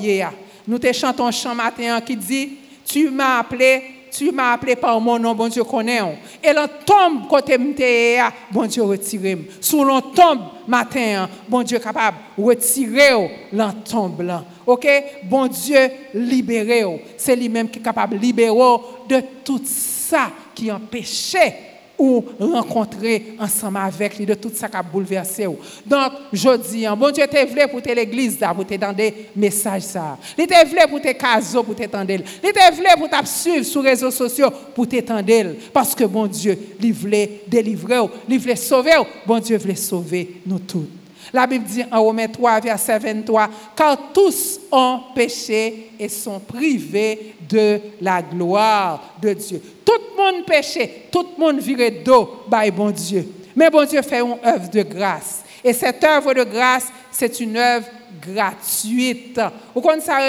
nous 0.67 0.77
te 0.77 0.91
chantons 0.93 1.25
un 1.25 1.31
chant 1.31 1.55
matin 1.55 1.99
qui 2.01 2.15
dit, 2.15 2.57
tu 2.85 3.09
m'as 3.09 3.39
appelé, 3.39 3.81
tu 4.11 4.31
m'as 4.31 4.53
appelé 4.53 4.75
par 4.75 4.99
mon 4.99 5.17
nom, 5.17 5.33
bon 5.33 5.47
Dieu 5.47 5.63
connaît. 5.63 6.01
Et 6.43 6.53
l'on 6.53 6.67
tombe 6.85 7.27
côté 7.27 7.57
m'te, 7.57 8.21
bon 8.51 8.65
Dieu 8.65 8.83
retire. 8.83 9.37
Sous 9.59 9.83
l'on 9.83 10.01
tombe 10.01 10.41
matin, 10.67 11.29
bon 11.47 11.63
Dieu 11.63 11.79
capable 11.79 12.17
retirer 12.37 13.47
l'on 13.53 13.71
tombe 13.71 14.21
là. 14.21 14.43
OK? 14.65 14.87
Bon 15.23 15.47
Dieu 15.47 15.89
libérer. 16.13 16.83
C'est 17.17 17.35
lui-même 17.35 17.69
qui 17.69 17.79
est 17.79 17.83
capable 17.83 18.17
de 18.17 18.21
libérer 18.21 18.77
de 19.07 19.21
tout 19.43 19.61
ça 19.63 20.29
qui 20.53 20.71
empêchait 20.71 21.70
ou 22.01 22.25
rencontrer 22.39 23.35
ensemble 23.39 23.77
avec 23.77 24.17
lui 24.17 24.25
de 24.25 24.33
tout 24.33 24.51
ça 24.53 24.67
qui 24.67 24.75
a 24.75 24.81
bouleversé. 24.81 25.45
Donc, 25.45 26.11
je 26.33 26.57
dis, 26.57 26.85
hein, 26.85 26.95
bon 26.95 27.11
Dieu 27.11 27.25
te 27.27 27.45
voulu 27.47 27.67
pour 27.69 27.81
l'église, 27.93 28.39
pour 28.55 28.65
te 28.65 28.75
donner 28.75 28.93
des 28.95 29.29
messages. 29.35 29.83
Ça. 29.83 30.17
Il 30.37 30.47
te 30.47 30.67
voulu 30.67 30.81
pour 30.89 31.01
te 31.01 31.11
caser, 31.11 31.59
pour 31.63 31.75
t'étendre. 31.75 32.11
Il 32.11 32.51
te 32.51 32.75
voulu 32.75 32.87
pour 32.97 33.09
te 33.09 33.25
suivre 33.27 33.63
sur 33.63 33.83
les 33.83 33.91
réseaux 33.91 34.11
sociaux, 34.11 34.49
pour 34.73 34.87
t'étendre. 34.87 35.55
Parce 35.71 35.93
que 35.93 36.05
bon 36.05 36.25
Dieu, 36.25 36.57
il 36.81 36.93
voulait 36.93 37.41
délivrer, 37.47 37.99
il 38.27 38.39
voulait 38.39 38.55
sauver. 38.55 38.95
Bon 39.25 39.37
Dieu 39.39 39.57
voulait 39.57 39.75
sauver 39.75 40.41
nous 40.45 40.59
tous. 40.59 41.00
La 41.33 41.47
Bible 41.47 41.65
dit 41.65 41.83
en 41.91 42.01
Romains 42.01 42.27
3, 42.27 42.59
verset 42.59 42.99
23, 42.99 43.49
car 43.75 43.97
tous 44.13 44.59
ont 44.71 44.99
péché 45.15 45.91
et 45.97 46.09
sont 46.09 46.39
privés 46.39 47.35
de 47.49 47.79
la 48.01 48.21
gloire 48.21 49.15
de 49.21 49.33
Dieu. 49.33 49.61
Tout 49.85 49.93
le 50.11 50.21
monde 50.21 50.45
péché, 50.45 51.07
tout 51.11 51.25
le 51.37 51.43
monde 51.43 51.59
viré 51.59 51.89
d'eau, 51.89 52.43
by 52.49 52.69
bon 52.71 52.91
Dieu. 52.91 53.25
Mais 53.55 53.69
bon 53.69 53.85
Dieu 53.85 54.01
fait 54.01 54.19
une 54.19 54.37
œuvre 54.45 54.69
de 54.69 54.83
grâce. 54.83 55.43
Et 55.63 55.73
cette 55.73 56.03
œuvre 56.03 56.33
de 56.33 56.43
grâce, 56.43 56.87
c'est 57.11 57.39
une 57.39 57.55
œuvre 57.55 57.87
gratuite. 58.21 59.39
Vous 59.73 59.81
connaissez 59.81 60.07
ça, 60.07 60.19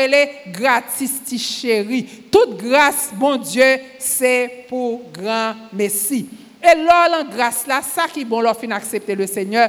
gratis, 0.53 1.21
chéri. 1.39 2.05
Toute 2.31 2.63
grâce, 2.63 3.11
bon 3.15 3.37
Dieu, 3.37 3.79
c'est 3.99 4.67
pour 4.69 5.03
grand 5.13 5.55
Messie. 5.73 6.29
Et 6.63 6.77
là, 6.77 7.09
la 7.09 7.25
grâce 7.25 7.67
là, 7.67 7.81
ça 7.83 8.05
qui 8.13 8.25
bon, 8.25 8.41
leur 8.41 8.57
fin 8.57 8.71
accepter 8.71 9.17
le 9.17 9.27
Seigneur, 9.27 9.69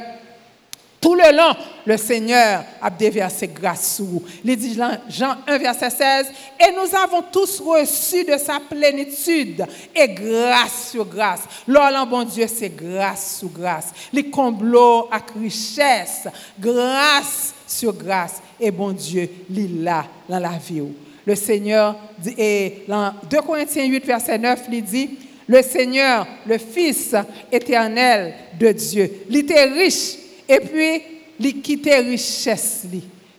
tout 1.03 1.15
le 1.15 1.35
long, 1.35 1.53
le 1.85 1.97
Seigneur 1.97 2.63
a 2.81 2.89
déversé 2.89 3.49
grâce 3.49 3.97
sur 3.97 4.05
vous. 4.05 4.23
Il 4.45 4.55
dit 4.55 4.73
Jean 5.09 5.35
1, 5.45 5.57
verset 5.57 5.89
16, 5.89 6.27
et 6.61 6.71
nous 6.71 6.97
avons 6.97 7.21
tous 7.29 7.59
reçu 7.59 8.23
de 8.23 8.37
sa 8.37 8.61
plénitude 8.61 9.65
et 9.93 10.07
grâce 10.07 10.91
sur 10.91 11.05
grâce. 11.05 11.41
L'or, 11.67 12.07
bon 12.07 12.23
Dieu, 12.23 12.45
c'est 12.47 12.73
grâce 12.73 13.39
sur 13.39 13.49
grâce. 13.49 13.91
Les 14.13 14.29
comblots 14.29 15.09
à 15.11 15.19
richesse, 15.37 16.29
grâce 16.57 17.53
sur 17.67 17.91
grâce. 17.91 18.41
Et 18.57 18.71
bon 18.71 18.93
Dieu, 18.93 19.29
il 19.53 19.83
là 19.83 20.05
dans 20.29 20.39
la 20.39 20.51
vie. 20.51 20.83
Le 21.25 21.35
Seigneur, 21.35 21.97
et 22.37 22.85
dans 22.87 23.13
2 23.29 23.41
Corinthiens 23.41 23.85
8, 23.85 24.05
verset 24.05 24.37
9, 24.37 24.61
il 24.71 24.83
dit, 24.83 25.09
le 25.47 25.61
Seigneur, 25.61 26.25
le 26.47 26.57
Fils 26.57 27.13
éternel 27.51 28.33
de 28.57 28.71
Dieu, 28.71 29.25
il 29.29 29.35
était 29.39 29.65
riche 29.65 30.22
et 30.47 30.59
puis, 30.59 31.01
il 31.39 31.61
quitte 31.61 31.89
richesse, 32.05 32.85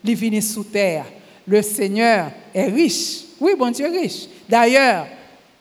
il 0.03 0.15
vient 0.15 0.41
sous 0.41 0.63
terre. 0.63 1.05
Le 1.47 1.61
Seigneur 1.61 2.31
est 2.53 2.65
riche. 2.65 3.21
Oui, 3.39 3.53
bon 3.57 3.71
Dieu 3.71 3.87
riche. 3.87 4.27
D'ailleurs, 4.47 5.07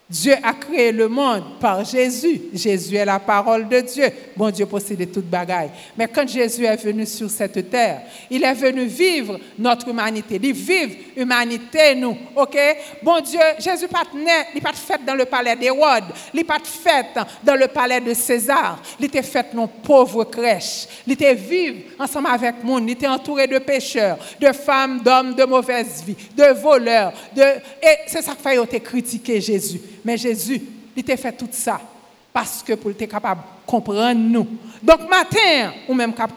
Dieu 0.09 0.35
a 0.43 0.53
créé 0.53 0.93
le 0.93 1.09
monde 1.09 1.59
par 1.59 1.83
Jésus. 1.83 2.43
Jésus 2.53 2.95
est 2.95 3.07
la 3.07 3.19
parole 3.19 3.67
de 3.67 3.81
Dieu. 3.81 4.07
Bon 4.37 4.51
Dieu 4.51 4.67
possède 4.67 5.11
toute 5.11 5.25
bagaille. 5.25 5.71
Mais 5.97 6.07
quand 6.09 6.29
Jésus 6.29 6.67
est 6.67 6.77
venu 6.77 7.07
sur 7.07 7.31
cette 7.31 7.71
terre, 7.71 8.03
il 8.31 8.45
est 8.45 8.53
venu 8.53 8.85
vivre 8.85 9.41
notre 9.59 9.89
humanité. 9.89 10.39
Il 10.43 10.53
vit 10.53 10.99
humanité, 11.17 11.95
nous. 11.95 12.19
OK? 12.37 12.59
Bon 13.03 13.19
Dieu, 13.23 13.41
Jésus 13.59 13.89
pas 13.89 14.03
né, 14.15 14.31
il 14.55 14.61
pas 14.61 14.75
fait 14.75 15.03
dans 15.07 15.15
le 15.15 15.25
palais 15.25 15.57
d'Hérode. 15.57 16.05
Il 16.35 16.45
pas 16.45 16.59
fait 16.63 17.07
dans 17.43 17.57
le 17.57 17.69
palais 17.69 18.03
de 18.03 18.13
César. 18.13 18.83
Il 19.01 19.07
était 19.07 19.23
fait 19.23 19.55
dans 19.55 19.67
pauvre 19.69 20.25
crèche. 20.25 20.87
Il 21.07 21.15
était 21.15 21.35
vivre 21.35 21.79
ensemble 21.99 22.29
avec 22.31 22.57
nous. 22.63 22.79
Il 22.79 22.91
était 22.91 23.07
entouré 23.07 23.47
de 23.47 23.59
pécheurs, 23.59 24.19
de 24.39 24.53
femmes, 24.53 25.01
d'hommes 25.01 25.35
de 25.35 25.45
mauvaise 25.45 26.05
vie, 26.07 26.17
de 26.37 26.53
voleurs. 26.61 27.15
Et 27.35 28.01
c'est 28.07 28.21
ça 28.21 28.33
qu'il 28.33 28.43
fallait 28.43 28.81
critiquer 28.81 29.41
Jésus. 29.41 29.81
Mais 30.05 30.17
Jésus, 30.17 30.61
il 30.97 31.03
t'a 31.03 31.17
fait 31.17 31.33
tout 31.33 31.49
ça 31.51 31.81
parce 32.33 32.63
que 32.63 32.75
pour 32.75 32.91
être 32.91 33.07
capable 33.07 33.41
de 33.41 33.47
comprendre 33.71 34.21
nous. 34.21 34.47
Donc, 34.83 35.09
matin, 35.09 35.73
ou 35.89 35.95
même 35.95 36.13
cap 36.13 36.33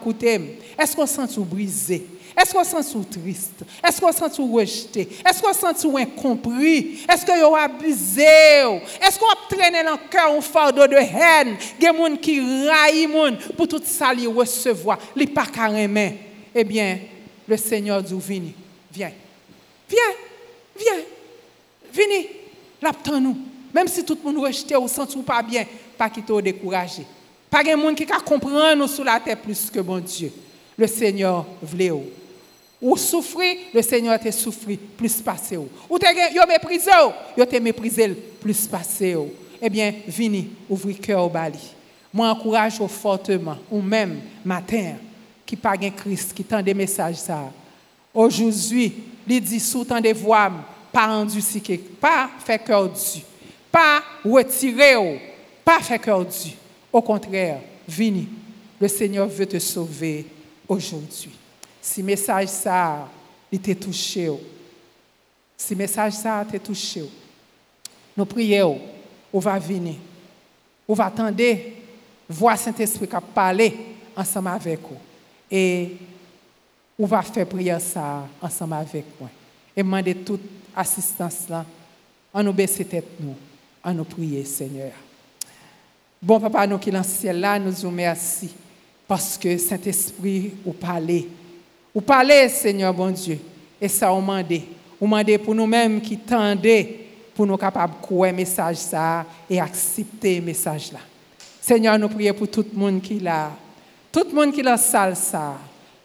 est-ce 0.78 0.94
qu'on 0.94 1.06
sent 1.06 1.26
tout 1.34 1.44
brisé? 1.44 2.06
Est-ce 2.40 2.52
qu'on 2.52 2.62
sent 2.62 2.92
tout 2.92 3.04
triste? 3.04 3.64
Est-ce 3.84 4.00
qu'on 4.00 4.12
sent 4.12 4.30
tout 4.36 4.52
rejeté? 4.52 5.08
Est-ce 5.28 5.42
qu'on 5.42 5.52
sent 5.52 5.80
tout 5.80 5.98
incompris? 5.98 7.00
Est-ce 7.12 7.26
qu'on 7.26 7.54
a 7.56 7.62
abusé? 7.62 8.22
Est-ce 8.22 9.18
qu'on 9.18 9.26
a 9.26 9.36
traîné 9.50 9.82
dans 9.82 9.92
le 9.92 10.08
cœur 10.08 10.30
un 10.30 10.40
fardeau 10.40 10.86
de 10.86 10.94
haine? 10.94 11.56
Il 11.80 11.84
y 11.84 11.88
a 11.88 11.92
des 11.92 11.98
gens 11.98 12.16
qui 12.16 12.40
raillent 12.68 13.08
pour 13.56 13.66
tout 13.66 13.82
ça, 13.84 14.14
les 14.14 14.28
recevoir, 14.28 14.98
les 15.16 15.26
pas 15.26 15.46
carrément. 15.46 16.12
Eh 16.54 16.62
bien, 16.62 17.00
le 17.48 17.56
Seigneur 17.56 18.00
dit, 18.00 18.14
viens, 18.22 18.52
viens, 18.92 19.10
viens, 19.88 20.00
viens, 20.78 21.04
viens, 21.92 22.22
l'attend 22.80 23.20
nous. 23.20 23.36
Même 23.74 23.88
si 23.88 24.04
tout 24.04 24.18
le 24.22 24.32
monde 24.32 24.44
rejette 24.44 24.74
ou 24.80 24.88
sent 24.88 25.16
ou 25.16 25.22
pas 25.22 25.42
bien, 25.42 25.64
pas 25.96 26.08
qu'il 26.08 26.22
te 26.22 26.40
découragé. 26.40 27.04
Pas 27.50 27.64
de 27.64 27.74
monde 27.74 27.94
qui 27.94 28.06
comprendre 28.06 28.74
nous 28.76 28.88
sur 28.88 29.04
la 29.04 29.18
terre 29.20 29.36
plus 29.36 29.70
que 29.70 29.80
bon 29.80 29.98
Dieu. 29.98 30.32
Le 30.76 30.86
Seigneur 30.86 31.46
voulait 31.62 31.90
ou. 31.90 32.04
Ou 32.80 32.96
souffrir, 32.96 33.56
le 33.74 33.82
Seigneur 33.82 34.20
te 34.20 34.30
souffri 34.30 34.76
plus 34.76 35.14
passé 35.14 35.56
ou. 35.56 35.68
Ou 35.90 35.98
te 35.98 36.06
méprisé 36.48 36.90
ou, 37.36 37.44
te 37.44 37.56
méprisé 37.56 38.08
plus 38.40 38.66
passé 38.66 39.16
ou. 39.16 39.30
Eh 39.60 39.68
bien, 39.68 39.92
vini, 40.06 40.50
ouvri 40.68 40.94
cœur 40.94 41.24
au 41.24 41.28
bali. 41.28 41.58
Moi 42.12 42.28
encourage 42.28 42.78
fortement, 42.86 43.56
ou 43.70 43.82
même 43.82 44.20
matin, 44.44 44.94
qui 45.44 45.56
pas 45.56 45.76
Christ, 45.76 46.32
qui 46.32 46.44
tend 46.44 46.62
des 46.62 46.74
messages 46.74 47.16
ça. 47.16 47.50
Aujourd'hui, 48.14 48.94
il 49.28 49.40
dit 49.40 49.60
sous 49.60 49.84
tant 49.84 50.00
de 50.00 50.12
voix, 50.12 50.50
pas 50.92 51.06
rendu 51.06 51.40
si 51.40 51.60
pas 52.00 52.30
fait 52.44 52.58
cœur 52.58 52.88
du 52.88 53.20
pas 53.78 54.02
retirer, 54.24 55.20
pas 55.64 55.78
faire 55.80 56.00
cœur 56.00 56.24
du. 56.24 56.50
Au 56.92 57.00
contraire, 57.00 57.60
vini. 57.86 58.28
Le 58.80 58.88
Seigneur 58.88 59.28
veut 59.28 59.46
te 59.46 59.58
sauver 59.58 60.26
aujourd'hui. 60.68 61.30
Si 61.80 62.02
message 62.02 62.48
ça, 62.48 63.08
il 63.52 63.60
t'a 63.60 63.74
touché, 63.76 64.30
si 65.56 65.76
message 65.76 66.14
ça 66.14 66.44
t'a 66.50 66.58
touché, 66.58 67.04
nous 68.16 68.24
prions, 68.24 68.80
on 69.32 69.38
va 69.38 69.58
venir, 69.58 69.94
on 70.88 70.94
va 70.94 71.06
attendre, 71.06 71.40
voir 72.28 72.58
Saint-Esprit 72.58 73.06
qui 73.06 73.16
parler 73.32 73.74
ensemble 74.16 74.48
avec 74.48 74.80
vous. 74.80 74.96
Et 75.50 75.96
on 76.98 77.06
va 77.06 77.22
faire 77.22 77.46
prière 77.46 77.80
ça 77.80 78.26
ensemble 78.42 78.74
avec 78.74 79.04
moi. 79.20 79.30
Et 79.76 79.82
demander 79.84 80.16
toute 80.16 80.42
assistance 80.74 81.48
là, 81.48 81.64
en 82.34 82.42
nous 82.42 82.52
baisser 82.52 82.84
tête 82.84 83.06
nous, 83.20 83.36
en 83.88 83.94
nous 83.94 84.04
prier, 84.04 84.44
Seigneur. 84.44 84.92
Bon 86.20 86.38
papa, 86.38 86.66
nous 86.66 86.78
qui 86.78 86.90
dans 86.90 87.02
ciel 87.02 87.40
là, 87.40 87.58
nous 87.58 87.72
vous 87.72 87.90
merci. 87.90 88.50
Parce 89.06 89.38
que 89.38 89.56
Saint-Esprit, 89.56 90.52
vous 90.64 90.72
parlez. 90.72 91.28
Vous 91.94 92.00
parlez, 92.00 92.48
Seigneur 92.48 92.92
bon 92.92 93.10
Dieu. 93.10 93.38
Et 93.80 93.88
ça, 93.88 94.10
vous 94.10 94.20
demandez. 94.20 94.64
Vous 95.00 95.06
demandez 95.06 95.38
pour 95.38 95.54
nous-mêmes 95.54 96.00
qui 96.00 96.18
tendez, 96.18 97.06
pour 97.34 97.46
nous 97.46 97.56
capables 97.56 97.94
de 97.94 98.02
croire 98.02 98.32
message 98.32 98.76
ça 98.76 99.24
et 99.48 99.60
accepter 99.60 100.40
message 100.40 100.92
là. 100.92 100.98
Seigneur, 101.60 101.98
nous 101.98 102.08
prions 102.08 102.34
pour 102.34 102.48
tout 102.48 102.66
le 102.70 102.78
monde 102.78 103.00
qui 103.00 103.18
là. 103.20 103.52
Tout 104.12 104.24
le 104.28 104.34
monde 104.34 104.52
qui 104.52 104.62
la 104.62 104.76
salle 104.76 105.16
ça. 105.16 105.56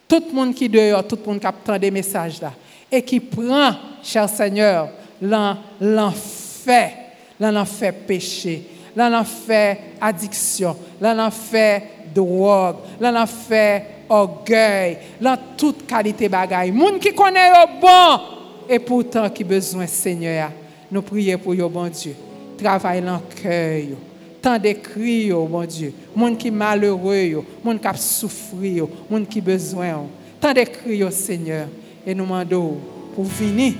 Tout 0.08 0.22
le 0.28 0.34
monde 0.34 0.54
qui 0.54 0.68
dehors, 0.68 1.06
tout 1.06 1.18
le 1.20 1.26
monde 1.32 1.40
qui 1.40 1.46
attend 1.46 1.78
des 1.78 1.90
messages 1.90 2.40
là. 2.40 2.52
Et 2.90 3.02
qui 3.02 3.20
prend, 3.20 3.74
cher 4.02 4.28
Seigneur, 4.28 4.88
l'enfer, 5.20 7.03
l'enfer 7.40 7.94
péché, 8.06 8.62
l'enfer 8.96 9.78
addiction, 10.00 10.76
l'enfer 11.00 11.82
drogue, 12.14 12.76
l'enfer 13.00 13.82
orgueil, 14.08 14.98
dans 15.20 15.38
toute 15.56 15.86
qualité 15.86 16.28
bagaille. 16.28 16.70
Monde 16.70 16.98
qui 16.98 17.14
connaît 17.14 17.50
au 17.50 17.80
bon 17.80 18.20
et 18.68 18.78
pourtant 18.78 19.28
qui 19.30 19.44
besoin 19.44 19.86
Seigneur. 19.86 20.50
Nous 20.90 21.02
prions 21.02 21.38
pour 21.38 21.54
yo 21.54 21.68
bon 21.68 21.88
Dieu. 21.88 22.14
Travaille 22.56 23.02
dans 23.02 23.20
cœur 23.42 23.96
tant 24.44 24.58
de 24.58 24.72
cris, 24.72 25.30
mon 25.30 25.64
Dieu. 25.64 25.94
Monde 26.14 26.36
qui 26.36 26.50
malheureux, 26.50 27.42
monde 27.64 27.80
qui 27.80 27.86
a 27.86 27.94
souffert, 27.94 28.86
monde 29.08 29.26
qui 29.26 29.40
besoin. 29.40 30.02
Tant 30.38 30.52
de 30.52 30.60
cris, 30.64 31.02
Seigneur. 31.10 31.66
Et 32.06 32.14
nous 32.14 32.24
demandons 32.24 32.76
pour 33.14 33.24
venir, 33.24 33.72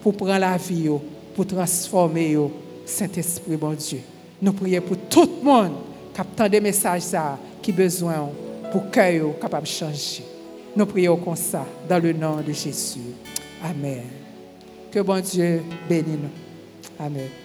pour 0.00 0.14
prendre 0.16 0.38
la 0.38 0.56
vie, 0.56 0.88
pour 1.34 1.44
transformer, 1.44 2.36
Saint-Esprit, 2.92 3.56
bon 3.56 3.72
Dieu. 3.72 4.00
Nous 4.40 4.52
prions 4.52 4.82
pour 4.82 4.96
tout 5.08 5.28
le 5.38 5.44
monde 5.44 5.72
qui 6.14 6.20
a 6.20 6.24
tant 6.24 6.48
de 6.48 6.58
messages 6.58 7.02
qui 7.60 7.72
besoin 7.72 8.28
pour 8.70 8.90
que 8.90 9.40
capable 9.40 9.64
de 9.64 9.68
changer. 9.68 10.24
Nous 10.76 10.86
prions 10.86 11.16
comme 11.16 11.36
ça, 11.36 11.66
dans 11.88 11.98
le 12.02 12.12
nom 12.12 12.36
de 12.36 12.52
Jésus. 12.52 13.00
Amen. 13.62 14.02
Que 14.90 15.00
bon 15.00 15.20
Dieu 15.20 15.62
bénisse 15.88 16.18
nous. 16.22 17.04
Amen. 17.04 17.41